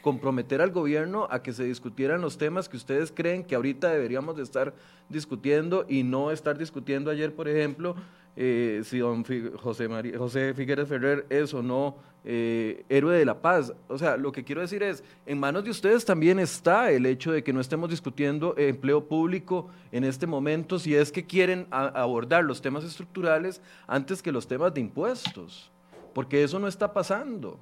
comprometer 0.02 0.62
al 0.62 0.72
gobierno 0.72 1.28
a 1.30 1.42
que 1.42 1.54
se 1.54 1.64
discutieran 1.64 2.22
los 2.22 2.38
temas 2.38 2.68
que 2.68 2.78
ustedes 2.78 3.12
creen 3.12 3.44
que 3.44 3.56
ahorita 3.56 3.90
deberíamos 3.90 4.36
de 4.36 4.44
estar 4.44 4.74
discutiendo 5.10 5.86
y 5.88 6.04
no 6.04 6.32
estar 6.32 6.58
discutiendo 6.58 7.12
ayer, 7.12 7.34
por 7.34 7.48
ejemplo, 7.48 7.96
eh, 8.36 8.82
si 8.86 9.00
don 9.00 9.26
José, 9.58 9.88
María, 9.90 10.18
José 10.18 10.54
Figueres 10.54 10.88
Ferrer 10.88 11.26
es 11.30 11.54
o 11.54 11.62
no 11.62 11.98
eh, 12.24 12.86
héroe 12.88 13.18
de 13.18 13.26
la 13.26 13.42
paz. 13.42 13.74
O 13.88 13.98
sea, 13.98 14.16
lo 14.16 14.32
que 14.32 14.44
quiero 14.44 14.62
decir 14.62 14.84
es, 14.84 15.04
en 15.26 15.40
manos 15.40 15.64
de 15.64 15.72
ustedes 15.72 16.06
también 16.06 16.40
está 16.40 16.92
el 16.92 17.06
hecho 17.06 17.32
de 17.32 17.44
que 17.44 17.52
no 17.52 17.60
estemos 17.60 17.90
discutiendo 17.90 18.56
empleo 18.58 19.06
público 19.06 19.70
en 19.92 20.04
este 20.04 20.28
momento, 20.28 20.80
si 20.80 20.96
es 20.96 21.12
que 21.12 21.26
quieren 21.26 21.68
abordar 21.72 22.46
los 22.46 22.62
temas 22.62 22.84
estructurales 22.84 23.62
antes 23.88 24.22
que 24.22 24.32
los 24.32 24.48
temas 24.48 24.74
de 24.74 24.82
impuestos, 24.82 25.72
porque 26.14 26.44
eso 26.44 26.60
no 26.60 26.68
está 26.68 26.94
pasando. 26.94 27.60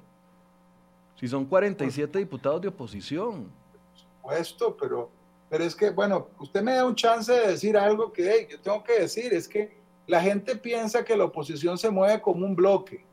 Si 1.20 1.28
son 1.28 1.44
47 1.44 2.18
diputados 2.18 2.62
de 2.62 2.68
oposición. 2.68 3.52
Por 3.52 4.00
supuesto, 4.00 4.74
pero, 4.80 5.10
pero 5.50 5.64
es 5.64 5.74
que, 5.74 5.90
bueno, 5.90 6.28
usted 6.38 6.62
me 6.62 6.72
da 6.72 6.86
un 6.86 6.94
chance 6.94 7.30
de 7.30 7.48
decir 7.48 7.76
algo 7.76 8.10
que 8.10 8.48
yo 8.50 8.58
tengo 8.58 8.82
que 8.82 9.00
decir, 9.00 9.34
es 9.34 9.46
que 9.46 9.76
la 10.06 10.22
gente 10.22 10.56
piensa 10.56 11.04
que 11.04 11.14
la 11.14 11.24
oposición 11.24 11.76
se 11.76 11.90
mueve 11.90 12.22
como 12.22 12.46
un 12.46 12.56
bloque 12.56 13.04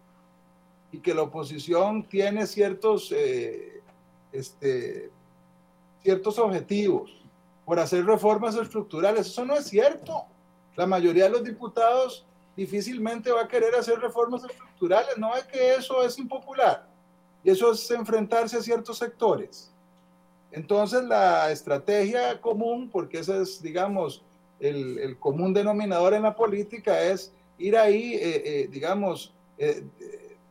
y 0.90 1.00
que 1.00 1.14
la 1.14 1.24
oposición 1.24 2.08
tiene 2.08 2.48
ciertos, 2.48 3.12
eh, 3.12 3.82
este, 4.32 5.12
ciertos 6.02 6.40
objetivos 6.40 7.12
por 7.66 7.78
hacer 7.78 8.06
reformas 8.06 8.56
estructurales. 8.56 9.28
Eso 9.28 9.44
no 9.44 9.54
es 9.54 9.66
cierto. 9.66 10.24
La 10.78 10.88
mayoría 10.88 11.26
de 11.26 11.32
los 11.32 11.44
diputados 11.44 12.26
difícilmente 12.56 13.34
va 13.34 13.42
a 13.42 13.48
querer 13.50 13.76
hacer 13.76 14.00
reformas 14.00 14.46
estructurales. 14.46 15.18
No 15.18 15.36
es 15.36 15.44
que 15.44 15.76
eso 15.76 16.04
es 16.04 16.18
impopular. 16.18 16.88
Y 17.48 17.52
eso 17.52 17.72
es 17.72 17.90
enfrentarse 17.92 18.58
a 18.58 18.62
ciertos 18.62 18.98
sectores. 18.98 19.72
Entonces 20.52 21.02
la 21.06 21.50
estrategia 21.50 22.42
común, 22.42 22.90
porque 22.92 23.20
esa 23.20 23.38
es, 23.38 23.62
digamos, 23.62 24.22
el, 24.60 25.16
común 25.18 25.54
denominador 25.54 26.14
en 26.14 26.24
la 26.24 26.36
política 26.36 27.02
es 27.02 27.32
ir 27.58 27.78
ahí, 27.78 28.16
eh, 28.16 28.44
eh, 28.44 28.68
digamos, 28.70 29.34
eh, 29.58 29.82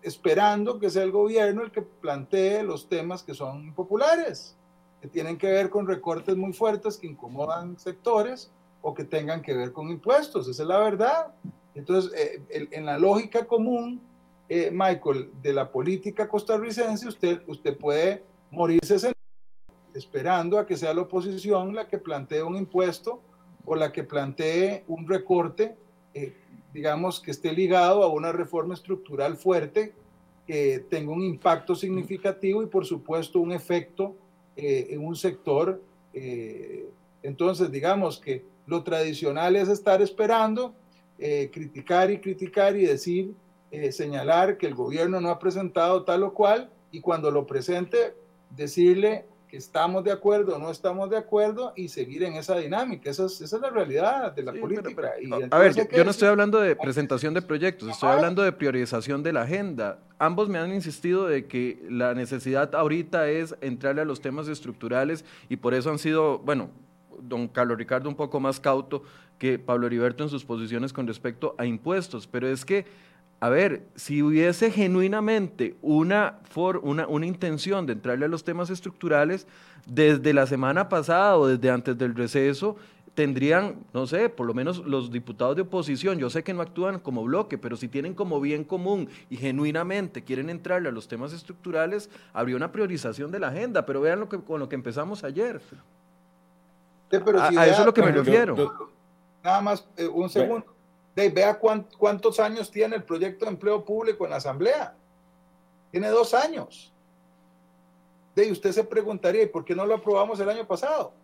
esperando 0.01 0.79
que 0.79 0.89
sea 0.89 1.03
el 1.03 1.11
gobierno 1.11 1.65
el 1.65 1.71
que 1.71 1.83
plantee 1.83 2.63
los 2.63 2.89
temas 2.89 3.23
que 3.23 3.35
son 3.35 3.75
populares. 3.75 4.57
que 5.03 5.09
tienen 5.09 5.37
que 5.37 5.49
ver 5.49 5.69
con 5.69 5.87
recortes 5.87 6.35
muy 6.35 6.55
fuertes 6.55 6.97
que 6.97 7.09
incomodan 7.09 7.79
sectores 7.79 8.51
o 8.81 8.95
que 8.95 9.05
tengan 9.05 9.43
que 9.43 9.53
ver 9.53 9.71
con 9.71 9.91
impuestos. 9.91 10.49
Esa 10.49 10.63
es 10.63 10.69
la 10.69 10.79
verdad. 10.79 11.35
Entonces, 11.75 12.11
eh, 12.15 12.69
en 12.71 12.87
la 12.87 12.99
lógica 12.99 13.47
común, 13.47 14.01
eh, 14.49 14.71
Michael, 14.73 15.31
de 15.43 15.53
la 15.53 15.71
política 15.71 16.29
costarricense, 16.29 17.09
usted, 17.09 17.43
usted 17.49 17.77
puede 17.77 18.23
morirse 18.51 19.13
esperando 19.93 20.59
a 20.59 20.67
que 20.67 20.77
sea 20.77 20.95
la 20.95 21.03
oposición 21.03 21.75
la 21.75 21.89
que 21.89 21.99
plantee 21.99 22.43
un 22.43 22.57
impuesto 22.57 23.21
o 23.65 23.75
la 23.75 23.91
que 23.91 24.05
plantee 24.05 24.85
un 24.87 25.09
recorte, 25.09 25.75
eh, 26.15 26.33
digamos, 26.73 27.19
que 27.19 27.33
esté 27.33 27.53
ligado 27.53 28.05
a 28.05 28.09
una 28.09 28.31
reforma 28.31 28.75
estructural 28.75 29.37
fuerte, 29.37 29.95
que 30.47 30.85
tenga 30.89 31.11
un 31.11 31.23
impacto 31.23 31.75
significativo 31.75 32.63
y, 32.63 32.67
por 32.67 32.87
supuesto, 32.87 33.41
un 33.41 33.51
efecto 33.51 34.15
eh, 34.55 34.87
en 34.91 35.05
un 35.05 35.17
sector. 35.17 35.83
entonces, 37.23 37.71
digamos 37.71 38.21
que 38.21 38.45
lo 38.67 38.83
tradicional 38.85 39.57
es 39.57 39.69
estar 39.69 40.01
esperando, 40.01 40.75
criticar 41.19 42.11
y 42.11 42.21
criticar 42.21 42.77
y 42.77 42.87
decir 42.87 43.35
eh, 43.71 43.93
señalar 43.93 44.59
que 44.59 44.67
el 44.67 44.75
gobierno 44.75 45.21
no 45.21 45.31
ha 45.31 45.39
presentado 45.39 46.05
tal 46.05 46.23
o 46.23 46.35
cual 46.35 46.71
y 46.91 47.01
cuando 47.01 47.31
lo 47.31 47.47
presente 47.47 48.14
decirle 48.51 49.27
que 49.49 49.57
estamos 49.57 50.03
de 50.03 50.11
acuerdo 50.11 50.57
o 50.57 50.59
no 50.59 50.71
estamos 50.71 51.09
de 51.09 51.17
acuerdo 51.17 51.73
y 51.77 51.89
seguir 51.89 52.25
en 52.25 52.35
esa 52.35 52.57
dinámica. 52.57 53.11
Esa 53.11 53.27
es, 53.27 53.41
esa 53.41 53.57
es 53.57 53.62
la 53.62 53.71
realidad 53.71 54.33
de 54.33 54.43
la 54.43 54.53
política. 54.53 55.12
a 55.51 55.59
ver, 55.59 55.75
yo, 55.75 56.05
no 56.05 56.11
estoy 56.11 56.29
hablando 56.29 56.61
de 56.61 56.75
presentación 56.75 57.33
de 57.35 57.43
proyectos, 57.43 57.89
estoy 57.89 58.11
hablando 58.11 58.43
de 58.43 58.53
priorización 58.53 59.23
de 59.23 59.33
la 59.33 59.43
agenda. 59.43 60.01
Ambos 60.19 60.49
me 60.49 60.59
han 60.59 60.75
insistido 60.75 61.27
de 61.27 61.47
que 61.47 61.85
la 61.89 62.14
necesidad 62.14 62.75
ahorita 62.75 63.29
es 63.29 63.55
entrarle 63.61 64.03
a 64.03 64.05
los 64.05 64.21
temas 64.21 64.49
estructurales 64.49 65.25
y 65.49 65.57
por 65.57 65.75
eso 65.75 65.91
han 65.91 65.99
sido, 65.99 66.39
bueno, 66.39 66.71
don 67.21 67.49
Carlos 67.49 67.79
Ricardo 67.79 68.09
un 68.09 68.17
poco 68.17 68.41
más 68.41 68.59
cauto 68.59 69.03
que 69.39 69.59
Pablo 69.59 69.87
Heriberto 69.87 70.25
en 70.25 70.31
sus 70.31 70.45
posiciones 70.45 70.93
con 70.93 71.07
respecto 71.07 71.55
a 71.59 71.67
impuestos, 71.67 72.27
pero 72.27 72.49
es 72.49 72.64
que 72.64 72.87
a 73.39 73.49
ver, 73.49 73.87
si 73.97 74.22
hubiese 74.22 74.70
genuinamente 74.70 75.76
una, 75.82 76.39
una, 76.82 77.07
una, 77.07 77.26
intención 77.26 77.84
de 77.87 77.93
entrarle 77.93 78.24
a 78.24 78.28
los 78.28 78.45
temas 78.45 78.70
estructurales, 78.70 79.47
desde 79.87 80.32
la 80.32 80.47
semana 80.47 80.89
pasada 80.89 81.37
o 81.37 81.47
desde 81.47 81.70
antes 81.70 81.99
del 81.99 82.14
receso, 82.14 82.76
tendrían, 83.14 83.76
no 83.93 84.07
sé, 84.07 84.28
por 84.28 84.47
lo 84.47 84.55
menos 84.55 84.78
los 84.87 85.11
diputados 85.11 85.57
de 85.57 85.62
oposición, 85.62 86.18
yo 86.18 86.30
sé 86.30 86.45
que 86.45 86.55
no 86.55 86.62
actúan 86.62 86.99
como 86.99 87.24
bloque, 87.24 87.57
pero 87.57 87.76
si 87.76 87.89
tienen 87.89 88.14
como 88.14 88.41
bien 88.41 88.64
común 88.64 89.09
y 89.30 89.37
genuinamente 89.37 90.24
quieren 90.24 90.51
entrarle 90.51 90.89
a 90.89 90.93
los 90.93 91.09
temas 91.09 91.32
estructurales, 91.32 92.11
habría 92.32 92.57
una 92.57 92.72
priorización 92.72 93.30
de 93.30 93.41
la 93.41 93.49
agenda, 93.49 93.87
pero 93.87 94.01
vean 94.01 94.20
lo 94.20 94.28
que, 94.28 94.39
con 94.39 94.61
lo 94.61 94.68
que 94.68 94.76
empezamos 94.76 95.24
ayer. 95.24 95.61
a, 97.11 97.66
eso 97.66 97.80
es 97.80 97.87
lo 97.87 97.95
que 97.95 98.03
me 98.03 98.12
refiero. 98.12 98.91
nada 99.43 99.61
más, 99.61 99.89
eh, 99.97 100.07
un 100.07 100.28
segundo 100.28 100.76
vea 101.17 101.59
cuántos 101.59 102.39
años 102.39 102.71
tiene 102.71 102.97
el 102.97 103.05
proyecto 103.05 103.47
de 103.47 103.53
empleo 103.53 103.85
público 103.85 104.25
en 104.25 104.31
la 104.31 104.37
Asamblea. 104.37 104.95
Tiene 105.91 106.09
dos 106.09 106.35
años. 106.35 106.93
De 108.35 108.53
usted 108.53 108.71
se 108.73 108.85
preguntaría, 108.85 109.45
¿y 109.45 109.47
por 109.47 109.64
qué 109.64 109.75
no 109.75 109.87
lo 109.87 109.95
aprobamos 109.95 110.39
el 110.41 110.51
año 110.51 110.67
pasado? 110.67 111.14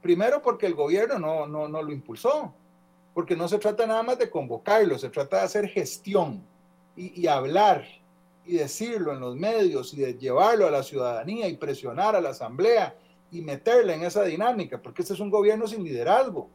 Primero 0.00 0.40
porque 0.40 0.64
el 0.64 0.74
gobierno 0.74 1.18
no, 1.18 1.46
no, 1.46 1.68
no 1.68 1.82
lo 1.82 1.92
impulsó, 1.92 2.54
porque 3.12 3.36
no 3.36 3.48
se 3.48 3.58
trata 3.58 3.86
nada 3.86 4.02
más 4.02 4.18
de 4.18 4.30
convocarlo, 4.30 4.98
se 4.98 5.10
trata 5.10 5.38
de 5.38 5.42
hacer 5.42 5.68
gestión 5.68 6.42
y, 6.96 7.20
y 7.20 7.26
hablar 7.26 7.84
y 8.46 8.56
decirlo 8.56 9.12
en 9.12 9.20
los 9.20 9.36
medios 9.36 9.92
y 9.92 9.98
de 9.98 10.14
llevarlo 10.14 10.66
a 10.66 10.70
la 10.70 10.82
ciudadanía 10.82 11.48
y 11.48 11.56
presionar 11.58 12.16
a 12.16 12.20
la 12.22 12.30
asamblea 12.30 12.96
y 13.30 13.42
meterla 13.42 13.94
en 13.94 14.04
esa 14.04 14.22
dinámica, 14.22 14.80
porque 14.80 15.02
este 15.02 15.12
es 15.12 15.20
un 15.20 15.28
gobierno 15.28 15.66
sin 15.66 15.84
liderazgo, 15.84 16.48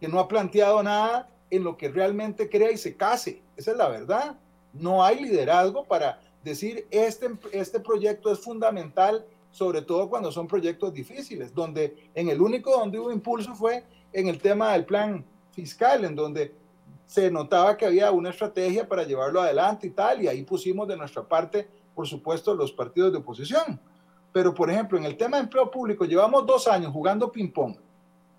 que 0.00 0.08
no 0.08 0.18
ha 0.18 0.26
planteado 0.26 0.82
nada 0.82 1.28
en 1.52 1.64
lo 1.64 1.76
que 1.76 1.90
realmente 1.90 2.48
crea 2.48 2.72
y 2.72 2.78
se 2.78 2.96
case. 2.96 3.42
Esa 3.58 3.72
es 3.72 3.76
la 3.76 3.88
verdad. 3.90 4.38
No 4.72 5.04
hay 5.04 5.22
liderazgo 5.22 5.84
para 5.84 6.18
decir 6.42 6.86
este, 6.90 7.28
este 7.52 7.78
proyecto 7.78 8.32
es 8.32 8.38
fundamental, 8.40 9.26
sobre 9.50 9.82
todo 9.82 10.08
cuando 10.08 10.32
son 10.32 10.48
proyectos 10.48 10.94
difíciles, 10.94 11.54
donde 11.54 12.08
en 12.14 12.30
el 12.30 12.40
único 12.40 12.70
donde 12.70 12.98
hubo 12.98 13.12
impulso 13.12 13.54
fue 13.54 13.84
en 14.14 14.28
el 14.28 14.40
tema 14.40 14.72
del 14.72 14.86
plan 14.86 15.26
fiscal, 15.52 16.06
en 16.06 16.16
donde 16.16 16.54
se 17.04 17.30
notaba 17.30 17.76
que 17.76 17.84
había 17.84 18.10
una 18.10 18.30
estrategia 18.30 18.88
para 18.88 19.04
llevarlo 19.04 19.42
adelante 19.42 19.88
y 19.88 19.90
tal, 19.90 20.22
y 20.22 20.28
ahí 20.28 20.44
pusimos 20.44 20.88
de 20.88 20.96
nuestra 20.96 21.22
parte, 21.22 21.68
por 21.94 22.08
supuesto, 22.08 22.54
los 22.54 22.72
partidos 22.72 23.12
de 23.12 23.18
oposición. 23.18 23.78
Pero, 24.32 24.54
por 24.54 24.70
ejemplo, 24.70 24.96
en 24.96 25.04
el 25.04 25.18
tema 25.18 25.36
de 25.36 25.42
empleo 25.42 25.70
público, 25.70 26.06
llevamos 26.06 26.46
dos 26.46 26.66
años 26.66 26.90
jugando 26.90 27.30
ping-pong 27.30 27.76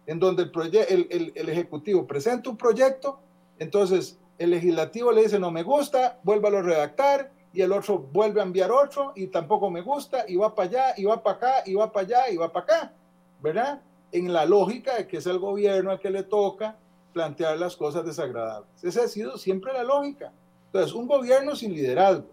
en 0.06 0.20
donde 0.20 0.44
el, 0.90 1.32
el, 1.36 1.50
Ejecutivo 1.50 2.06
presenta 2.06 2.50
un 2.50 2.58
proyecto, 2.58 3.20
entonces 3.60 4.20
el 4.38 4.52
legislativo 4.52 5.12
le 5.12 5.24
dice 5.24 5.40
no 5.40 5.52
me 5.52 5.64
gusta, 5.64 6.20
vuélvalo 6.24 6.60
a 6.60 6.62
redactar, 6.62 7.32
y 7.54 7.62
el 7.62 7.72
otro 7.72 8.00
vuelve 8.00 8.42
a 8.42 8.44
enviar 8.44 8.72
otro 8.72 9.14
y 9.16 9.28
tampoco 9.28 9.70
me 9.70 9.82
gusta, 9.82 10.26
y 10.28 10.36
va 10.36 10.54
para 10.56 10.70
allá, 10.70 10.94
y 10.98 11.06
va 11.06 11.22
para 11.22 11.38
acá, 11.38 11.54
y 11.66 11.76
va 11.76 11.92
para 11.92 12.06
allá, 12.06 12.30
y 12.32 12.38
va 12.38 12.52
para 12.52 12.64
acá, 12.64 12.94
¿verdad? 13.42 13.82
En 14.12 14.34
la 14.34 14.46
lógica 14.46 14.96
de 14.96 15.08
que 15.08 15.18
es 15.18 15.28
el 15.28 15.38
gobierno 15.38 15.92
al 15.92 16.00
que 16.00 16.10
le 16.10 16.24
toca 16.24 16.76
plantear 17.14 17.58
las 17.60 17.76
cosas 17.76 18.04
desagradables. 18.06 18.84
Esa 18.84 19.04
ha 19.04 19.08
sido 19.08 19.38
siempre 19.38 19.72
la 19.72 19.84
lógica. 19.84 20.34
Entonces, 20.66 20.94
un 20.94 21.08
gobierno 21.08 21.56
sin 21.56 21.74
liderazgo 21.74 22.26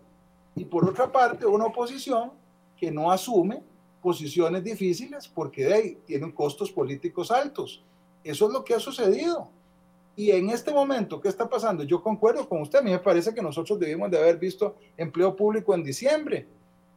y 0.57 0.65
por 0.65 0.89
otra 0.89 1.13
parte 1.13 1.45
una 1.45 1.67
oposición 1.67 2.33
que 2.79 2.91
no 2.91 3.13
asume 3.13 3.63
posiciones 4.03 4.65
difíciles 4.65 5.29
porque 5.29 5.65
de 5.65 5.75
ahí 5.75 5.99
tienen 6.07 6.33
costos 6.33 6.71
políticos 6.71 7.31
altos. 7.31 7.83
Eso 8.25 8.47
es 8.47 8.53
lo 8.53 8.65
que 8.65 8.75
ha 8.75 8.81
sucedido. 8.81 9.49
Y 10.17 10.33
en 10.33 10.51
este 10.51 10.73
momento, 10.73 11.21
¿qué 11.21 11.29
está 11.29 11.49
pasando? 11.49 11.85
Yo 11.85 12.03
concuerdo 12.03 12.49
con 12.49 12.61
usted, 12.63 12.81
a 12.81 12.83
mí 12.83 12.91
me 12.91 12.99
parece 12.99 13.33
que 13.33 13.43
nosotros 13.43 13.79
debimos 13.79 14.11
de 14.11 14.19
haber 14.19 14.39
visto 14.39 14.77
empleo 14.97 15.35
público 15.35 15.75
en 15.75 15.83
diciembre. 15.83 16.47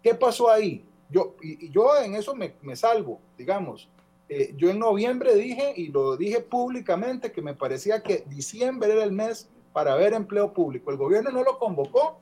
¿Qué 0.02 0.14
pasó 0.14 0.50
ahí? 0.50 0.84
Yo, 1.10 1.36
y, 1.42 1.70
yo 1.70 1.96
en 1.98 2.16
eso 2.16 2.36
me, 2.36 2.56
me 2.62 2.76
salvo, 2.76 3.20
digamos. 3.38 3.88
Eh, 4.28 4.54
yo 4.58 4.70
en 4.70 4.80
noviembre 4.80 5.36
dije, 5.36 5.74
y 5.76 5.90
lo 5.90 6.18
dije 6.18 6.42
públicamente, 6.42 7.32
que 7.32 7.42
me 7.42 7.54
parecía 7.54 8.02
que 8.02 8.24
diciembre 8.28 8.92
era 8.92 9.04
el 9.04 9.12
mes 9.12 9.50
para 9.72 9.96
ver 9.96 10.14
empleo 10.14 10.54
público. 10.54 10.92
El 10.92 10.98
gobierno 10.98 11.32
no 11.32 11.44
lo 11.44 11.60
convocó 11.60 12.18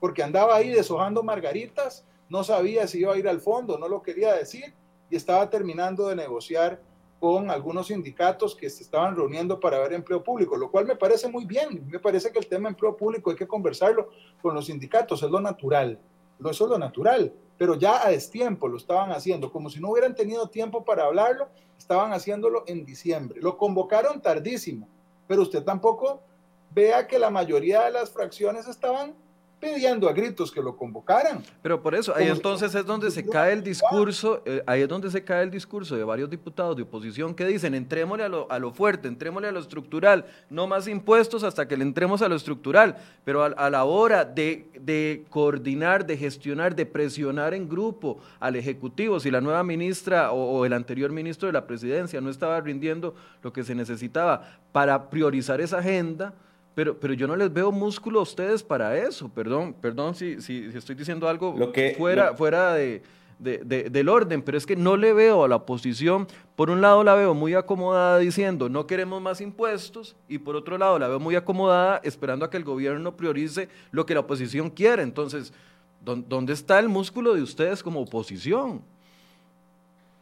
porque 0.00 0.22
andaba 0.22 0.56
ahí 0.56 0.70
deshojando 0.70 1.22
margaritas 1.22 2.04
no 2.28 2.44
sabía 2.44 2.86
si 2.86 3.00
iba 3.00 3.14
a 3.14 3.18
ir 3.18 3.28
al 3.28 3.40
fondo, 3.40 3.78
no 3.78 3.88
lo 3.88 4.02
quería 4.02 4.34
decir 4.34 4.74
y 5.10 5.16
estaba 5.16 5.48
terminando 5.48 6.08
de 6.08 6.16
negociar 6.16 6.80
con 7.20 7.50
algunos 7.50 7.86
sindicatos 7.86 8.54
que 8.54 8.68
se 8.68 8.82
estaban 8.82 9.16
reuniendo 9.16 9.58
para 9.58 9.78
ver 9.78 9.94
empleo 9.94 10.22
público, 10.22 10.56
lo 10.56 10.70
cual 10.70 10.86
me 10.86 10.96
parece 10.96 11.28
muy 11.28 11.44
bien. 11.44 11.86
Me 11.88 11.98
parece 11.98 12.30
que 12.30 12.38
el 12.38 12.46
tema 12.46 12.68
empleo 12.68 12.96
público 12.96 13.30
hay 13.30 13.36
que 13.36 13.46
conversarlo 13.46 14.10
con 14.42 14.54
los 14.54 14.66
sindicatos, 14.66 15.22
es 15.22 15.30
lo 15.30 15.40
natural, 15.40 15.98
eso 16.40 16.64
es 16.64 16.70
lo 16.70 16.78
natural, 16.78 17.32
pero 17.56 17.74
ya 17.74 18.04
a 18.06 18.10
destiempo 18.10 18.68
lo 18.68 18.76
estaban 18.76 19.12
haciendo, 19.12 19.50
como 19.50 19.70
si 19.70 19.80
no 19.80 19.90
hubieran 19.90 20.14
tenido 20.14 20.48
tiempo 20.48 20.84
para 20.84 21.04
hablarlo, 21.04 21.48
estaban 21.78 22.12
haciéndolo 22.12 22.64
en 22.66 22.84
diciembre. 22.84 23.40
Lo 23.40 23.56
convocaron 23.56 24.20
tardísimo, 24.20 24.88
pero 25.26 25.42
usted 25.42 25.62
tampoco 25.62 26.20
vea 26.72 27.06
que 27.06 27.18
la 27.18 27.30
mayoría 27.30 27.84
de 27.84 27.92
las 27.92 28.10
fracciones 28.10 28.68
estaban 28.68 29.14
pidiendo 29.58 30.08
a 30.08 30.12
gritos 30.12 30.52
que 30.52 30.60
lo 30.60 30.76
convocaran. 30.76 31.42
Pero 31.62 31.82
por 31.82 31.94
eso, 31.94 32.14
ahí 32.14 32.28
entonces 32.28 32.74
es 32.74 32.84
donde 32.84 33.10
se 33.10 33.24
cae 33.24 33.54
el 33.54 33.62
discurso, 33.62 34.42
eh, 34.44 34.62
ahí 34.66 34.82
es 34.82 34.88
donde 34.88 35.10
se 35.10 35.24
cae 35.24 35.42
el 35.42 35.50
discurso 35.50 35.96
de 35.96 36.04
varios 36.04 36.28
diputados 36.28 36.76
de 36.76 36.82
oposición 36.82 37.34
que 37.34 37.46
dicen, 37.46 37.74
entrémosle 37.74 38.24
a 38.24 38.28
lo, 38.28 38.50
a 38.52 38.58
lo 38.58 38.72
fuerte, 38.72 39.08
entrémosle 39.08 39.48
a 39.48 39.52
lo 39.52 39.60
estructural, 39.60 40.26
no 40.50 40.66
más 40.66 40.86
impuestos 40.88 41.42
hasta 41.42 41.66
que 41.66 41.76
le 41.76 41.84
entremos 41.84 42.20
a 42.20 42.28
lo 42.28 42.36
estructural, 42.36 42.96
pero 43.24 43.42
a, 43.44 43.70
la 43.70 43.84
hora 43.84 44.24
de, 44.26 44.68
de, 44.78 45.24
coordinar, 45.30 46.06
de 46.06 46.18
gestionar, 46.18 46.76
de 46.76 46.84
presionar 46.84 47.54
en 47.54 47.68
grupo 47.68 48.18
al 48.40 48.56
Ejecutivo, 48.56 49.20
si 49.20 49.30
la 49.30 49.40
nueva 49.40 49.62
ministra 49.64 50.32
o, 50.32 50.58
o 50.58 50.66
el 50.66 50.74
anterior 50.74 51.10
ministro 51.12 51.46
de 51.46 51.54
la 51.54 51.66
presidencia 51.66 52.20
no 52.20 52.28
estaba 52.28 52.60
rindiendo 52.60 53.14
lo 53.42 53.52
que 53.52 53.64
se 53.64 53.74
necesitaba 53.74 54.60
para 54.72 55.08
priorizar 55.08 55.62
esa 55.62 55.78
agenda, 55.78 56.34
pero, 56.76 57.00
pero 57.00 57.14
yo 57.14 57.26
no 57.26 57.36
les 57.36 57.50
veo 57.50 57.72
músculo 57.72 58.18
a 58.18 58.22
ustedes 58.22 58.62
para 58.62 58.98
eso. 58.98 59.30
Perdón, 59.30 59.72
perdón 59.72 60.14
si, 60.14 60.42
si, 60.42 60.70
estoy 60.74 60.94
diciendo 60.94 61.26
algo 61.26 61.56
fuera, 61.96 62.34
fuera 62.34 62.74
de, 62.74 63.00
del 63.38 64.08
orden, 64.10 64.42
pero 64.42 64.58
es 64.58 64.66
que 64.66 64.76
no 64.76 64.98
le 64.98 65.14
veo 65.14 65.42
a 65.42 65.48
la 65.48 65.56
oposición, 65.56 66.28
por 66.54 66.68
un 66.68 66.82
lado 66.82 67.02
la 67.02 67.14
veo 67.14 67.32
muy 67.32 67.54
acomodada 67.54 68.18
diciendo 68.18 68.68
no 68.68 68.86
queremos 68.86 69.22
más 69.22 69.40
impuestos 69.40 70.16
y 70.28 70.36
por 70.36 70.54
otro 70.54 70.76
lado 70.76 70.98
la 70.98 71.08
veo 71.08 71.18
muy 71.18 71.34
acomodada 71.34 71.98
esperando 72.04 72.44
a 72.44 72.50
que 72.50 72.58
el 72.58 72.64
gobierno 72.64 73.16
priorice 73.16 73.70
lo 73.90 74.04
que 74.04 74.12
la 74.12 74.20
oposición 74.20 74.68
quiere. 74.68 75.02
Entonces, 75.02 75.54
¿dónde 76.04 76.52
está 76.52 76.78
el 76.78 76.90
músculo 76.90 77.32
de 77.32 77.40
ustedes 77.40 77.82
como 77.82 78.02
oposición? 78.02 78.82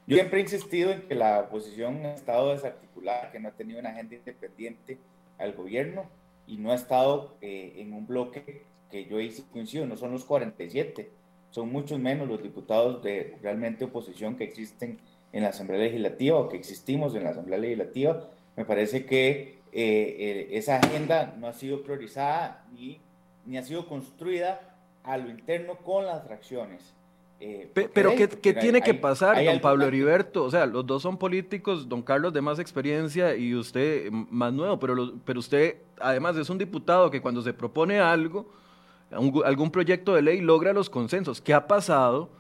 Yo 0.07 0.15
siempre 0.15 0.39
he 0.39 0.43
insistido 0.43 0.93
en 0.93 1.03
que 1.03 1.17
la 1.17 1.41
oposición 1.41 2.07
ha 2.07 2.15
estado 2.15 2.53
desarticulada, 2.53 3.33
que 3.33 3.41
no 3.41 3.49
ha 3.49 3.53
tenido 3.53 3.81
una 3.81 3.89
agenda 3.89 4.15
independiente 4.15 4.99
al 5.37 5.53
gobierno 5.55 6.09
y 6.47 6.59
no 6.59 6.73
ha 6.73 6.75
estado 6.75 7.37
eh, 7.41 7.75
en 7.77 7.93
un 7.93 8.07
bloque 8.07 8.63
que 8.91 9.07
yo 9.07 9.21
hice 9.21 9.45
coincido, 9.53 9.87
no 9.87 9.97
son 9.97 10.13
los 10.13 10.25
47, 10.25 11.11
son 11.51 11.71
muchos 11.71 11.99
menos 11.99 12.29
los 12.29 12.43
diputados 12.43 13.03
de 13.03 13.37
realmente 13.43 13.85
oposición 13.85 14.37
que 14.37 14.45
existen 14.45 14.99
en 15.33 15.43
la 15.43 15.51
Asamblea 15.51 15.81
Legislativa 15.81 16.39
o 16.39 16.49
que 16.49 16.57
existimos 16.57 17.15
en 17.15 17.25
la 17.25 17.31
Asamblea 17.31 17.59
Legislativa. 17.59 18.29
Me 18.57 18.65
parece 18.65 19.05
que 19.05 19.59
eh, 19.73 20.49
esa 20.53 20.77
agenda 20.77 21.35
no 21.39 21.49
ha 21.49 21.53
sido 21.53 21.83
priorizada 21.83 22.65
ni, 22.73 23.01
ni 23.47 23.57
ha 23.57 23.63
sido 23.63 23.89
construida 23.89 24.77
a 25.03 25.17
lo 25.17 25.31
interno 25.31 25.77
con 25.79 26.07
las 26.07 26.25
fracciones. 26.25 26.95
Eh, 27.47 27.71
pero 27.93 28.15
¿qué, 28.17 28.55
tiene 28.55 28.81
que 28.81 28.95
pasar, 28.95 29.45
don 29.45 29.61
Pablo 29.61 29.85
Heriberto? 29.85 30.45
O 30.45 30.51
sea, 30.51 30.65
los 30.65 30.87
dos 30.87 31.03
son 31.03 31.19
políticos, 31.19 31.87
don 31.87 32.01
Carlos 32.01 32.33
de 32.33 32.41
más 32.41 32.59
experiencia 32.59 33.37
y 33.37 33.55
usted 33.55 34.11
más 34.11 34.51
nuevo, 34.51 34.79
pero, 34.79 35.13
pero 35.27 35.41
usted 35.41 35.77
además 36.01 36.39
es 36.39 36.49
un 36.49 36.57
diputado 36.57 37.11
que 37.11 37.21
cuando 37.21 37.43
se 37.43 37.53
propone 37.53 38.01
algo, 38.01 38.49
algún 39.11 39.71
proyecto 39.71 40.15
de 40.15 40.23
ley, 40.23 40.41
logra 40.41 40.73
los 40.73 40.89
consensos. 40.89 41.43
¿Qué 41.43 41.53
ha 41.53 41.67
pasado? 41.67 42.31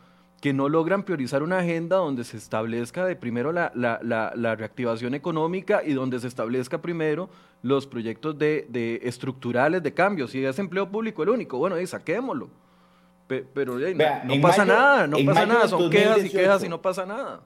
que 0.40 0.52
no 0.52 0.68
logran 0.68 1.04
priorizar 1.04 1.42
una 1.42 1.60
agenda 1.60 1.96
donde 1.96 2.22
se 2.22 2.36
establezca 2.36 3.06
de 3.06 3.16
primero 3.16 3.50
la, 3.50 3.72
la, 3.74 4.54
reactivación 4.54 5.14
económica 5.14 5.80
y 5.82 5.94
donde 5.94 6.20
se 6.20 6.28
establezca 6.28 6.82
primero 6.82 7.30
los 7.62 7.86
proyectos 7.86 8.38
de, 8.38 8.66
de 8.68 9.00
estructurales 9.04 9.82
de 9.82 9.94
cambios. 9.94 10.32
Si 10.32 10.44
es 10.44 10.58
empleo 10.58 10.90
público 10.90 11.22
el 11.22 11.30
único, 11.30 11.56
bueno, 11.56 11.76
ahí 11.76 11.86
saquémoslo 11.86 12.50
pero 13.26 13.78
no, 13.78 14.40
pasa 14.42 14.64
nada, 14.64 15.06
no 15.06 15.16
pasa 15.24 15.46
nada, 15.46 15.68
son 15.68 15.90
quejas 15.90 16.24
y 16.24 16.30
quejas 16.30 16.64
y 16.64 16.68
no 16.68 16.80
pasa 16.82 17.06
nada. 17.06 17.40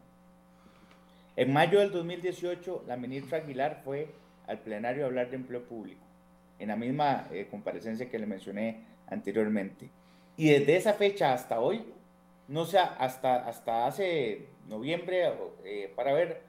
En 1.37 1.53
mayo 1.53 1.79
del 1.79 1.93
2018, 1.93 2.85
la 2.89 2.97
ministra 2.97 3.39
Aguilar 3.39 3.83
fue 3.85 4.13
al 4.49 4.59
plenario 4.59 5.05
a 5.05 5.07
hablar 5.07 5.31
de 5.31 5.37
empleo 5.37 5.63
público, 5.63 6.01
en 6.59 6.69
la 6.69 6.77
misma 6.77 7.29
eh, 7.31 7.47
comparecencia 7.49 8.11
que 8.11 8.19
le 8.19 8.27
mencioné 8.27 8.83
anteriormente. 9.07 9.89
Y 10.37 10.51
desde 10.51 10.77
esa 10.77 10.95
fecha 10.95 11.33
hasta 11.33 11.61
hoy, 11.61 11.85
no 12.49 12.65
sé, 12.65 12.79
hasta, 12.79 13.47
hasta 13.47 13.87
hace 13.87 14.49
noviembre, 14.67 15.33
eh, 15.65 15.93
para 15.95 16.13
ver, 16.13 16.43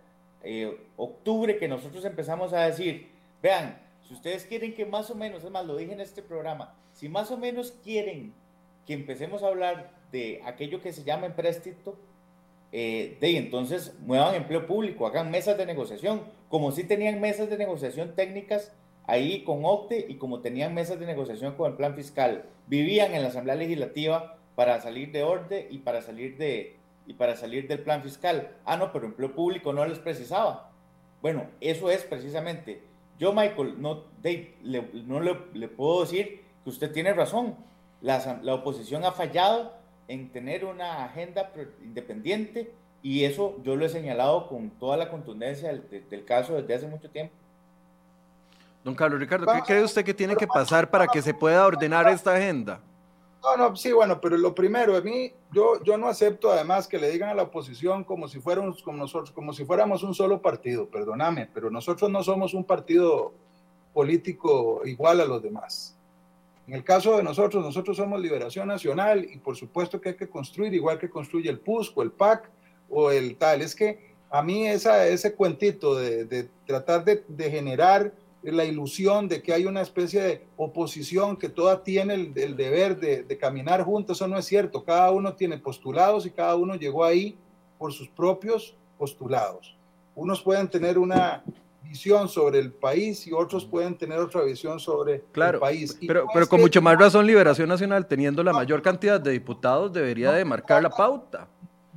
eh, 0.43 0.75
octubre, 0.97 1.57
que 1.57 1.67
nosotros 1.67 2.03
empezamos 2.05 2.53
a 2.53 2.61
decir, 2.61 3.09
vean, 3.43 3.77
si 4.07 4.13
ustedes 4.13 4.45
quieren 4.45 4.73
que 4.73 4.85
más 4.85 5.11
o 5.11 5.15
menos, 5.15 5.43
es 5.43 5.51
más, 5.51 5.65
lo 5.65 5.75
dije 5.75 5.93
en 5.93 6.01
este 6.01 6.23
programa, 6.23 6.73
si 6.93 7.09
más 7.09 7.29
o 7.29 7.37
menos 7.37 7.73
quieren 7.83 8.33
que 8.85 8.93
empecemos 8.93 9.43
a 9.43 9.47
hablar 9.47 9.91
de 10.11 10.41
aquello 10.45 10.81
que 10.81 10.93
se 10.93 11.03
llama 11.03 11.27
empréstito, 11.27 11.97
eh, 12.71 13.17
de 13.19 13.37
entonces 13.37 13.97
muevan 14.01 14.35
empleo 14.35 14.67
público, 14.67 15.07
hagan 15.07 15.31
mesas 15.31 15.57
de 15.57 15.65
negociación, 15.65 16.23
como 16.49 16.71
si 16.71 16.83
tenían 16.83 17.19
mesas 17.19 17.49
de 17.49 17.57
negociación 17.57 18.15
técnicas 18.15 18.73
ahí 19.07 19.43
con 19.43 19.65
OCTE 19.65 20.05
y 20.07 20.15
como 20.15 20.41
tenían 20.41 20.75
mesas 20.75 20.99
de 20.99 21.07
negociación 21.07 21.55
con 21.55 21.71
el 21.71 21.77
plan 21.77 21.95
fiscal, 21.95 22.45
vivían 22.67 23.13
en 23.13 23.23
la 23.23 23.29
Asamblea 23.29 23.55
Legislativa 23.55 24.37
para 24.55 24.79
salir 24.81 25.11
de 25.11 25.23
orden 25.23 25.67
y 25.71 25.79
para 25.79 26.01
salir 26.01 26.37
de 26.37 26.77
y 27.07 27.13
para 27.13 27.35
salir 27.35 27.67
del 27.67 27.79
plan 27.79 28.03
fiscal. 28.03 28.55
Ah, 28.65 28.77
no, 28.77 28.93
pero 28.93 29.07
empleo 29.07 29.33
público 29.33 29.73
no 29.73 29.83
les 29.83 29.97
precisaba. 29.97 30.71
Bueno, 31.23 31.47
eso 31.59 31.89
es 31.89 32.03
precisamente. 32.03 32.83
Yo, 33.17 33.33
Michael, 33.33 33.81
no, 33.81 34.03
no 35.05 35.19
le, 35.19 35.37
le 35.53 35.67
puedo 35.69 36.01
decir 36.01 36.43
que 36.63 36.69
usted 36.69 36.91
tiene 36.91 37.13
razón 37.13 37.55
la, 38.01 38.39
la 38.41 38.53
oposición 38.53 39.03
ha 39.03 39.11
fallado 39.11 39.73
en 40.07 40.31
tener 40.31 40.65
una 40.65 41.05
agenda 41.05 41.51
independiente 41.83 42.73
y 43.01 43.23
eso 43.23 43.55
yo 43.63 43.75
lo 43.75 43.85
he 43.85 43.89
señalado 43.89 44.47
con 44.47 44.69
toda 44.71 44.97
la 44.97 45.09
contundencia 45.09 45.69
del, 45.71 46.25
caso 46.25 46.55
desde 46.55 46.73
hace 46.73 46.87
mucho 46.87 47.09
tiempo. 47.09 47.33
Don 48.83 48.95
Carlos 48.95 49.19
Ricardo, 49.19 49.45
¿qué 49.53 49.61
cree 49.61 49.83
usted 49.83 50.03
que 50.03 50.13
tiene 50.13 50.35
que 50.35 50.47
pasar 50.47 50.89
para 50.89 51.07
que 51.07 51.21
se 51.21 51.33
pueda 51.33 51.65
ordenar 51.65 52.07
esta 52.09 52.35
agenda? 52.35 52.81
No, 53.41 53.55
no, 53.55 53.75
sí, 53.75 53.91
bueno, 53.91 54.19
pero 54.19 54.35
lo 54.35 54.53
primero, 54.53 54.97
a 54.97 55.01
mí, 55.01 55.31
yo, 55.53 55.81
yo 55.83 55.97
no 55.97 56.09
acepto 56.09 56.51
además 56.51 56.87
que 56.87 56.97
le 56.97 57.09
digan 57.09 57.29
a 57.29 57.33
la 57.33 57.43
oposición 57.43 58.03
como 58.03 58.27
si, 58.27 58.39
fuéramos, 58.39 58.83
como, 58.83 58.97
nosotros, 58.97 59.31
como 59.31 59.53
si 59.53 59.63
fuéramos 59.63 60.03
un 60.03 60.13
solo 60.13 60.41
partido, 60.41 60.89
perdóname, 60.89 61.49
pero 61.53 61.69
nosotros 61.69 62.09
no 62.09 62.21
somos 62.21 62.53
un 62.53 62.65
partido 62.65 63.33
político 63.93 64.81
igual 64.85 65.21
a 65.21 65.25
los 65.25 65.41
demás. 65.41 65.98
En 66.69 66.75
el 66.75 66.83
caso 66.83 67.17
de 67.17 67.23
nosotros, 67.23 67.65
nosotros 67.65 67.97
somos 67.97 68.21
Liberación 68.21 68.67
Nacional 68.67 69.25
y 69.27 69.39
por 69.39 69.55
supuesto 69.55 69.99
que 69.99 70.09
hay 70.09 70.15
que 70.15 70.29
construir 70.29 70.71
igual 70.75 70.99
que 70.99 71.09
construye 71.09 71.49
el 71.49 71.59
PUSC 71.59 71.97
o 71.97 72.03
el 72.03 72.11
PAC 72.11 72.47
o 72.91 73.09
el 73.09 73.37
tal. 73.37 73.63
Es 73.63 73.73
que 73.73 74.13
a 74.29 74.43
mí 74.43 74.67
ese 74.67 75.33
cuentito 75.33 75.95
de, 75.95 76.47
tratar 76.67 77.03
de, 77.03 77.49
generar 77.49 78.13
la 78.43 78.65
ilusión 78.65 79.27
de 79.27 79.41
que 79.41 79.51
hay 79.51 79.65
una 79.65 79.81
especie 79.81 80.21
de 80.21 80.45
oposición 80.57 81.37
que 81.37 81.49
toda 81.49 81.81
tiene 81.81 82.13
el, 82.13 82.55
deber 82.55 82.99
de, 82.99 83.37
caminar 83.39 83.81
juntos, 83.81 84.17
eso 84.17 84.27
no 84.27 84.37
es 84.37 84.45
cierto. 84.45 84.83
Cada 84.83 85.09
uno 85.09 85.33
tiene 85.33 85.57
postulados 85.57 86.27
y 86.27 86.29
cada 86.29 86.55
uno 86.55 86.75
llegó 86.75 87.03
ahí 87.03 87.35
por 87.79 87.93
sus 87.93 88.09
propios 88.09 88.75
postulados. 88.95 89.75
Unos 90.13 90.43
pueden 90.43 90.67
tener 90.67 90.99
una, 90.99 91.43
visión 91.89 92.29
sobre 92.29 92.59
el 92.59 92.71
país 92.71 93.25
y 93.25 93.33
otros 93.33 93.65
pueden 93.65 93.97
tener 93.97 94.19
otra 94.19 94.43
visión 94.43 94.79
sobre 94.79 95.23
el 95.33 95.59
país. 95.59 95.97
pero, 96.07 96.27
pero 96.31 96.47
con 96.47 96.61
mucho 96.61 96.81
más 96.81 96.97
razón 96.97 97.25
Liberación 97.25 97.67
Nacional, 97.67 98.07
teniendo 98.07 98.43
la 98.43 98.53
mayor 98.53 98.83
cantidad 98.83 99.19
de 99.19 99.31
diputados, 99.31 99.91
debería 99.91 100.31
de 100.31 100.45
marcar 100.45 100.83
la 100.83 100.89
pauta. 100.91 101.47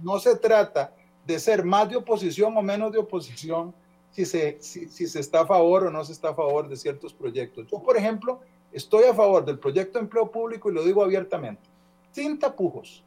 No 0.03 0.19
se 0.19 0.35
trata 0.37 0.95
de 1.27 1.39
ser 1.39 1.63
más 1.63 1.91
de 1.91 1.97
oposición 1.97 2.57
o 2.57 2.63
menos 2.63 2.91
de 2.91 2.99
oposición 2.99 3.75
si 4.11 4.25
se, 4.25 4.57
si, 4.61 4.89
se 4.89 5.21
está 5.21 5.43
a 5.43 5.47
favor 5.47 5.87
o 5.87 5.91
no 5.91 6.05
se 6.05 6.13
está 6.13 6.31
a 6.31 6.35
favor 6.35 6.69
de 6.69 6.77
ciertos 6.77 7.13
proyectos. 7.13 7.67
Yo, 7.71 7.83
por 7.83 7.97
ejemplo, 7.97 8.41
estoy 8.73 9.05
a 9.05 9.15
favor 9.15 9.45
del 9.45 9.59
proyecto 9.59 9.99
de 9.99 10.05
empleo 10.05 10.31
público 10.31 10.71
y 10.71 10.75
lo 10.75 10.85
digo 10.85 11.05
abiertamente, 11.05 11.63
sin 12.13 12.39
tapujos. 12.39 13.05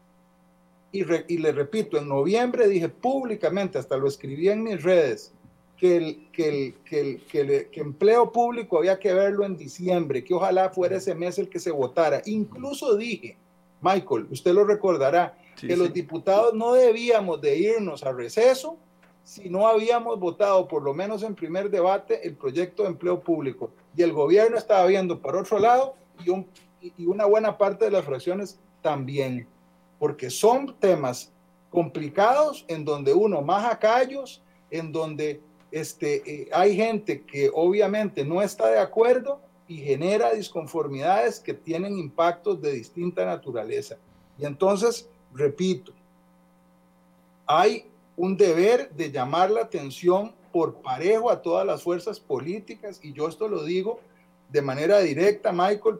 Y, 0.91 1.03
y 1.33 1.37
le 1.39 1.51
repito, 1.51 1.97
en 1.97 2.07
noviembre 2.07 2.67
dije 2.67 2.89
públicamente, 2.89 3.77
hasta 3.77 3.97
lo 3.97 4.07
escribí 4.07 4.49
en 4.49 4.63
mis 4.63 4.81
redes, 4.81 5.34
que 5.77 5.97
el, 5.97 6.31
que, 6.31 6.47
el, 6.49 6.73
que, 6.85 6.99
el, 7.01 7.21
que, 7.25 7.69
que, 7.69 7.81
empleo 7.81 8.31
público 8.31 8.77
había 8.77 8.97
que 8.97 9.13
verlo 9.13 9.45
en 9.45 9.57
diciembre, 9.57 10.23
que 10.23 10.33
ojalá 10.33 10.69
fuera 10.69 10.97
ese 10.97 11.15
mes 11.15 11.37
el 11.37 11.49
que 11.49 11.59
se 11.59 11.71
votara. 11.71 12.21
Incluso 12.25 12.95
dije, 12.95 13.37
Michael, 13.81 14.27
usted 14.31 14.53
lo 14.53 14.63
recordará, 14.63 15.37
que 15.59 15.75
los 15.75 15.93
diputados 15.93 16.53
no 16.53 16.73
debíamos 16.73 17.41
de 17.41 17.57
irnos 17.57 18.03
a 18.03 18.11
receso 18.11 18.77
si 19.25 19.49
no 19.49 19.67
habíamos 19.67 20.19
votado, 20.19 20.67
por 20.67 20.83
lo 20.83 20.93
menos 20.93 21.23
en 21.23 21.33
primer 21.33 21.71
debate, 21.71 22.25
el 22.27 22.35
proyecto 22.35 22.83
de 22.83 22.89
empleo 22.89 23.19
público. 23.19 23.71
Y 23.97 24.03
el 24.03 24.13
gobierno 24.13 24.55
estaba 24.55 24.85
viendo 24.85 25.19
para 25.19 25.39
otro 25.39 25.57
lado 25.57 25.95
y, 26.23 26.29
un, 26.29 26.47
y 26.79 27.07
una 27.07 27.25
buena 27.25 27.57
parte 27.57 27.85
de 27.85 27.91
las 27.91 28.05
fracciones 28.05 28.59
también, 28.83 29.47
porque 29.97 30.29
son 30.29 30.75
temas 30.79 31.33
complicados 31.71 32.65
en 32.67 32.85
donde 32.85 33.15
uno 33.15 33.41
más 33.41 33.65
a 33.65 33.79
callos, 33.79 34.43
en 34.69 34.91
donde 34.91 35.41
este, 35.75 36.23
eh, 36.25 36.49
hay 36.53 36.73
gente 36.73 37.23
que 37.23 37.51
obviamente 37.53 38.23
no 38.23 38.41
está 38.41 38.69
de 38.69 38.79
acuerdo 38.79 39.41
y 39.67 39.79
genera 39.79 40.31
disconformidades 40.31 41.41
que 41.41 41.53
tienen 41.53 41.99
impactos 41.99 42.61
de 42.61 42.71
distinta 42.71 43.25
naturaleza. 43.25 43.97
Y 44.39 44.45
entonces, 44.45 45.09
repito, 45.33 45.91
hay 47.45 47.87
un 48.15 48.37
deber 48.37 48.89
de 48.91 49.11
llamar 49.11 49.51
la 49.51 49.63
atención 49.63 50.33
por 50.53 50.75
parejo 50.75 51.29
a 51.29 51.41
todas 51.41 51.67
las 51.67 51.83
fuerzas 51.83 52.21
políticas, 52.21 53.01
y 53.03 53.11
yo 53.11 53.27
esto 53.27 53.49
lo 53.49 53.65
digo 53.65 53.99
de 54.47 54.61
manera 54.61 54.99
directa, 54.99 55.51
Michael, 55.51 55.99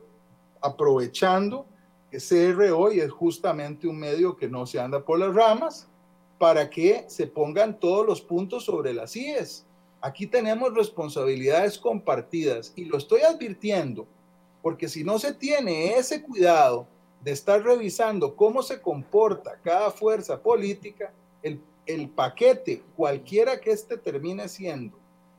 aprovechando 0.62 1.66
que 2.10 2.20
CR 2.20 2.72
hoy 2.72 3.02
es 3.02 3.12
justamente 3.12 3.90
un 3.90 4.00
medio 4.00 4.38
que 4.38 4.48
no 4.48 4.66
se 4.66 4.80
anda 4.80 5.04
por 5.04 5.20
las 5.20 5.36
ramas, 5.36 5.90
para 6.38 6.70
que 6.70 7.06
se 7.08 7.28
pongan 7.28 7.80
todos 7.80 8.06
los 8.06 8.22
puntos 8.22 8.66
sobre 8.66 8.94
las 8.94 9.16
IES. 9.16 9.65
Aquí 10.06 10.28
tenemos 10.28 10.72
responsabilidades 10.76 11.80
compartidas 11.80 12.72
y 12.76 12.86
lo 12.86 12.96
estoy 12.96 13.22
advirtiendo, 13.22 14.06
porque 14.62 14.88
si 14.88 15.04
no 15.04 15.18
se 15.18 15.34
tiene 15.34 15.96
ese 15.96 16.22
cuidado 16.22 16.86
de 17.24 17.32
estar 17.32 17.64
revisando 17.64 18.36
cómo 18.36 18.62
se 18.62 18.80
comporta 18.80 19.60
cada 19.64 19.90
fuerza 19.90 20.40
política, 20.40 21.12
el, 21.42 21.60
el 21.88 22.08
paquete, 22.08 22.84
cualquiera 22.96 23.60
que 23.60 23.72
éste 23.72 23.98
termine 23.98 24.48
siendo, 24.48 24.96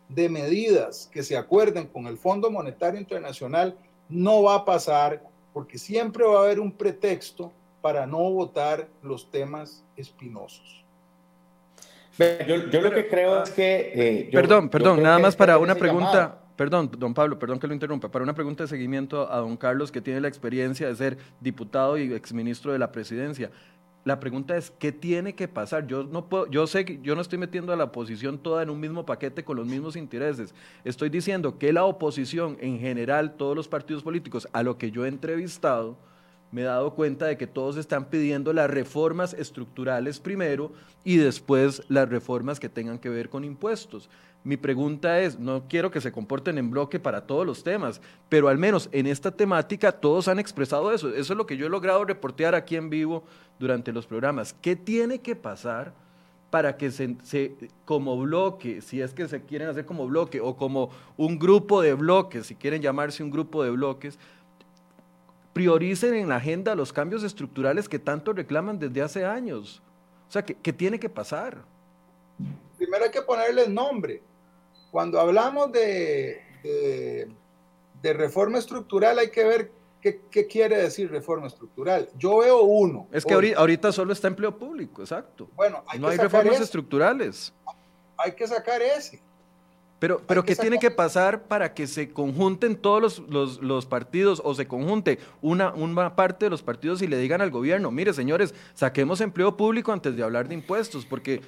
de 0.09 0.29
medidas 0.29 1.09
que 1.13 1.23
se 1.23 1.37
acuerden 1.37 1.87
con 1.87 2.09
el 2.09 2.19
Fondo 2.19 2.51
Monetario 2.51 2.99
Internacional, 2.99 3.79
no 4.09 4.43
va 4.43 4.57
a 4.57 4.65
pasar 4.65 5.23
porque 5.53 5.79
siempre 5.79 6.25
va 6.25 6.41
a 6.41 6.43
haber 6.43 6.59
un 6.59 6.73
pretexto 6.73 7.53
para 7.81 8.05
no 8.05 8.19
votar 8.33 8.89
los 9.01 9.31
temas 9.31 9.85
espinosos. 9.97 10.85
Yo, 12.19 12.81
lo 12.81 12.91
que 12.91 13.09
creo 13.09 13.43
es 13.43 13.51
que... 13.51 13.93
Eh, 13.95 14.29
perdón, 14.33 14.69
perdón, 14.69 15.03
nada 15.03 15.19
más 15.19 15.37
para 15.37 15.59
una 15.59 15.75
pregunta. 15.75 16.43
Perdón, 16.57 16.91
don 16.97 17.13
Pablo, 17.13 17.39
perdón 17.39 17.59
que 17.59 17.67
lo 17.67 17.75
interrumpa. 17.75 18.11
Para 18.11 18.23
una 18.23 18.35
pregunta 18.35 18.65
de 18.65 18.69
seguimiento 18.69 19.31
a 19.31 19.39
don 19.39 19.59
Carlos, 19.59 19.93
que 19.93 20.01
tiene 20.01 20.23
la 20.23 20.29
experiencia 20.29 20.89
de 20.89 20.97
ser 20.97 21.19
diputado 21.39 21.99
y 21.99 22.13
exministro 22.15 22.73
de 22.73 22.79
la 22.79 22.91
presidencia. 22.91 23.51
La 24.07 24.21
pregunta 24.21 24.57
es, 24.57 24.71
¿qué 24.71 24.93
tiene 24.93 25.35
que 25.35 25.49
pasar? 25.49 25.87
Yo 25.87 26.05
no 26.05 26.29
puedo, 26.29 26.49
yo 26.49 26.67
sé 26.67 26.85
que 26.85 27.01
yo 27.03 27.15
no 27.15 27.21
estoy 27.21 27.39
metiendo 27.39 27.73
a 27.73 27.77
la 27.77 27.85
oposición 27.85 28.39
toda 28.39 28.63
en 28.63 28.71
un 28.71 28.81
mismo 28.81 29.05
paquete 29.05 29.45
con 29.45 29.57
los 29.57 29.67
mismos 29.67 29.97
intereses. 29.97 30.55
Estoy 30.85 31.11
diciendo 31.11 31.59
que 31.59 31.73
la 31.73 31.85
oposición 31.85 32.57
en 32.61 32.79
general, 32.79 33.35
todos 33.37 33.57
los 33.57 33.69
partidos 33.69 34.03
políticos 34.05 34.49
a 34.53 34.63
lo 34.63 34.79
que 34.79 34.93
yo 34.93 35.05
he 35.05 35.09
entrevistado, 35.09 35.99
me 36.53 36.63
he 36.63 36.65
dado 36.65 36.95
cuenta 36.95 37.27
de 37.27 37.37
que 37.37 37.47
todos 37.47 37.77
están 37.77 38.07
pidiendo 38.07 38.53
las 38.53 38.71
reformas 38.71 39.35
estructurales 39.35 40.21
primero 40.21 40.73
y 41.05 41.17
después 41.17 41.83
las 41.89 42.09
reformas 42.09 42.61
que 42.61 42.69
tengan 42.69 42.99
que 42.99 43.09
ver 43.09 43.29
con 43.29 43.45
impuestos. 43.45 44.09
Mi 44.45 44.57
pregunta 44.57 45.21
es, 45.21 45.41
no 45.41 45.65
quiero 45.69 45.91
que 45.91 46.01
se 46.01 46.13
comporten 46.13 46.57
en 46.57 46.71
bloque 46.71 47.01
para 47.01 47.27
todos 47.27 47.45
los 47.45 47.65
temas, 47.65 48.01
pero 48.29 48.49
al 48.49 48.59
menos 48.59 48.89
en 48.93 49.09
esta 49.09 49.33
temática 49.33 49.91
todos 49.91 50.29
han 50.29 50.39
expresado 50.39 50.93
eso. 50.93 51.09
Eso 51.09 51.33
es 51.33 51.37
lo 51.37 51.47
que 51.47 51.57
yo 51.57 51.67
he 51.67 51.71
logrado 51.71 52.05
reportear 52.05 52.55
aquí 52.55 52.77
en 52.77 52.89
vivo 52.89 53.25
durante 53.59 53.93
los 53.93 54.07
programas. 54.07 54.55
¿Qué 54.63 54.77
tiene 54.77 55.21
que 55.21 55.35
pasar 55.35 55.93
para 56.51 56.77
que 56.77 56.91
se, 56.91 57.17
como 57.85 58.17
bloque, 58.19 58.81
si 58.81 59.01
es 59.01 59.13
que 59.13 59.27
se 59.29 59.43
quieren 59.43 59.69
hacer 59.69 59.85
como 59.85 60.07
bloque 60.07 60.41
o 60.41 60.57
como 60.57 60.91
un 61.17 61.39
grupo 61.39 61.83
de 61.83 61.95
bloques, 61.95 62.47
si 62.47 62.55
quieren 62.55 62.81
llamarse 62.81 63.23
un 63.23 63.31
grupo 63.31 63.65
de 63.65 63.71
bloques, 63.71 64.19
prioricen 65.57 66.13
en 66.13 66.29
la 66.29 66.37
agenda 66.37 66.75
los 66.75 66.93
cambios 66.93 67.23
estructurales 67.23 67.89
que 67.89 67.99
tanto 67.99 68.35
reclaman 68.35 68.79
desde 68.79 69.01
hace 69.01 69.25
años. 69.25 69.81
O 70.29 70.31
sea, 70.31 70.45
¿qué, 70.45 70.73
tiene 70.75 71.01
que 71.01 71.09
pasar? 71.09 71.65
Primero 72.77 73.05
hay 73.05 73.11
que 73.11 73.23
ponerle 73.23 73.67
nombre. 73.67 74.21
Cuando 74.91 75.19
hablamos 75.19 75.73
de, 75.73 76.43
de, 76.63 78.13
reforma 78.13 78.59
estructural 78.59 79.19
hay 79.19 79.31
que 79.31 79.45
ver 79.45 79.73
qué, 80.03 80.21
qué, 80.31 80.47
quiere 80.47 80.77
decir 80.77 81.11
reforma 81.11 81.47
estructural. 81.47 82.11
Yo 82.19 82.37
veo 82.41 82.61
uno. 82.61 83.09
Es 83.11 83.25
que 83.25 83.33
ahorita, 83.33 83.93
solo 83.93 84.13
está 84.13 84.29
empleo 84.29 84.59
público, 84.59 85.01
exacto. 85.01 85.49
Bueno, 85.57 85.83
no 85.99 86.09
hay 86.09 86.19
reformas 86.19 86.61
estructurales. 86.61 87.55
Hay 88.19 88.33
que 88.33 88.47
sacar 88.47 88.83
ese. 88.83 89.23
Pero, 89.99 90.21
pero 90.27 90.45
¿qué 90.45 90.55
tiene 90.55 90.79
que 90.79 90.91
pasar 90.91 91.45
para 91.45 91.73
que 91.73 91.87
se 91.87 92.11
conjunten 92.11 92.77
todos 92.77 93.23
los, 93.29 93.87
partidos 93.87 94.43
o 94.45 94.55
se 94.55 94.67
conjunte 94.67 95.19
una, 95.41 95.73
una, 95.73 96.15
parte 96.15 96.47
de 96.47 96.51
los 96.51 96.63
partidos 96.63 97.01
y 97.01 97.07
le 97.07 97.17
digan 97.17 97.41
al 97.41 97.51
gobierno, 97.51 97.91
mire 97.91 98.13
señores, 98.13 98.55
saquemos 98.75 99.23
empleo 99.23 99.57
público 99.57 99.93
antes 99.93 100.15
de 100.15 100.23
hablar 100.23 100.49
de 100.49 100.55
impuestos? 100.55 101.07
Porque 101.07 101.41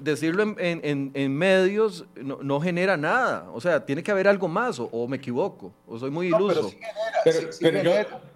decirlo 0.00 0.54
en, 0.58 1.36
medios 1.36 2.04
no, 2.16 2.60
genera 2.60 2.96
nada. 2.96 3.50
O 3.52 3.60
sea, 3.60 3.84
tiene 3.84 4.02
que 4.02 4.10
haber 4.10 4.28
algo 4.28 4.48
más 4.48 4.78
o, 4.78 5.08
me 5.08 5.16
equivoco 5.16 5.72
o 5.86 5.98
soy 5.98 6.10
muy 6.10 6.28
iluso. 6.28 6.72
pero, 7.60 7.82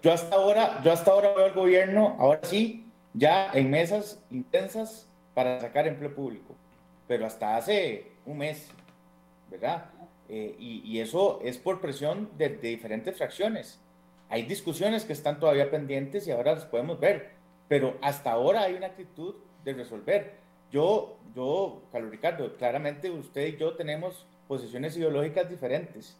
yo, 0.02 0.12
hasta 0.12 0.34
ahora, 0.34 0.80
yo 0.82 0.92
hasta 0.92 1.10
ahora 1.10 1.34
veo 1.34 1.46
al 1.46 1.52
gobierno, 1.52 2.16
ahora 2.18 2.40
sí, 2.42 2.86
ya 3.12 3.50
en 3.52 3.70
mesas 3.70 4.20
intensas 4.30 5.06
para 5.34 5.60
sacar 5.60 5.86
empleo 5.86 6.14
público. 6.14 6.54
Pero 7.06 7.26
hasta 7.26 7.56
hace 7.56 8.12
un 8.24 8.38
mes 8.38 8.68
¿verdad? 9.50 9.90
Eh, 10.28 10.54
y, 10.58 11.00
eso 11.00 11.40
es 11.42 11.56
por 11.56 11.80
presión 11.80 12.30
de, 12.36 12.50
diferentes 12.50 13.16
fracciones. 13.16 13.80
Hay 14.28 14.42
discusiones 14.42 15.04
que 15.04 15.14
están 15.14 15.40
todavía 15.40 15.70
pendientes 15.70 16.26
y 16.26 16.30
ahora 16.30 16.54
las 16.54 16.66
podemos 16.66 17.00
ver, 17.00 17.30
pero 17.66 17.96
hasta 18.02 18.30
ahora 18.30 18.62
hay 18.62 18.74
una 18.74 18.88
actitud 18.88 19.36
de 19.64 19.72
resolver. 19.72 20.34
Yo, 20.70 21.16
yo, 21.34 21.82
Carlos 21.92 22.10
Ricardo, 22.10 22.56
claramente 22.56 23.10
usted 23.10 23.46
y 23.46 23.56
yo 23.56 23.74
tenemos 23.74 24.26
posiciones 24.46 24.96
ideológicas 24.98 25.48
diferentes, 25.48 26.18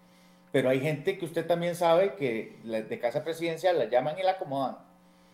pero 0.53 0.70
hay 0.70 0.81
gente 0.81 1.18
que 1.18 1.26
usted 1.26 1.47
también 1.47 1.74
sabe 1.74 2.14
que 2.14 2.57
de 2.64 2.99
Casa 2.99 3.24
Presidencial 3.24 3.79
la 3.79 3.85
llaman 3.85 4.18
y 4.18 4.22
la 4.22 4.33
acomodan. 4.33 4.79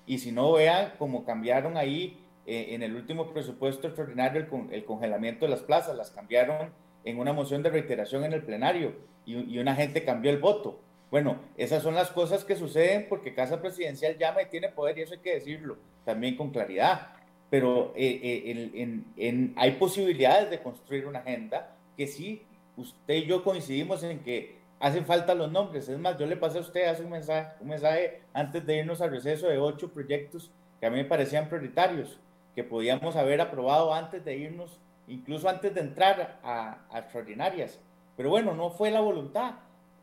Y 0.06 0.18
si 0.18 0.32
no, 0.32 0.52
vean 0.52 0.94
cómo 0.98 1.24
cambiaron 1.24 1.76
ahí 1.76 2.20
eh, 2.46 2.68
en 2.70 2.82
el 2.82 2.96
último 2.96 3.32
presupuesto 3.32 3.86
extraordinario 3.86 4.46
el 4.70 4.84
congelamiento 4.84 5.44
de 5.44 5.52
las 5.52 5.60
plazas, 5.60 5.96
las 5.96 6.10
cambiaron 6.10 6.72
en 7.04 7.18
una 7.18 7.32
moción 7.32 7.62
de 7.62 7.70
reiteración 7.70 8.24
en 8.24 8.32
el 8.32 8.42
plenario 8.42 8.94
y, 9.26 9.58
una 9.58 9.74
gente 9.74 10.04
cambió 10.04 10.30
el 10.30 10.38
voto. 10.38 10.80
Bueno, 11.10 11.38
esas 11.56 11.82
son 11.82 11.94
las 11.94 12.10
cosas 12.10 12.44
que 12.44 12.56
suceden 12.56 13.06
porque 13.08 13.34
Casa 13.34 13.60
Presidencial 13.60 14.18
llama 14.18 14.42
y 14.42 14.46
tiene 14.46 14.68
poder 14.68 14.98
y 14.98 15.02
eso 15.02 15.14
hay 15.14 15.20
que 15.20 15.34
decirlo 15.34 15.76
también 16.04 16.36
con 16.36 16.50
claridad. 16.50 17.08
Pero 17.50 17.92
eh, 17.94 19.02
eh, 19.16 19.52
hay 19.56 19.70
posibilidades 19.72 20.50
de 20.50 20.60
construir 20.60 21.06
una 21.06 21.20
agenda 21.20 21.76
que 21.96 22.06
sí, 22.06 22.42
usted 22.76 23.14
y 23.14 23.26
yo 23.26 23.44
coincidimos 23.44 24.02
en 24.02 24.20
que 24.20 24.56
hacen 24.80 25.06
falta 25.06 25.34
los 25.34 25.52
nombres. 25.52 25.88
Es 25.88 25.98
más, 25.98 26.18
yo 26.18 26.26
le 26.26 26.36
pasé 26.36 26.58
a 26.58 26.62
usted 26.62 26.86
hace 26.86 27.04
un 27.04 27.10
mensaje, 27.10 27.52
un 27.60 27.68
mensaje 27.68 28.22
antes 28.32 28.66
de 28.66 28.78
irnos 28.78 29.00
al 29.00 29.10
receso 29.10 29.48
de 29.48 29.58
ocho 29.58 29.92
proyectos 29.92 30.50
que 30.80 30.86
a 30.86 30.90
mí 30.90 30.96
me 30.96 31.04
parecían 31.04 31.48
prioritarios, 31.48 32.18
que 32.54 32.64
podíamos 32.64 33.16
haber 33.16 33.40
aprobado 33.40 33.94
antes 33.94 34.24
de 34.24 34.36
irnos 34.36 34.80
incluso 35.08 35.48
antes 35.48 35.74
de 35.74 35.80
entrar 35.80 36.40
a, 36.42 36.86
extraordinarias. 36.94 37.78
Pero 38.16 38.30
bueno, 38.30 38.54
no 38.54 38.70
fue 38.70 38.90
la 38.90 39.00
voluntad, 39.00 39.54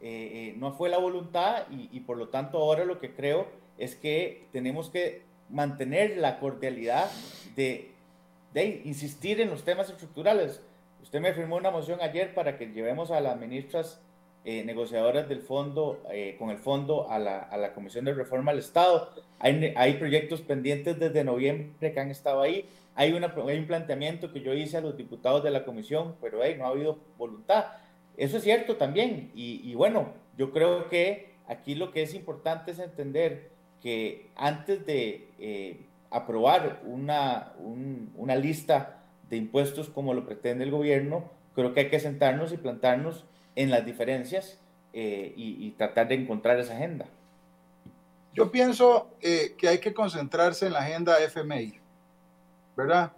eh, 0.01 0.31
eh, 0.33 0.55
no 0.57 0.73
fue 0.73 0.89
la 0.89 0.97
voluntad 0.97 1.63
y, 1.69 1.99
por 2.01 2.17
lo 2.17 2.29
tanto 2.29 2.57
ahora 2.57 2.85
lo 2.85 2.99
que 2.99 3.13
creo 3.13 3.47
es 3.77 3.95
que 3.95 4.47
tenemos 4.51 4.89
que 4.89 5.23
mantener 5.49 6.17
la 6.17 6.39
cordialidad 6.39 7.09
de, 7.55 7.91
de 8.53 8.81
insistir 8.85 9.39
en 9.41 9.49
los 9.49 9.63
temas 9.63 9.89
estructurales. 9.89 10.61
Usted 11.01 11.19
me 11.19 11.33
firmó 11.33 11.55
una 11.55 11.71
moción 11.71 11.99
ayer 12.01 12.33
para 12.33 12.57
que 12.57 12.67
llevemos 12.67 13.11
a 13.11 13.21
las 13.21 13.37
ministras 13.39 14.01
eh, 14.43 14.63
negociadoras 14.65 15.29
del 15.29 15.41
fondo, 15.41 16.03
con 16.39 16.49
el 16.49 16.57
fondo 16.57 17.09
a 17.09 17.19
la, 17.19 17.39
a 17.39 17.57
la, 17.57 17.73
Comisión 17.73 18.05
de 18.05 18.13
Reforma 18.13 18.51
del 18.51 18.59
Estado. 18.59 19.09
Hay, 19.39 19.73
hay 19.75 19.93
proyectos 19.93 20.41
pendientes 20.41 20.99
desde 20.99 21.23
noviembre 21.23 21.91
que 21.91 21.99
han 21.99 22.09
estado 22.11 22.41
ahí. 22.41 22.67
Hay, 22.95 23.13
una, 23.13 23.33
un 23.33 23.67
planteamiento 23.67 24.31
que 24.33 24.41
yo 24.41 24.53
hice 24.53 24.77
a 24.77 24.81
los 24.81 24.97
diputados 24.97 25.43
de 25.43 25.51
la 25.51 25.63
comisión, 25.63 26.15
pero 26.21 26.43
hey, 26.43 26.55
no 26.57 26.65
ha 26.65 26.69
habido 26.69 26.99
voluntad. 27.17 27.65
Eso 28.17 28.37
es 28.37 28.43
cierto 28.43 28.75
también. 28.75 29.31
Y, 29.33 29.73
bueno, 29.75 30.13
yo 30.37 30.51
creo 30.51 30.89
que 30.89 31.33
aquí 31.47 31.75
lo 31.75 31.91
que 31.91 32.03
es 32.03 32.13
importante 32.13 32.71
es 32.71 32.79
entender 32.79 33.49
que 33.81 34.29
antes 34.35 34.85
de 34.85 35.29
eh, 35.39 35.85
aprobar 36.09 36.81
una, 36.85 37.53
una 38.15 38.35
lista 38.35 39.03
de 39.29 39.37
impuestos 39.37 39.89
como 39.89 40.13
lo 40.13 40.25
pretende 40.25 40.65
el 40.65 40.71
gobierno, 40.71 41.31
creo 41.55 41.73
que 41.73 41.81
hay 41.81 41.89
que 41.89 41.99
sentarnos 41.99 42.51
y 42.51 42.57
plantarnos 42.57 43.25
en 43.55 43.69
las 43.69 43.85
diferencias 43.85 44.59
eh, 44.93 45.33
y, 45.35 45.71
tratar 45.71 46.07
de 46.07 46.15
encontrar 46.15 46.59
esa 46.59 46.73
agenda. 46.73 47.05
Yo 48.33 48.51
pienso 48.51 49.09
eh, 49.21 49.55
que 49.57 49.67
hay 49.67 49.79
que 49.79 49.93
concentrarse 49.93 50.67
en 50.67 50.73
la 50.73 50.79
agenda 50.79 51.19
FMI. 51.19 51.79
¿verdad? 52.75 53.11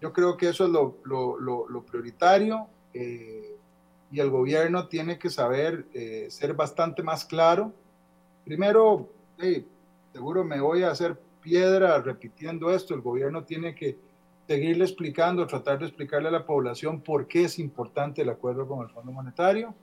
Yo 0.00 0.12
creo 0.12 0.36
que 0.36 0.48
eso 0.48 0.64
es 0.64 0.70
lo, 0.70 0.98
lo, 1.04 1.38
lo, 1.68 1.82
prioritario 1.82 2.66
eh, 2.92 3.56
y 4.10 4.20
el 4.20 4.30
gobierno 4.30 4.88
tiene 4.88 5.18
que 5.18 5.30
saber 5.30 5.86
ser 6.28 6.54
bastante 6.54 7.02
más 7.02 7.24
claro. 7.24 7.72
Primero, 8.44 9.08
seguro 10.12 10.44
me 10.44 10.60
voy 10.60 10.82
a 10.82 10.90
hacer 10.90 11.16
piedra 11.40 12.00
repitiendo 12.00 12.70
esto, 12.70 12.94
el 12.94 13.00
gobierno 13.00 13.44
tiene 13.44 13.74
que 13.74 13.96
seguirle 14.46 14.84
explicando, 14.84 15.46
tratar 15.46 15.78
de 15.78 15.86
explicarle 15.86 16.28
a 16.28 16.32
la 16.32 16.44
población 16.44 17.00
por 17.00 17.26
qué 17.26 17.44
es 17.44 17.58
importante 17.58 18.22
el 18.22 18.28
acuerdo 18.28 18.66
con 18.66 18.82
el 18.82 18.90
Fondo 18.90 19.12
Monetario. 19.12 19.74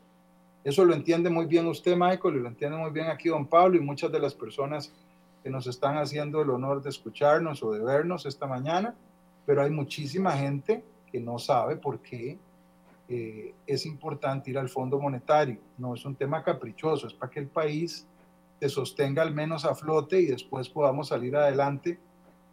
Eso 0.63 0.85
lo 0.85 0.93
entiende 0.93 1.29
muy 1.29 1.47
bien 1.47 1.65
usted, 1.67 1.95
Michael, 1.95 2.35
y 2.35 2.39
lo 2.39 2.47
entiende 2.47 2.77
muy 2.77 2.91
bien 2.91 3.07
aquí 3.07 3.29
don 3.29 3.47
Pablo 3.47 3.77
y 3.77 3.81
muchas 3.81 4.11
de 4.11 4.19
las 4.19 4.35
personas 4.35 4.93
que 5.43 5.49
nos 5.49 5.65
están 5.65 5.97
haciendo 5.97 6.41
el 6.41 6.51
honor 6.51 6.83
de 6.83 6.89
escucharnos 6.89 7.63
o 7.63 7.71
de 7.71 7.79
vernos 7.83 8.27
esta 8.27 8.45
mañana, 8.45 8.93
pero 9.45 9.63
hay 9.63 9.71
muchísima 9.71 10.33
gente 10.33 10.83
que 11.11 11.19
no 11.19 11.39
sabe 11.39 11.77
por 11.77 11.99
qué 11.99 12.37
eh, 13.09 13.55
es 13.65 13.85
importante 13.87 14.51
ir 14.51 14.59
al 14.59 14.69
Fondo 14.69 14.99
Monetario. 14.99 15.57
No 15.79 15.95
es 15.95 16.05
un 16.05 16.15
tema 16.15 16.43
caprichoso, 16.43 17.07
es 17.07 17.13
para 17.13 17.31
que 17.31 17.39
el 17.39 17.47
país 17.47 18.05
se 18.59 18.69
sostenga 18.69 19.23
al 19.23 19.33
menos 19.33 19.65
a 19.65 19.73
flote 19.73 20.21
y 20.21 20.27
después 20.27 20.69
podamos 20.69 21.07
salir 21.07 21.35
adelante 21.35 21.97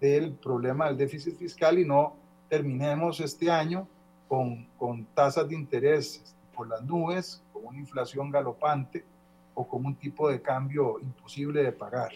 del 0.00 0.32
problema 0.32 0.86
del 0.86 0.96
déficit 0.96 1.36
fiscal 1.36 1.78
y 1.78 1.84
no 1.84 2.16
terminemos 2.48 3.20
este 3.20 3.50
año 3.50 3.86
con, 4.26 4.66
con 4.78 5.04
tasas 5.06 5.48
de 5.48 5.54
interés 5.54 6.34
por 6.54 6.68
las 6.68 6.82
nubes, 6.82 7.42
con 7.52 7.66
una 7.66 7.78
inflación 7.78 8.30
galopante 8.30 9.04
o 9.54 9.66
con 9.66 9.84
un 9.84 9.96
tipo 9.96 10.28
de 10.28 10.40
cambio 10.40 10.98
imposible 11.00 11.62
de 11.62 11.72
pagar. 11.72 12.12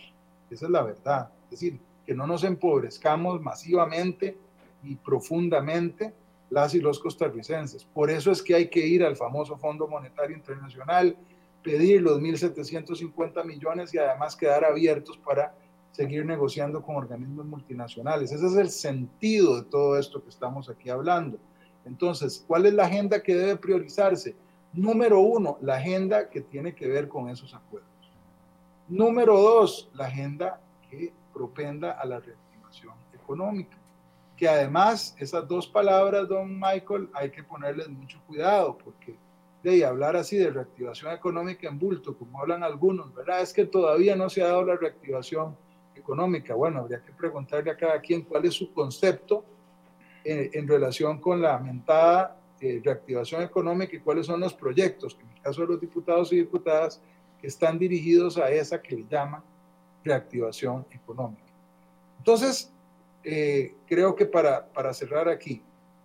Esa 0.50 0.66
es 0.66 0.70
la 0.70 0.82
verdad. 0.82 1.30
Es 1.44 1.50
decir, 1.60 1.78
que 2.06 2.14
no 2.14 2.26
nos 2.26 2.44
empobrezcamos 2.44 3.40
masivamente 3.40 4.36
y 4.82 4.96
profundamente 4.96 6.12
las 6.50 6.74
y 6.74 6.80
los 6.80 6.98
costarricenses. 6.98 7.84
Por 7.84 8.10
eso 8.10 8.30
es 8.30 8.42
que 8.42 8.54
hay 8.54 8.68
que 8.68 8.86
ir 8.86 9.04
al 9.04 9.16
famoso 9.16 9.56
Fondo 9.56 9.88
Monetario 9.88 10.36
Internacional, 10.36 11.16
pedir 11.62 12.02
los 12.02 12.20
1.750 12.20 13.44
millones 13.44 13.94
y 13.94 13.98
además 13.98 14.36
quedar 14.36 14.64
abiertos 14.64 15.16
para 15.18 15.54
seguir 15.92 16.24
negociando 16.24 16.82
con 16.82 16.96
organismos 16.96 17.46
multinacionales. 17.46 18.32
Ese 18.32 18.46
es 18.46 18.56
el 18.56 18.70
sentido 18.70 19.56
de 19.56 19.64
todo 19.68 19.98
esto 19.98 20.22
que 20.22 20.30
estamos 20.30 20.68
aquí 20.68 20.90
hablando. 20.90 21.38
Entonces, 21.84 22.44
¿cuál 22.46 22.66
es 22.66 22.74
la 22.74 22.86
agenda 22.86 23.22
que 23.22 23.34
debe 23.34 23.56
priorizarse? 23.56 24.34
Número 24.72 25.20
uno, 25.20 25.58
la 25.60 25.76
agenda 25.76 26.30
que 26.30 26.40
tiene 26.40 26.74
que 26.74 26.88
ver 26.88 27.08
con 27.08 27.28
esos 27.28 27.54
acuerdos. 27.54 27.90
Número 28.88 29.38
dos, 29.38 29.90
la 29.94 30.06
agenda 30.06 30.60
que 30.90 31.12
propenda 31.32 31.92
a 31.92 32.06
la 32.06 32.20
reactivación 32.20 32.94
económica. 33.12 33.76
Que 34.36 34.48
además, 34.48 35.14
esas 35.18 35.46
dos 35.46 35.66
palabras, 35.66 36.26
don 36.28 36.58
Michael, 36.58 37.10
hay 37.12 37.30
que 37.30 37.44
ponerles 37.44 37.88
mucho 37.88 38.20
cuidado, 38.26 38.78
porque 38.78 39.16
de 39.62 39.84
hablar 39.84 40.16
así 40.16 40.36
de 40.36 40.50
reactivación 40.50 41.12
económica 41.12 41.68
en 41.68 41.78
bulto, 41.78 42.16
como 42.16 42.40
hablan 42.40 42.64
algunos, 42.64 43.14
¿verdad? 43.14 43.42
Es 43.42 43.52
que 43.52 43.64
todavía 43.64 44.16
no 44.16 44.28
se 44.28 44.42
ha 44.42 44.48
dado 44.48 44.64
la 44.64 44.76
reactivación 44.76 45.56
económica. 45.94 46.54
Bueno, 46.54 46.80
habría 46.80 47.02
que 47.02 47.12
preguntarle 47.12 47.70
a 47.70 47.76
cada 47.76 48.00
quien 48.00 48.22
cuál 48.22 48.44
es 48.44 48.54
su 48.54 48.72
concepto 48.72 49.44
eh, 50.24 50.50
en 50.52 50.68
relación 50.68 51.20
con 51.20 51.40
la 51.40 51.58
mentada 51.58 52.36
eh, 52.60 52.80
reactivación 52.84 53.42
económica 53.42 53.96
y 53.96 53.98
cuáles 53.98 54.26
son 54.26 54.40
los 54.40 54.54
proyectos, 54.54 55.18
en 55.20 55.28
el 55.36 55.42
caso 55.42 55.62
de 55.62 55.66
los 55.66 55.80
diputados 55.80 56.32
y 56.32 56.36
diputadas, 56.36 57.00
que 57.40 57.48
están 57.48 57.76
dirigidos 57.76 58.38
a 58.38 58.50
esa 58.50 58.80
que 58.80 58.94
le 58.94 59.04
llama 59.10 59.42
reactivación 60.04 60.86
económica. 60.92 61.42
Entonces, 62.18 62.72
eh, 63.24 63.74
creo 63.86 64.14
que 64.14 64.26
para, 64.26 64.64
para 64.66 64.94
cerrar 64.94 65.28
aquí, 65.28 65.60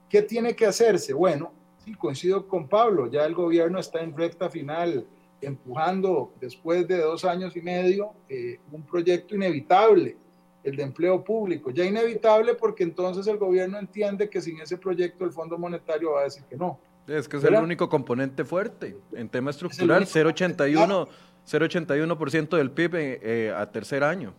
¿qué 0.09 0.23
tiene 0.23 0.55
que 0.55 0.65
hacerse? 0.65 1.13
Bueno, 1.13 1.51
sí, 1.85 1.93
coincido 1.93 2.47
con 2.47 2.67
Pablo, 2.67 3.05
ya 3.05 3.23
el 3.23 3.35
gobierno 3.35 3.79
está 3.79 4.01
en 4.01 4.17
recta 4.17 4.49
final 4.49 5.05
empujando 5.41 6.33
después 6.39 6.87
de 6.87 6.99
dos 6.99 7.25
años 7.25 7.55
y 7.55 7.61
medio 7.61 8.13
eh, 8.29 8.59
un 8.71 8.83
proyecto 8.83 9.35
inevitable, 9.35 10.17
el 10.63 10.75
de 10.75 10.83
empleo 10.83 11.23
público. 11.23 11.71
Ya 11.71 11.85
inevitable 11.85 12.55
porque 12.55 12.83
entonces 12.83 13.27
el 13.27 13.37
gobierno 13.37 13.77
entiende 13.77 14.29
que 14.29 14.41
sin 14.41 14.59
ese 14.59 14.77
proyecto 14.77 15.25
el 15.25 15.31
Fondo 15.31 15.57
Monetario 15.57 16.13
va 16.13 16.21
a 16.21 16.23
decir 16.23 16.43
que 16.49 16.57
no. 16.57 16.79
Es 17.07 17.27
que 17.27 17.37
es 17.37 17.43
el 17.43 17.55
único 17.55 17.87
componente 17.87 18.43
fuerte 18.43 18.97
en 19.13 19.29
tema 19.29 19.51
estructural, 19.51 20.05
0,81 20.05 21.07
0,81% 21.47 22.57
del 22.57 22.71
PIB 22.71 22.95
eh, 22.95 23.53
a 23.55 23.71
tercer 23.71 24.03
año. 24.03 24.33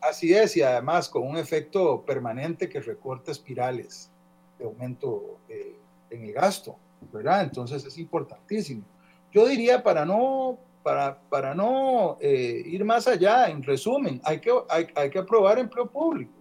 Así 0.00 0.32
es, 0.32 0.56
y 0.56 0.62
además 0.62 1.08
con 1.08 1.26
un 1.26 1.36
efecto 1.36 2.04
permanente 2.04 2.68
que 2.68 2.80
recorta 2.80 3.32
espirales 3.32 4.10
de 4.58 4.64
aumento 4.64 5.38
eh, 5.48 5.76
en 6.10 6.24
el 6.24 6.32
gasto, 6.32 6.76
¿verdad? 7.12 7.42
Entonces 7.42 7.84
es 7.84 7.98
importantísimo. 7.98 8.84
Yo 9.32 9.46
diría, 9.46 9.82
para 9.82 10.04
no, 10.04 10.58
para, 10.82 11.18
para 11.28 11.54
no 11.54 12.16
eh, 12.20 12.62
ir 12.64 12.84
más 12.84 13.06
allá, 13.06 13.48
en 13.48 13.62
resumen, 13.62 14.20
hay 14.24 14.40
que, 14.40 14.50
hay, 14.68 14.86
hay 14.94 15.10
que 15.10 15.18
aprobar 15.18 15.58
empleo 15.58 15.86
público. 15.86 16.32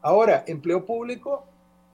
Ahora, 0.00 0.44
empleo 0.46 0.84
público 0.84 1.44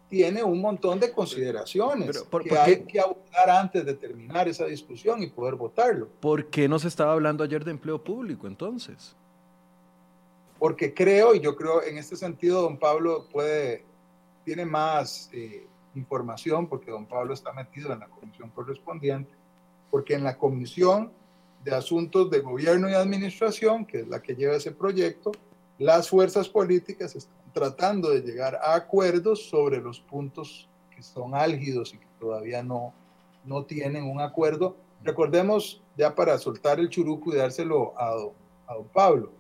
tiene 0.09 0.43
un 0.43 0.61
montón 0.61 0.99
de 0.99 1.12
consideraciones 1.12 2.24
que 2.43 2.59
hay 2.59 2.85
que 2.85 2.99
abordar 2.99 3.51
antes 3.51 3.85
de 3.85 3.95
terminar 3.95 4.49
esa 4.49 4.64
discusión 4.64 5.22
y 5.22 5.26
poder 5.29 5.55
votarlo. 5.55 6.09
¿Por 6.20 6.47
qué 6.47 6.68
no 6.68 6.79
se 6.79 6.89
estaba 6.89 7.12
hablando 7.12 7.45
ayer 7.45 7.64
de 7.64 7.72
empleo 7.72 8.03
público 8.03 8.47
entonces? 8.47 9.14
Porque 10.59 10.95
creo, 10.95 11.35
y 11.35 11.41
yo 11.41 11.55
creo 11.55 11.83
en 11.83 11.99
este 11.99 12.16
sentido, 12.16 12.62
don 12.62 12.79
Pablo 12.79 13.26
puede, 13.31 13.85
tiene 14.45 14.64
más 14.64 15.31
eh, 15.33 15.66
información, 15.95 16.66
porque 16.66 16.91
don 16.91 17.07
Pablo 17.07 17.35
está 17.35 17.53
metido 17.53 17.93
en 17.93 18.01
la 18.01 18.09
comisión 18.09 18.51
correspondiente, 18.51 19.31
porque 19.91 20.14
en 20.14 20.24
la 20.24 20.36
Comisión 20.36 21.12
de 21.64 21.74
Asuntos 21.74 22.30
de 22.30 22.41
Gobierno 22.41 22.89
y 22.89 22.95
Administración, 22.95 23.84
que 23.84 24.01
es 24.01 24.09
la 24.09 24.22
que 24.22 24.34
lleva 24.34 24.57
ese 24.57 24.72
proyecto, 24.72 25.32
las 25.78 26.09
fuerzas 26.09 26.49
políticas 26.49 27.14
están 27.14 27.34
tratando 27.53 28.11
de 28.11 28.20
llegar 28.20 28.57
a 28.57 28.74
acuerdos 28.74 29.49
sobre 29.49 29.78
los 29.80 30.01
puntos 30.01 30.68
que 30.95 31.03
son 31.03 31.34
álgidos 31.34 31.95
y 31.95 31.99
que 31.99 32.07
todavía 32.18 32.62
no, 32.62 32.93
no 33.45 33.64
tienen 33.64 34.05
un 34.05 34.20
acuerdo. 34.20 34.76
Recordemos, 35.05 35.80
ya 35.97 36.14
para 36.14 36.39
soltar 36.39 36.80
el 36.80 36.89
churuco 36.89 37.32
y 37.32 37.36
dárselo 37.36 37.95
a 37.97 38.11
don, 38.11 38.32
a 38.66 38.74
don 38.74 38.89
Pablo, 38.89 39.30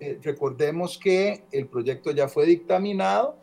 eh, 0.00 0.18
recordemos 0.22 0.98
que 0.98 1.44
el 1.52 1.66
proyecto 1.66 2.10
ya 2.10 2.26
fue 2.26 2.46
dictaminado, 2.46 3.36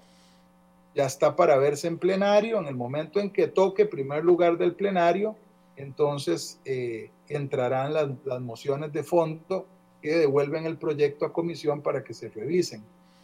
ya 0.93 1.05
está 1.05 1.35
para 1.35 1.57
verse 1.57 1.87
en 1.87 1.97
plenario, 1.97 2.59
en 2.59 2.65
el 2.65 2.75
momento 2.75 3.19
en 3.19 3.29
que 3.29 3.47
toque 3.47 3.85
primer 3.85 4.25
lugar 4.25 4.57
del 4.57 4.75
plenario, 4.75 5.35
entonces 5.79 6.59
eh, 6.65 7.09
entrarán 7.29 7.93
las, 7.93 8.41
mociones 8.41 8.91
de 8.91 9.01
fondo 9.01 9.65
que 10.01 10.17
devuelven 10.17 10.65
el 10.65 10.77
proyecto 10.77 11.25
a 11.25 11.31
comisión 11.31 11.81
para 11.81 12.03
que 12.03 12.13
se 12.13 12.29
revisen. 12.29 12.83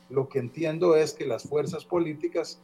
Lo 0.09 0.29
que 0.29 0.39
entiendo 0.39 0.95
es 0.95 1.13
que 1.13 1.25
las 1.25 1.43
fuerzas 1.43 1.83
políticas 1.83 2.61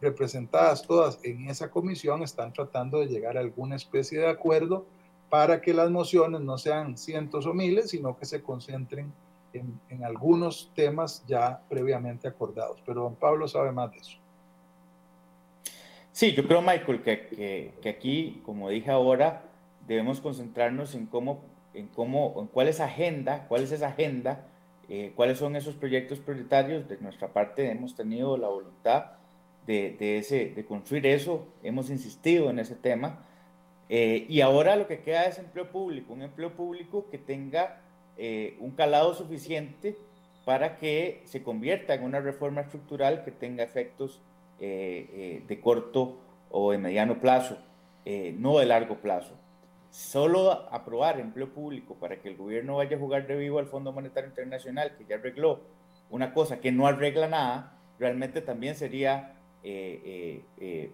representadas 0.00 0.86
todas 0.86 1.18
en 1.24 1.48
esa 1.48 1.70
comisión 1.70 2.22
están 2.22 2.52
tratando 2.52 3.00
de 3.00 3.06
llegar 3.06 3.36
a 3.36 3.40
alguna 3.40 3.74
especie 3.74 4.20
de 4.20 4.28
acuerdo 4.28 4.86
para 5.28 5.60
que 5.60 5.74
las 5.74 5.90
mociones 5.90 6.40
no 6.40 6.56
sean 6.56 6.96
cientos 6.96 7.44
o 7.46 7.52
miles, 7.52 7.90
sino 7.90 8.16
que 8.16 8.26
se 8.26 8.42
concentren 8.42 9.12
en, 9.52 9.80
en 9.88 10.04
algunos 10.04 10.70
temas 10.74 11.24
ya 11.26 11.60
previamente 11.68 12.28
acordados. 12.28 12.80
Pero 12.86 13.02
don 13.02 13.16
Pablo 13.16 13.48
sabe 13.48 13.72
más 13.72 13.90
de 13.90 13.98
eso. 13.98 14.21
Sí, 16.12 16.32
yo 16.32 16.46
creo, 16.46 16.60
Michael, 16.60 17.02
que, 17.02 17.72
que, 17.80 17.88
aquí, 17.88 18.42
como 18.44 18.68
dije 18.68 18.90
ahora, 18.90 19.44
debemos 19.86 20.20
concentrarnos 20.20 20.94
en 20.94 21.06
cómo, 21.06 21.40
en 21.72 21.88
cómo, 21.88 22.34
en 22.38 22.48
cuál 22.48 22.68
es 22.68 22.80
agenda, 22.80 23.46
cuál 23.48 23.62
es 23.62 23.72
esa 23.72 23.88
agenda, 23.88 24.46
eh, 24.90 25.12
cuáles 25.16 25.38
son 25.38 25.56
esos 25.56 25.74
proyectos 25.74 26.18
prioritarios. 26.18 26.86
De 26.86 26.98
nuestra 26.98 27.28
parte 27.28 27.70
hemos 27.70 27.96
tenido 27.96 28.36
la 28.36 28.48
voluntad 28.48 29.12
de, 29.66 29.96
de, 29.98 30.18
ese, 30.18 30.50
de 30.50 30.64
construir 30.66 31.06
eso, 31.06 31.46
hemos 31.62 31.88
insistido 31.88 32.50
en 32.50 32.58
ese 32.58 32.74
tema. 32.74 33.24
Eh, 33.88 34.26
y 34.28 34.42
ahora 34.42 34.76
lo 34.76 34.86
que 34.86 35.00
queda 35.00 35.24
es 35.24 35.38
empleo 35.38 35.70
público, 35.70 36.12
un 36.12 36.22
empleo 36.22 36.52
público 36.52 37.06
que 37.10 37.18
tenga 37.18 37.80
eh, 38.18 38.56
un 38.60 38.72
calado 38.72 39.14
suficiente 39.14 39.96
para 40.44 40.76
que 40.76 41.22
se 41.24 41.42
convierta 41.42 41.94
en 41.94 42.02
una 42.02 42.20
reforma 42.20 42.60
estructural 42.60 43.24
que 43.24 43.30
tenga 43.30 43.64
efectos 43.64 44.20
de 44.66 45.60
corto 45.60 46.18
o 46.52 46.70
de 46.70 46.78
mediano 46.78 47.18
plazo, 47.20 47.56
eh, 48.04 48.34
no 48.38 48.58
de 48.58 48.66
largo 48.66 48.96
plazo. 48.96 49.32
Solo 49.90 50.52
aprobar 50.70 51.18
empleo 51.18 51.52
público 51.52 51.96
para 51.96 52.20
que 52.20 52.28
el 52.28 52.36
gobierno 52.36 52.76
vaya 52.76 52.96
a 52.96 53.00
jugar 53.00 53.26
de 53.26 53.36
vivo 53.36 53.58
al 53.58 53.66
Fondo 53.66 53.92
Monetario 53.92 54.28
Internacional, 54.28 54.94
que 54.96 55.04
ya 55.04 55.16
arregló 55.16 55.60
una 56.10 56.32
cosa 56.32 56.60
que 56.60 56.72
no 56.72 56.86
arregla 56.86 57.28
nada, 57.28 57.78
realmente 57.98 58.40
también 58.40 58.74
sería 58.74 59.34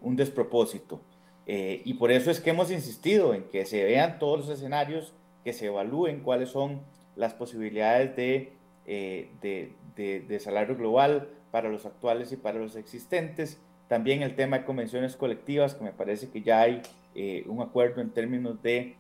un 0.03 0.17
despropósito. 0.17 1.01
y 1.47 1.95
por 1.95 2.11
eso 2.11 2.31
es 2.31 2.41
que 2.41 2.51
hemos 2.51 2.71
insistido 2.71 3.35
en 3.35 3.45
que 3.45 3.65
se 3.65 3.85
vean 3.85 4.19
todos 4.19 4.41
los 4.41 4.49
escenarios, 4.51 5.15
que 5.45 5.53
se 5.53 5.67
evalúen 5.67 6.21
cuáles 6.21 6.51
son 6.51 6.83
las 7.17 7.35
posibilidades 7.35 8.15
de, 8.17 8.53
de, 8.85 9.73
de, 9.97 10.21
de 10.21 10.41
salario 10.41 10.77
global, 10.77 11.29
para 11.51 11.69
los 11.69 11.87
actuales 11.87 12.33
y 12.33 12.37
para 12.37 12.59
los 12.59 12.77
existentes. 12.77 13.61
También 13.89 14.23
el 14.23 14.35
tema 14.35 14.59
de 14.59 14.65
convenciones 14.65 15.17
colectivas, 15.17 15.75
que 15.75 15.85
me 15.85 15.93
parece 15.93 16.29
que 16.29 16.43
ya 16.43 16.61
hay 16.61 16.83
eh, 17.15 17.45
un 17.47 17.63
acuerdo 17.63 18.01
en 18.01 18.11
términos 18.11 18.63
de, 18.63 18.97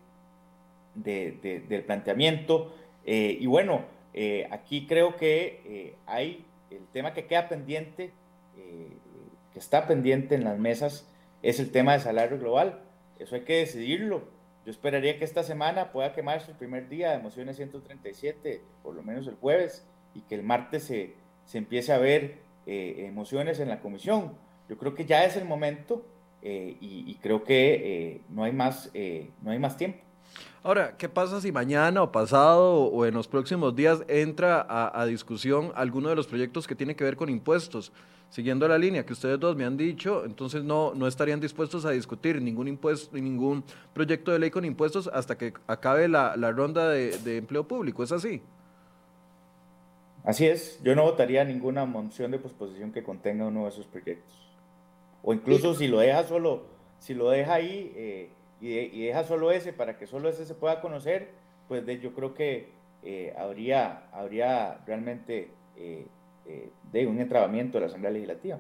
de, 0.94 1.64
del 1.68 1.84
planteamiento. 1.84 2.74
Eh, 3.05 3.36
y 3.38 3.46
bueno, 3.46 3.84
eh, 4.14 4.49
aquí 4.51 4.86
creo 4.86 5.16
que 5.16 5.94
hay 6.07 6.44
el 6.70 6.86
tema 6.92 7.12
que 7.12 7.26
queda 7.26 7.49
pendiente, 7.49 8.12
que 9.53 9.59
está 9.59 9.86
pendiente 9.86 10.34
en 10.34 10.44
las 10.44 10.59
mesas, 10.59 11.07
es 11.42 11.61
el 11.61 11.70
tema 11.70 11.92
de 11.92 12.01
salario 12.01 12.38
global. 12.38 12.80
Eso 13.18 13.34
hay 13.34 13.42
que 13.42 13.59
decidirlo. 13.59 14.22
Yo 14.64 14.70
esperaría 14.70 15.18
que 15.18 15.24
esta 15.24 15.42
semana 15.42 15.92
pueda 15.92 16.12
quemarse 16.12 16.51
el 16.51 16.57
primer 16.57 16.88
día 16.88 17.12
de 17.12 17.18
mociones 17.18 17.57
137, 17.57 18.61
por 18.82 18.94
lo 18.94 19.03
menos 19.03 19.26
el 19.26 19.34
jueves, 19.36 19.86
y 20.14 20.20
que 20.22 20.34
el 20.34 20.42
martes 20.42 20.84
se, 20.84 21.14
se 21.49 21.57
empiece 21.59 21.92
a 21.92 21.99
ver 21.99 22.36
eh, 22.66 23.07
emociones 23.09 23.59
en 23.59 23.68
la 23.68 23.80
comisión. 23.80 24.32
Yo 24.68 24.76
creo 24.76 24.94
que 24.94 25.07
ya 25.07 25.24
es 25.24 25.34
el 25.36 25.46
momento 25.46 26.05
eh, 26.42 26.76
y, 26.78 27.14
creo 27.22 27.42
que 27.42 28.12
eh, 28.12 28.20
no, 28.28 28.44
hay 28.44 28.53
más, 28.53 28.92
no 29.42 29.51
hay 29.51 29.59
más 29.59 29.76
tiempo. 29.76 29.99
Ahora, 30.62 30.96
¿qué 30.99 31.09
pasa 31.09 31.40
si 31.40 31.51
mañana 31.51 32.03
o 32.03 32.12
pasado 32.12 32.84
o 32.84 33.07
en 33.07 33.14
los 33.14 33.26
próximos 33.26 33.74
días 33.74 34.05
entra 34.09 34.66
a, 34.68 35.07
discusión 35.07 35.72
alguno 35.74 36.11
de 36.11 36.16
los 36.16 36.26
proyectos 36.26 36.66
que 36.66 36.74
tiene 36.74 36.94
que 36.94 37.05
ver 37.05 37.16
con 37.16 37.30
impuestos? 37.30 37.92
Siguiendo 38.28 38.68
la 38.68 38.76
línea 38.76 39.07
que 39.07 39.14
ustedes 39.14 39.40
dos 39.40 39.57
me 39.57 39.64
han 39.64 39.78
dicho, 39.78 40.26
entonces 40.26 40.62
no, 40.62 40.92
no 40.94 41.07
estarían 41.07 41.40
dispuestos 41.40 41.86
a 41.86 41.92
discutir 41.92 42.42
ningún 42.42 42.68
impuesto, 42.68 43.16
ningún 43.16 43.64
proyecto 43.94 44.32
de 44.32 44.38
ley 44.38 44.51
con 44.51 44.66
impuestos 44.66 45.09
hasta 45.11 45.38
que 45.38 45.55
acabe 45.66 46.09
la, 46.09 46.36
la 46.36 46.53
ronda 46.53 46.90
de, 46.90 47.16
de 47.16 47.38
empleo 47.38 47.66
público. 47.66 48.03
¿Es 48.03 48.12
así? 48.12 48.42
Así 50.29 50.47
es, 50.47 50.79
yo 50.83 50.95
no 50.95 51.05
votaría 51.05 51.43
ninguna 51.43 51.87
moción 51.87 52.31
de 52.33 52.39
posposición 52.39 52.93
que 52.93 53.03
contenga 53.03 53.47
uno 53.47 53.62
de 53.62 53.70
esos 53.70 53.87
proyectos. 53.87 54.31
O 55.22 55.33
incluso 55.33 55.74
si 55.74 55.89
lo 55.89 56.01
deja 56.01 56.22
solo, 56.24 56.64
si 56.99 57.14
lo 57.14 57.31
deja 57.31 57.55
ahí 57.55 57.91
eh, 57.97 58.29
y, 58.61 59.07
deja 59.07 59.24
solo 59.24 59.51
ese 59.51 59.72
para 59.72 59.97
que 59.97 60.07
solo 60.07 60.29
ese 60.29 60.45
se 60.45 60.55
pueda 60.55 60.83
conocer, 60.83 61.31
pues 61.66 61.87
de, 61.87 61.99
yo 61.99 62.12
creo 62.12 62.35
que 62.35 62.68
eh, 63.05 63.35
habría, 63.39 64.11
habría 64.12 64.85
realmente 64.87 65.49
eh, 65.79 66.05
de 66.93 67.07
un 67.07 67.20
entrabamiento 67.20 67.79
de 67.79 67.81
la 67.81 67.87
Asamblea 67.87 68.12
Legislativa. 68.12 68.59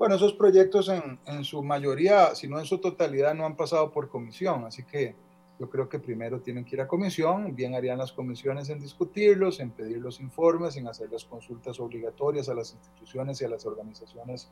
Bueno, 0.00 0.16
esos 0.16 0.32
proyectos 0.32 0.88
en, 0.88 1.20
en 1.26 1.44
su 1.44 1.62
mayoría, 1.62 2.34
si 2.34 2.48
no 2.48 2.58
en 2.58 2.64
su 2.64 2.78
totalidad, 2.78 3.34
no 3.34 3.46
han 3.46 3.54
pasado 3.54 3.92
por 3.92 4.08
comisión, 4.08 4.64
así 4.64 4.82
que 4.82 5.14
yo 5.58 5.70
creo 5.70 5.88
que 5.88 5.98
primero 5.98 6.40
tienen 6.40 6.64
que 6.64 6.76
ir 6.76 6.82
a 6.82 6.88
comisión, 6.88 7.54
bien 7.54 7.74
harían 7.74 7.98
las 7.98 8.12
comisiones 8.12 8.68
en 8.68 8.78
discutirlos, 8.78 9.58
en 9.60 9.70
pedir 9.70 9.98
los 9.98 10.20
informes, 10.20 10.76
en 10.76 10.86
hacer 10.86 11.10
las 11.10 11.24
consultas 11.24 11.80
obligatorias 11.80 12.48
a 12.48 12.54
las 12.54 12.74
instituciones 12.74 13.40
y 13.40 13.46
a 13.46 13.48
las 13.48 13.64
organizaciones 13.64 14.50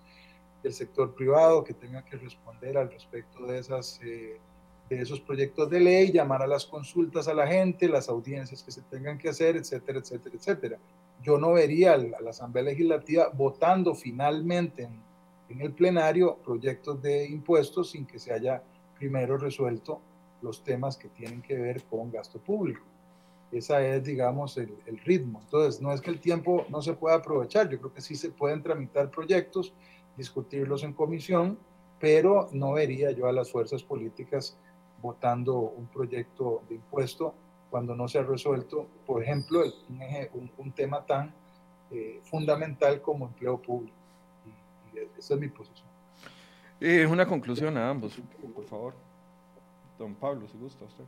del 0.62 0.72
sector 0.72 1.14
privado 1.14 1.62
que 1.62 1.74
tengan 1.74 2.04
que 2.04 2.16
responder 2.16 2.78
al 2.78 2.90
respecto 2.90 3.46
de, 3.46 3.58
esas, 3.58 4.00
eh, 4.02 4.38
de 4.88 4.98
esos 4.98 5.20
proyectos 5.20 5.68
de 5.68 5.80
ley, 5.80 6.10
llamar 6.10 6.42
a 6.42 6.46
las 6.46 6.64
consultas 6.64 7.28
a 7.28 7.34
la 7.34 7.46
gente, 7.46 7.86
las 7.86 8.08
audiencias 8.08 8.62
que 8.62 8.72
se 8.72 8.80
tengan 8.82 9.18
que 9.18 9.28
hacer, 9.28 9.56
etcétera, 9.56 9.98
etcétera, 9.98 10.36
etcétera. 10.36 10.78
yo 11.22 11.36
no 11.36 11.52
vería 11.52 11.92
a 11.92 11.98
la 11.98 12.30
Asamblea 12.30 12.64
Legislativa 12.64 13.28
votando 13.28 13.94
finalmente 13.94 14.84
en, 14.84 15.02
en 15.50 15.60
el 15.60 15.72
plenario 15.72 16.38
proyectos 16.42 17.02
de 17.02 17.26
impuestos 17.26 17.90
sin 17.90 18.06
que 18.06 18.18
se 18.18 18.32
haya 18.32 18.62
primero 18.98 19.36
resuelto 19.36 20.00
los 20.44 20.62
temas 20.62 20.96
que 20.96 21.08
tienen 21.08 21.42
que 21.42 21.56
ver 21.56 21.82
con 21.84 22.10
gasto 22.10 22.38
público. 22.38 22.84
Esa 23.50 23.84
es, 23.84 24.04
digamos, 24.04 24.56
el, 24.58 24.74
el, 24.86 24.98
ritmo. 24.98 25.40
Entonces, 25.42 25.80
no 25.80 25.92
es 25.92 26.00
que 26.00 26.10
el 26.10 26.20
tiempo 26.20 26.66
no 26.68 26.82
se 26.82 26.92
pueda 26.92 27.16
aprovechar, 27.16 27.68
yo 27.70 27.78
creo 27.78 27.94
que 27.94 28.00
sí 28.00 28.14
se 28.14 28.30
pueden 28.30 28.62
tramitar 28.62 29.10
proyectos, 29.10 29.72
discutirlos 30.16 30.82
en 30.82 30.92
comisión, 30.92 31.58
pero 31.98 32.48
no 32.52 32.72
vería 32.72 33.10
yo 33.12 33.26
a 33.26 33.32
las 33.32 33.50
fuerzas 33.50 33.82
políticas 33.82 34.58
votando 35.00 35.58
un 35.58 35.86
proyecto 35.86 36.62
de 36.68 36.76
impuesto 36.76 37.34
cuando 37.70 37.94
no 37.96 38.06
se 38.06 38.18
ha 38.18 38.22
resuelto, 38.22 38.86
por 39.06 39.22
ejemplo, 39.22 39.62
un, 40.34 40.50
un, 40.58 40.72
tema 40.72 41.04
tan 41.04 41.34
eh, 41.90 42.20
fundamental 42.24 43.00
como 43.00 43.26
empleo 43.26 43.60
público. 43.60 43.96
Y, 44.92 44.98
y 44.98 45.08
esa 45.18 45.34
es 45.34 45.40
mi 45.40 45.48
posición. 45.48 45.88
Eh, 46.80 47.06
una 47.06 47.26
conclusión 47.26 47.76
a 47.76 47.88
ambos, 47.88 48.20
por 48.54 48.64
favor. 48.64 48.94
Don 49.98 50.14
Pablo, 50.14 50.46
si 50.48 50.58
gusta 50.58 50.84
usted. 50.84 51.04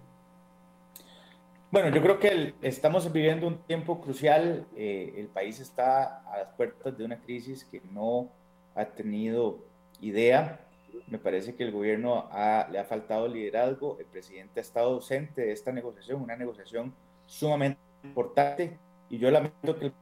Bueno, 1.70 1.90
yo 1.90 2.00
creo 2.00 2.18
que 2.20 2.54
estamos 2.62 3.12
viviendo 3.12 3.46
un 3.46 3.58
tiempo 3.58 4.00
crucial. 4.00 4.66
Eh, 4.76 5.14
el 5.16 5.26
país 5.26 5.58
está 5.58 6.20
a 6.20 6.38
las 6.38 6.48
puertas 6.54 6.96
de 6.96 7.04
una 7.04 7.20
crisis 7.20 7.64
que 7.64 7.82
no 7.92 8.30
ha 8.74 8.84
tenido 8.84 9.58
idea. 10.00 10.60
Me 11.08 11.18
parece 11.18 11.56
que 11.56 11.64
el 11.64 11.72
gobierno 11.72 12.28
le 12.70 12.78
ha 12.78 12.84
faltado 12.84 13.26
liderazgo. 13.26 13.98
El 13.98 14.06
presidente 14.06 14.60
ha 14.60 14.62
estado 14.62 14.94
ausente 14.94 15.42
de 15.42 15.52
esta 15.52 15.72
negociación, 15.72 16.22
una 16.22 16.36
negociación 16.36 16.94
sumamente 17.26 17.80
importante. 18.04 18.78
Y 19.10 19.18
yo 19.18 19.30
lamento 19.30 19.76
que. 19.76 19.92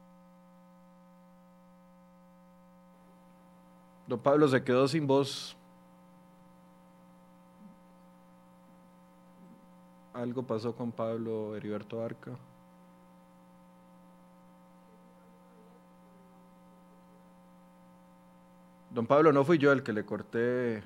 Don 4.06 4.20
Pablo 4.20 4.46
se 4.48 4.62
quedó 4.62 4.86
sin 4.86 5.06
voz. 5.06 5.56
Algo 10.14 10.44
pasó 10.44 10.74
con 10.74 10.92
Pablo 10.92 11.56
Heriberto 11.56 12.02
Arca. 12.02 12.30
Don 18.90 19.06
Pablo, 19.06 19.32
no 19.32 19.44
fui 19.44 19.58
yo 19.58 19.72
el 19.72 19.82
que 19.82 19.92
le 19.92 20.06
corté 20.06 20.84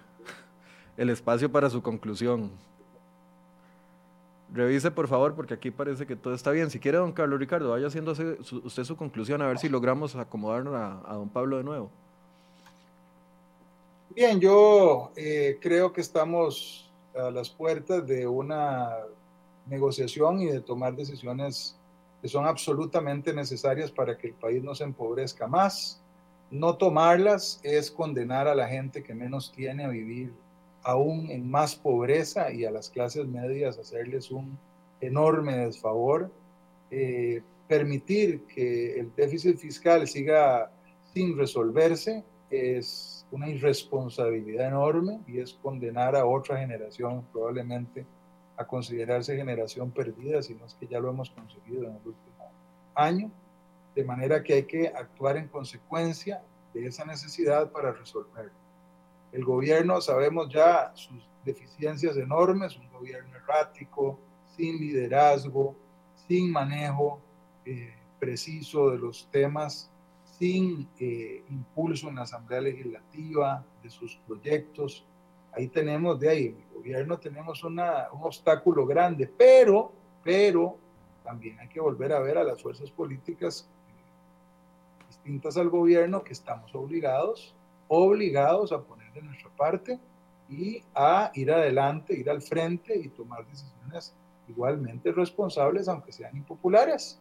el 0.96 1.10
espacio 1.10 1.52
para 1.52 1.68
su 1.68 1.82
conclusión. 1.82 2.50
Revise 4.50 4.90
por 4.90 5.08
favor, 5.08 5.34
porque 5.34 5.52
aquí 5.52 5.70
parece 5.70 6.06
que 6.06 6.16
todo 6.16 6.32
está 6.32 6.50
bien. 6.50 6.70
Si 6.70 6.80
quiere, 6.80 6.96
don 6.96 7.12
Carlos 7.12 7.38
Ricardo, 7.38 7.70
vaya 7.70 7.86
haciendo 7.86 8.12
usted 8.12 8.84
su 8.84 8.96
conclusión, 8.96 9.42
a 9.42 9.46
ver 9.46 9.58
si 9.58 9.68
logramos 9.68 10.16
acomodarnos 10.16 10.74
a, 10.74 11.02
a 11.06 11.14
don 11.16 11.28
Pablo 11.28 11.58
de 11.58 11.64
nuevo. 11.64 11.90
Bien, 14.14 14.40
yo 14.40 15.12
eh, 15.16 15.58
creo 15.60 15.92
que 15.92 16.00
estamos 16.00 16.90
a 17.14 17.30
las 17.30 17.50
puertas 17.50 18.06
de 18.06 18.26
una 18.26 18.88
negociación 19.68 20.40
y 20.40 20.46
de 20.46 20.60
tomar 20.60 20.96
decisiones 20.96 21.76
que 22.20 22.28
son 22.28 22.46
absolutamente 22.46 23.32
necesarias 23.32 23.90
para 23.90 24.16
que 24.16 24.28
el 24.28 24.34
país 24.34 24.62
no 24.62 24.74
se 24.74 24.84
empobrezca 24.84 25.46
más. 25.46 26.02
No 26.50 26.76
tomarlas 26.76 27.60
es 27.62 27.90
condenar 27.90 28.48
a 28.48 28.54
la 28.54 28.66
gente 28.66 29.02
que 29.02 29.14
menos 29.14 29.52
tiene 29.52 29.84
a 29.84 29.88
vivir 29.88 30.32
aún 30.82 31.30
en 31.30 31.50
más 31.50 31.74
pobreza 31.76 32.52
y 32.52 32.64
a 32.64 32.70
las 32.70 32.90
clases 32.90 33.26
medias 33.26 33.78
hacerles 33.78 34.30
un 34.30 34.58
enorme 35.00 35.56
desfavor. 35.56 36.30
Eh, 36.90 37.42
permitir 37.68 38.44
que 38.46 38.98
el 38.98 39.14
déficit 39.14 39.58
fiscal 39.58 40.08
siga 40.08 40.70
sin 41.12 41.36
resolverse 41.36 42.24
es 42.50 43.26
una 43.30 43.48
irresponsabilidad 43.50 44.68
enorme 44.68 45.20
y 45.26 45.40
es 45.40 45.52
condenar 45.62 46.16
a 46.16 46.24
otra 46.24 46.58
generación 46.58 47.24
probablemente 47.30 48.06
a 48.58 48.66
considerarse 48.66 49.36
generación 49.36 49.90
perdida, 49.92 50.42
sino 50.42 50.66
es 50.66 50.74
que 50.74 50.88
ya 50.88 50.98
lo 50.98 51.10
hemos 51.10 51.30
conseguido 51.30 51.84
en 51.84 51.92
el 51.96 52.06
último 52.06 52.50
año, 52.94 53.30
de 53.94 54.04
manera 54.04 54.42
que 54.42 54.54
hay 54.54 54.64
que 54.64 54.88
actuar 54.88 55.36
en 55.36 55.48
consecuencia 55.48 56.42
de 56.74 56.86
esa 56.86 57.04
necesidad 57.04 57.70
para 57.70 57.92
resolverlo. 57.92 58.52
El 59.32 59.44
gobierno, 59.44 60.00
sabemos 60.00 60.48
ya 60.52 60.90
sus 60.94 61.28
deficiencias 61.44 62.16
enormes, 62.16 62.76
un 62.76 62.90
gobierno 62.90 63.36
errático, 63.36 64.18
sin 64.56 64.78
liderazgo, 64.78 65.76
sin 66.26 66.50
manejo 66.50 67.20
eh, 67.64 67.94
preciso 68.18 68.90
de 68.90 68.98
los 68.98 69.28
temas, 69.30 69.90
sin 70.38 70.88
eh, 70.98 71.44
impulso 71.48 72.08
en 72.08 72.16
la 72.16 72.22
Asamblea 72.22 72.60
Legislativa 72.60 73.64
de 73.82 73.90
sus 73.90 74.16
proyectos. 74.26 75.04
Ahí 75.58 75.66
tenemos 75.66 76.20
de 76.20 76.28
ahí 76.28 76.56
gobierno 76.78 77.18
tenemos 77.18 77.64
una, 77.64 78.08
un 78.12 78.22
obstáculo 78.22 78.86
grande, 78.86 79.26
pero, 79.26 79.92
pero 80.22 80.76
también 81.24 81.58
hay 81.58 81.68
que 81.68 81.80
volver 81.80 82.12
a 82.12 82.20
ver 82.20 82.38
a 82.38 82.44
las 82.44 82.62
fuerzas 82.62 82.90
políticas 82.90 83.68
distintas 85.08 85.56
al 85.56 85.68
gobierno 85.68 86.22
que 86.22 86.32
estamos 86.32 86.72
obligados, 86.74 87.54
obligados 87.88 88.72
a 88.72 88.80
poner 88.80 89.12
de 89.12 89.22
nuestra 89.22 89.50
parte 89.50 89.98
y 90.48 90.82
a 90.94 91.30
ir 91.34 91.50
adelante, 91.50 92.14
ir 92.14 92.30
al 92.30 92.40
frente 92.40 92.96
y 92.96 93.08
tomar 93.08 93.44
decisiones 93.46 94.14
igualmente 94.48 95.12
responsables, 95.12 95.88
aunque 95.88 96.12
sean 96.12 96.34
impopulares. 96.36 97.20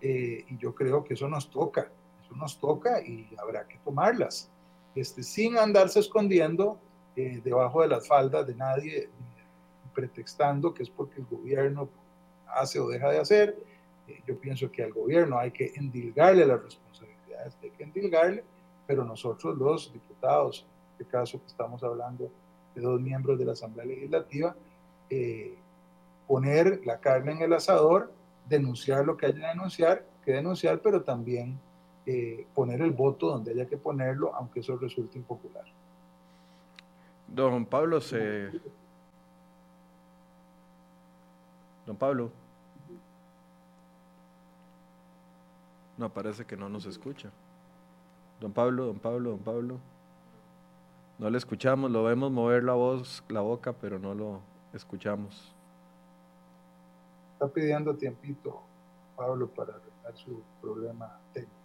Eh, 0.00 0.44
y 0.48 0.56
yo 0.58 0.74
creo 0.74 1.04
que 1.04 1.14
eso 1.14 1.28
nos 1.28 1.50
toca, 1.50 1.88
eso 2.24 2.34
nos 2.34 2.58
toca 2.58 3.00
y 3.00 3.28
habrá 3.38 3.68
que 3.68 3.78
tomarlas, 3.84 4.50
este, 4.94 5.22
sin 5.22 5.56
andarse 5.56 6.00
escondiendo 6.00 6.78
eh, 7.16 7.40
debajo 7.44 7.82
de 7.82 7.88
las 7.88 8.08
faldas 8.08 8.44
de 8.44 8.56
nadie, 8.56 9.08
pretextando 9.94 10.74
que 10.74 10.82
es 10.82 10.90
porque 10.90 11.20
el 11.20 11.26
gobierno 11.26 11.88
hace 12.48 12.80
o 12.80 12.88
deja 12.88 13.08
de 13.10 13.20
hacer. 13.20 13.56
Eh, 14.08 14.20
yo 14.26 14.36
pienso 14.38 14.70
que 14.70 14.82
al 14.82 14.92
gobierno 14.92 15.38
hay 15.38 15.52
que 15.52 15.72
endilgarle 15.76 16.44
las 16.44 16.60
responsabilidades 16.60 17.56
hay 17.62 17.70
que 17.70 17.84
endilgarle, 17.84 18.42
pero 18.86 19.04
nosotros 19.04 19.56
los 19.56 19.92
diputados, 19.92 20.66
en 20.66 20.92
este 20.92 21.04
caso 21.04 21.38
que 21.40 21.46
estamos 21.46 21.82
hablando 21.84 22.30
de 22.74 22.80
dos 22.82 23.00
miembros 23.00 23.38
de 23.38 23.44
la 23.44 23.52
Asamblea 23.52 23.84
Legislativa, 23.84 24.56
eh, 25.10 25.54
poner 26.26 26.80
la 26.84 26.98
carne 26.98 27.32
en 27.32 27.42
el 27.42 27.52
asador, 27.52 28.12
denunciar 28.48 29.04
lo 29.04 29.16
que 29.16 29.26
haya 29.26 29.40
que 29.40 29.46
denunciar, 29.46 30.06
que 30.24 30.32
denunciar, 30.32 30.80
pero 30.80 31.02
también 31.02 31.60
poner 32.54 32.82
el 32.82 32.90
voto 32.90 33.28
donde 33.28 33.52
haya 33.52 33.66
que 33.66 33.78
ponerlo, 33.78 34.34
aunque 34.34 34.60
eso 34.60 34.76
resulte 34.76 35.16
impopular. 35.16 35.64
Don 37.28 37.66
Pablo 37.66 38.00
se... 38.00 38.50
Don 41.86 41.96
Pablo. 41.96 42.30
No, 45.96 46.12
parece 46.12 46.44
que 46.44 46.56
no 46.56 46.68
nos 46.68 46.86
escucha. 46.86 47.30
Don 48.40 48.52
Pablo, 48.52 48.86
don 48.86 48.98
Pablo, 48.98 49.30
don 49.30 49.38
Pablo. 49.40 49.78
No 51.18 51.30
le 51.30 51.38
escuchamos, 51.38 51.90
lo 51.90 52.02
vemos 52.02 52.32
mover 52.32 52.64
la 52.64 52.72
voz, 52.72 53.22
la 53.28 53.40
boca, 53.40 53.72
pero 53.72 53.98
no 53.98 54.14
lo 54.14 54.40
escuchamos. 54.72 55.54
Está 57.34 57.48
pidiendo 57.48 57.94
tiempito, 57.94 58.60
Pablo, 59.16 59.48
para 59.48 59.74
arreglar 59.74 60.16
su 60.16 60.42
problema 60.60 61.20
técnico. 61.32 61.63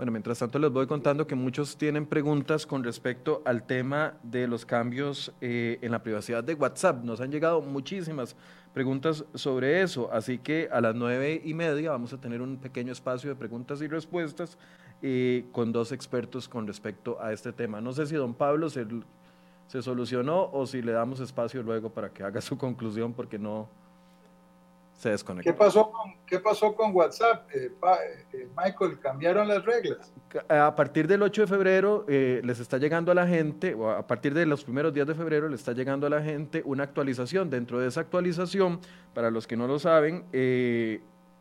Bueno, 0.00 0.12
mientras 0.12 0.38
tanto 0.38 0.58
les 0.58 0.70
voy 0.70 0.86
contando 0.86 1.26
que 1.26 1.34
muchos 1.34 1.76
tienen 1.76 2.06
preguntas 2.06 2.66
con 2.66 2.82
respecto 2.82 3.42
al 3.44 3.66
tema 3.66 4.14
de 4.22 4.48
los 4.48 4.64
cambios 4.64 5.30
eh, 5.42 5.78
en 5.82 5.92
la 5.92 6.02
privacidad 6.02 6.42
de 6.42 6.54
WhatsApp. 6.54 7.04
Nos 7.04 7.20
han 7.20 7.30
llegado 7.30 7.60
muchísimas 7.60 8.34
preguntas 8.72 9.26
sobre 9.34 9.82
eso, 9.82 10.10
así 10.10 10.38
que 10.38 10.70
a 10.72 10.80
las 10.80 10.94
nueve 10.94 11.42
y 11.44 11.52
media 11.52 11.90
vamos 11.90 12.14
a 12.14 12.18
tener 12.18 12.40
un 12.40 12.56
pequeño 12.56 12.92
espacio 12.92 13.28
de 13.28 13.36
preguntas 13.36 13.82
y 13.82 13.88
respuestas 13.88 14.56
eh, 15.02 15.44
con 15.52 15.70
dos 15.70 15.92
expertos 15.92 16.48
con 16.48 16.66
respecto 16.66 17.20
a 17.20 17.34
este 17.34 17.52
tema. 17.52 17.82
No 17.82 17.92
sé 17.92 18.06
si 18.06 18.14
don 18.14 18.32
Pablo 18.32 18.70
se, 18.70 18.86
se 19.66 19.82
solucionó 19.82 20.48
o 20.50 20.66
si 20.66 20.80
le 20.80 20.92
damos 20.92 21.20
espacio 21.20 21.62
luego 21.62 21.90
para 21.90 22.08
que 22.08 22.22
haga 22.22 22.40
su 22.40 22.56
conclusión 22.66 23.12
porque 23.12 23.38
no, 23.38 23.68
se 25.00 25.08
desconectó. 25.08 25.50
¿Qué 25.50 25.56
pasó 25.56 25.90
con, 25.90 26.14
qué 26.26 26.38
pasó 26.38 26.74
con 26.74 26.94
WhatsApp, 26.94 27.48
eh, 27.54 27.72
eh, 28.34 28.48
Michael? 28.54 28.98
¿Cambiaron 29.00 29.48
las 29.48 29.64
reglas? 29.64 30.12
A 30.46 30.76
partir 30.76 31.08
del 31.08 31.22
8 31.22 31.40
de 31.40 31.46
febrero 31.46 32.04
eh, 32.06 32.42
les 32.44 32.60
está 32.60 32.76
llegando 32.76 33.10
a 33.10 33.14
la 33.14 33.26
gente, 33.26 33.72
o 33.72 33.88
a 33.88 34.06
partir 34.06 34.34
de 34.34 34.44
los 34.44 34.62
primeros 34.62 34.92
días 34.92 35.06
de 35.06 35.14
febrero 35.14 35.48
les 35.48 35.60
está 35.60 35.72
llegando 35.72 36.06
a 36.06 36.10
la 36.10 36.20
gente 36.20 36.60
una 36.66 36.84
actualización. 36.84 37.48
Dentro 37.48 37.80
de 37.80 37.88
esa 37.88 38.02
actualización, 38.02 38.78
para 39.14 39.30
los 39.30 39.46
que 39.46 39.56
no 39.56 39.66
lo 39.66 39.78
saben, 39.78 40.26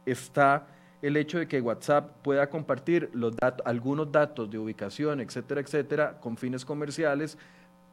está 0.05 0.65
el 1.01 1.17
hecho 1.17 1.39
de 1.39 1.47
que 1.49 1.59
WhatsApp 1.59 2.15
pueda 2.23 2.49
compartir 2.49 3.09
los 3.11 3.35
datos, 3.35 3.65
algunos 3.67 4.09
datos 4.09 4.49
de 4.49 4.57
ubicación, 4.57 5.19
etcétera, 5.19 5.59
etcétera, 5.59 6.17
con 6.21 6.37
fines 6.37 6.63
comerciales 6.63 7.37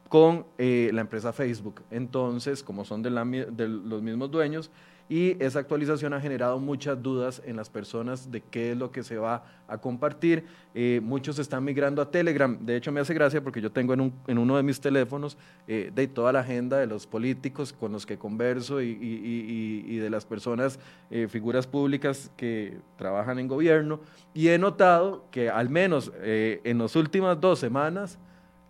con 0.07 0.45
eh, 0.57 0.89
la 0.93 1.01
empresa 1.01 1.33
Facebook. 1.33 1.83
Entonces, 1.91 2.63
como 2.63 2.85
son 2.85 3.01
de, 3.01 3.09
de 3.51 3.67
los 3.67 4.01
mismos 4.01 4.31
dueños, 4.31 4.71
y 5.09 5.41
esa 5.41 5.59
actualización 5.59 6.13
ha 6.13 6.19
generado 6.19 6.59
muchas 6.59 7.01
dudas 7.01 7.41
en 7.45 7.55
las 7.55 7.69
personas 7.69 8.29
de 8.29 8.41
qué 8.41 8.71
es 8.71 8.77
lo 8.77 8.91
que 8.91 9.03
se 9.03 9.17
va 9.17 9.43
a 9.67 9.77
compartir. 9.77 10.45
Eh, 10.75 10.99
muchos 11.01 11.39
están 11.39 11.63
migrando 11.63 12.01
a 12.01 12.11
Telegram. 12.11 12.57
De 12.59 12.75
hecho, 12.75 12.91
me 12.91 12.99
hace 12.99 13.13
gracia 13.13 13.41
porque 13.41 13.61
yo 13.61 13.71
tengo 13.71 13.93
en, 13.93 14.01
un, 14.01 14.13
en 14.27 14.37
uno 14.37 14.57
de 14.57 14.63
mis 14.63 14.81
teléfonos 14.81 15.37
eh, 15.67 15.91
de 15.95 16.07
toda 16.07 16.33
la 16.33 16.41
agenda 16.41 16.77
de 16.77 16.87
los 16.87 17.07
políticos 17.07 17.71
con 17.71 17.93
los 17.93 18.05
que 18.05 18.17
converso 18.17 18.81
y, 18.81 18.89
y, 18.89 19.85
y, 19.87 19.97
de 19.97 20.09
las 20.09 20.25
personas, 20.25 20.77
eh, 21.09 21.27
figuras 21.29 21.67
públicas 21.67 22.29
que 22.35 22.77
trabajan 22.97 23.39
en 23.39 23.47
gobierno. 23.47 24.01
Y 24.33 24.49
he 24.49 24.57
notado 24.57 25.25
que 25.31 25.49
al 25.49 25.69
menos 25.69 26.11
en 26.21 26.77
las 26.77 26.95
últimas 26.95 27.39
dos 27.39 27.59
semanas 27.59 28.19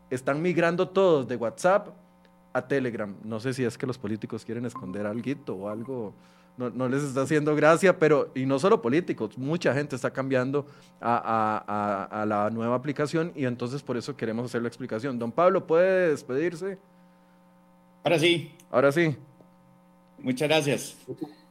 están 0.10 0.42
migrando 0.42 0.88
todos 0.88 1.28
de 1.28 1.36
WhatsApp 1.36 1.90
a 2.58 2.68
Telegram. 2.68 3.16
No 3.24 3.40
sé 3.40 3.54
si 3.54 3.64
es 3.64 3.78
que 3.78 3.86
los 3.86 3.98
políticos 3.98 4.44
quieren 4.44 4.66
esconder 4.66 5.06
algo 5.06 5.34
o 5.50 5.70
algo, 5.70 6.14
no, 6.58 6.90
les 6.90 7.04
está 7.04 7.22
haciendo 7.22 7.56
gracia, 7.56 8.00
pero, 8.00 8.32
y 8.34 8.46
no 8.46 8.58
solo 8.58 8.82
políticos, 8.82 9.38
mucha 9.38 9.74
gente 9.74 9.96
está 9.96 10.12
cambiando 10.12 10.66
a, 11.00 12.26
la 12.28 12.50
nueva 12.50 12.76
aplicación 12.76 13.32
y 13.36 13.46
entonces 13.46 13.84
por 13.84 13.96
eso 13.96 14.18
queremos 14.18 14.46
hacer 14.46 14.64
la 14.64 14.68
explicación. 14.68 15.20
Don 15.20 15.32
Pablo, 15.32 15.68
¿puede 15.68 16.10
despedirse? 16.10 16.80
Ahora 18.04 18.18
sí. 18.18 18.52
Ahora 18.72 18.92
sí. 18.92 19.16
Muchas 20.18 20.48
gracias. 20.48 20.98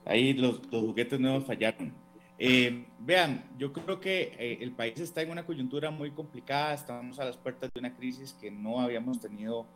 Ahí 0.05 0.33
los, 0.33 0.61
juguetes 0.71 1.21
nuevos 1.21 1.45
fallaron. 1.45 1.93
Eh, 2.39 2.85
vean, 2.99 3.45
yo 3.59 3.73
creo 3.73 4.01
que 4.01 4.35
eh, 4.39 4.59
el 4.61 4.73
país 4.73 4.99
está 4.99 5.23
en 5.23 5.31
una 5.31 5.47
coyuntura 5.47 5.91
muy 5.91 6.11
complicada, 6.11 6.75
estamos 6.75 7.19
a 7.19 7.25
las 7.25 7.37
puertas 7.37 7.71
de 7.73 7.81
una 7.81 7.95
crisis 7.95 8.37
que 8.39 8.51
no 8.51 8.81
habíamos 8.81 9.21
tenido 9.21 9.67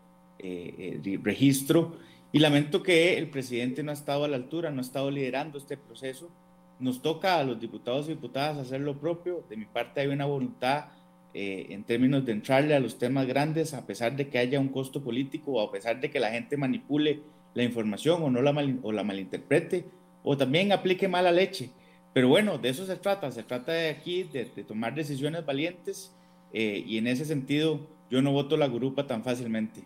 registro 1.22 1.96
y 2.32 2.38
lamento 2.38 2.82
que 2.82 3.18
el 3.18 3.28
presidente 3.28 3.82
no 3.82 3.90
ha 3.90 3.94
estado 3.94 4.24
a 4.24 4.28
la 4.28 4.36
altura, 4.36 4.70
no 4.70 4.78
ha 4.78 4.82
estado 4.82 5.10
liderando 5.10 5.58
este 5.58 5.76
proceso. 5.76 6.30
Nos 6.78 7.02
toca 7.02 7.38
a 7.38 7.44
los 7.44 7.60
diputados 7.60 8.06
y 8.06 8.10
diputadas 8.10 8.58
hacer 8.58 8.80
lo 8.80 8.98
propio. 8.98 9.44
De 9.50 9.56
mi 9.56 9.64
parte 9.66 10.00
hay 10.00 10.06
una 10.06 10.26
voluntad 10.26 10.86
eh, 11.34 11.66
en 11.70 11.84
términos 11.84 12.24
de 12.24 12.32
entrarle 12.32 12.74
a 12.74 12.80
los 12.80 12.98
temas 12.98 13.26
grandes, 13.26 13.74
a 13.74 13.86
pesar 13.86 14.16
de 14.16 14.28
que 14.28 14.38
haya 14.38 14.60
un 14.60 14.68
costo 14.68 15.02
político 15.02 15.52
o 15.52 15.60
a 15.60 15.70
pesar 15.72 16.00
de 16.00 16.10
que 16.10 16.20
la 16.20 16.30
gente 16.30 16.56
manipule 16.56 17.20
la 17.54 17.64
información 17.64 18.22
o 18.22 18.30
no 18.30 18.40
la, 18.42 18.52
o 18.82 18.92
la 18.92 19.04
malinterprete 19.04 19.84
o 20.22 20.36
también 20.36 20.72
aplique 20.72 21.08
mala 21.08 21.32
leche. 21.32 21.70
Pero 22.12 22.28
bueno, 22.28 22.58
de 22.58 22.68
eso 22.68 22.86
se 22.86 22.96
trata. 22.96 23.30
Se 23.32 23.42
trata 23.42 23.72
de 23.72 23.90
aquí 23.90 24.22
de, 24.24 24.44
tomar 24.64 24.94
decisiones 24.94 25.44
valientes 25.44 26.14
eh, 26.52 26.82
y 26.86 26.98
en 26.98 27.06
ese 27.06 27.24
sentido 27.24 27.86
yo 28.10 28.22
no 28.22 28.32
voto 28.32 28.56
la 28.56 28.68
grupa 28.68 29.06
tan 29.06 29.22
fácilmente. 29.24 29.82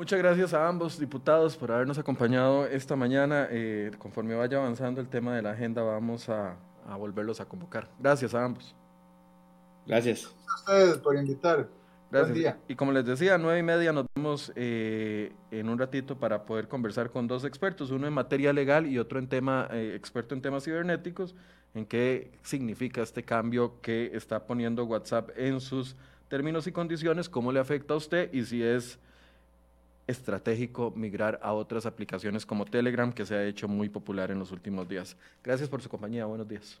Muchas 0.00 0.18
gracias 0.18 0.54
a 0.54 0.66
ambos 0.66 0.98
diputados 0.98 1.58
por 1.58 1.70
habernos 1.70 1.98
acompañado 1.98 2.64
esta 2.64 2.96
mañana. 2.96 3.48
Eh, 3.50 3.90
conforme 3.98 4.34
vaya 4.34 4.56
avanzando 4.56 4.98
el 4.98 5.10
tema 5.10 5.36
de 5.36 5.42
la 5.42 5.50
agenda, 5.50 5.82
vamos 5.82 6.30
a, 6.30 6.56
volverlos 6.98 7.38
a 7.42 7.44
convocar. 7.44 7.86
Gracias 7.98 8.34
a 8.34 8.42
ambos. 8.42 8.74
Gracias. 9.86 10.24
a 10.24 10.54
ustedes 10.54 10.96
por 10.96 11.16
invitar. 11.16 11.68
Gracias. 12.10 12.56
Y 12.66 12.76
como 12.76 12.92
les 12.92 13.04
decía, 13.04 13.34
a 13.34 13.38
nueve 13.38 13.58
y 13.58 13.62
media 13.62 13.92
nos 13.92 14.06
vemos 14.14 14.50
eh, 14.56 15.34
en 15.50 15.68
un 15.68 15.78
ratito 15.78 16.18
para 16.18 16.46
poder 16.46 16.66
conversar 16.66 17.10
con 17.10 17.28
dos 17.28 17.44
expertos, 17.44 17.90
uno 17.90 18.06
en 18.06 18.14
materia 18.14 18.54
legal 18.54 18.86
y 18.86 18.98
otro 18.98 19.18
en 19.18 19.28
tema, 19.28 19.68
eh, 19.70 19.92
experto 19.94 20.34
en 20.34 20.40
temas 20.40 20.64
cibernéticos, 20.64 21.34
en 21.74 21.84
qué 21.84 22.32
significa 22.40 23.02
este 23.02 23.22
cambio 23.22 23.82
que 23.82 24.12
está 24.14 24.46
poniendo 24.46 24.82
WhatsApp 24.86 25.28
en 25.36 25.60
sus 25.60 25.94
términos 26.28 26.66
y 26.66 26.72
condiciones, 26.72 27.28
cómo 27.28 27.52
le 27.52 27.60
afecta 27.60 27.92
a 27.92 27.98
usted 27.98 28.32
y 28.32 28.46
si 28.46 28.62
es 28.62 28.98
estratégico 30.10 30.92
migrar 30.96 31.40
a 31.42 31.52
otras 31.52 31.86
aplicaciones 31.86 32.44
como 32.44 32.64
Telegram, 32.64 33.12
que 33.12 33.24
se 33.24 33.34
ha 33.34 33.44
hecho 33.46 33.68
muy 33.68 33.88
popular 33.88 34.30
en 34.30 34.38
los 34.38 34.52
últimos 34.52 34.88
días. 34.88 35.16
Gracias 35.42 35.68
por 35.68 35.82
su 35.82 35.88
compañía. 35.88 36.26
Buenos 36.26 36.48
días. 36.48 36.80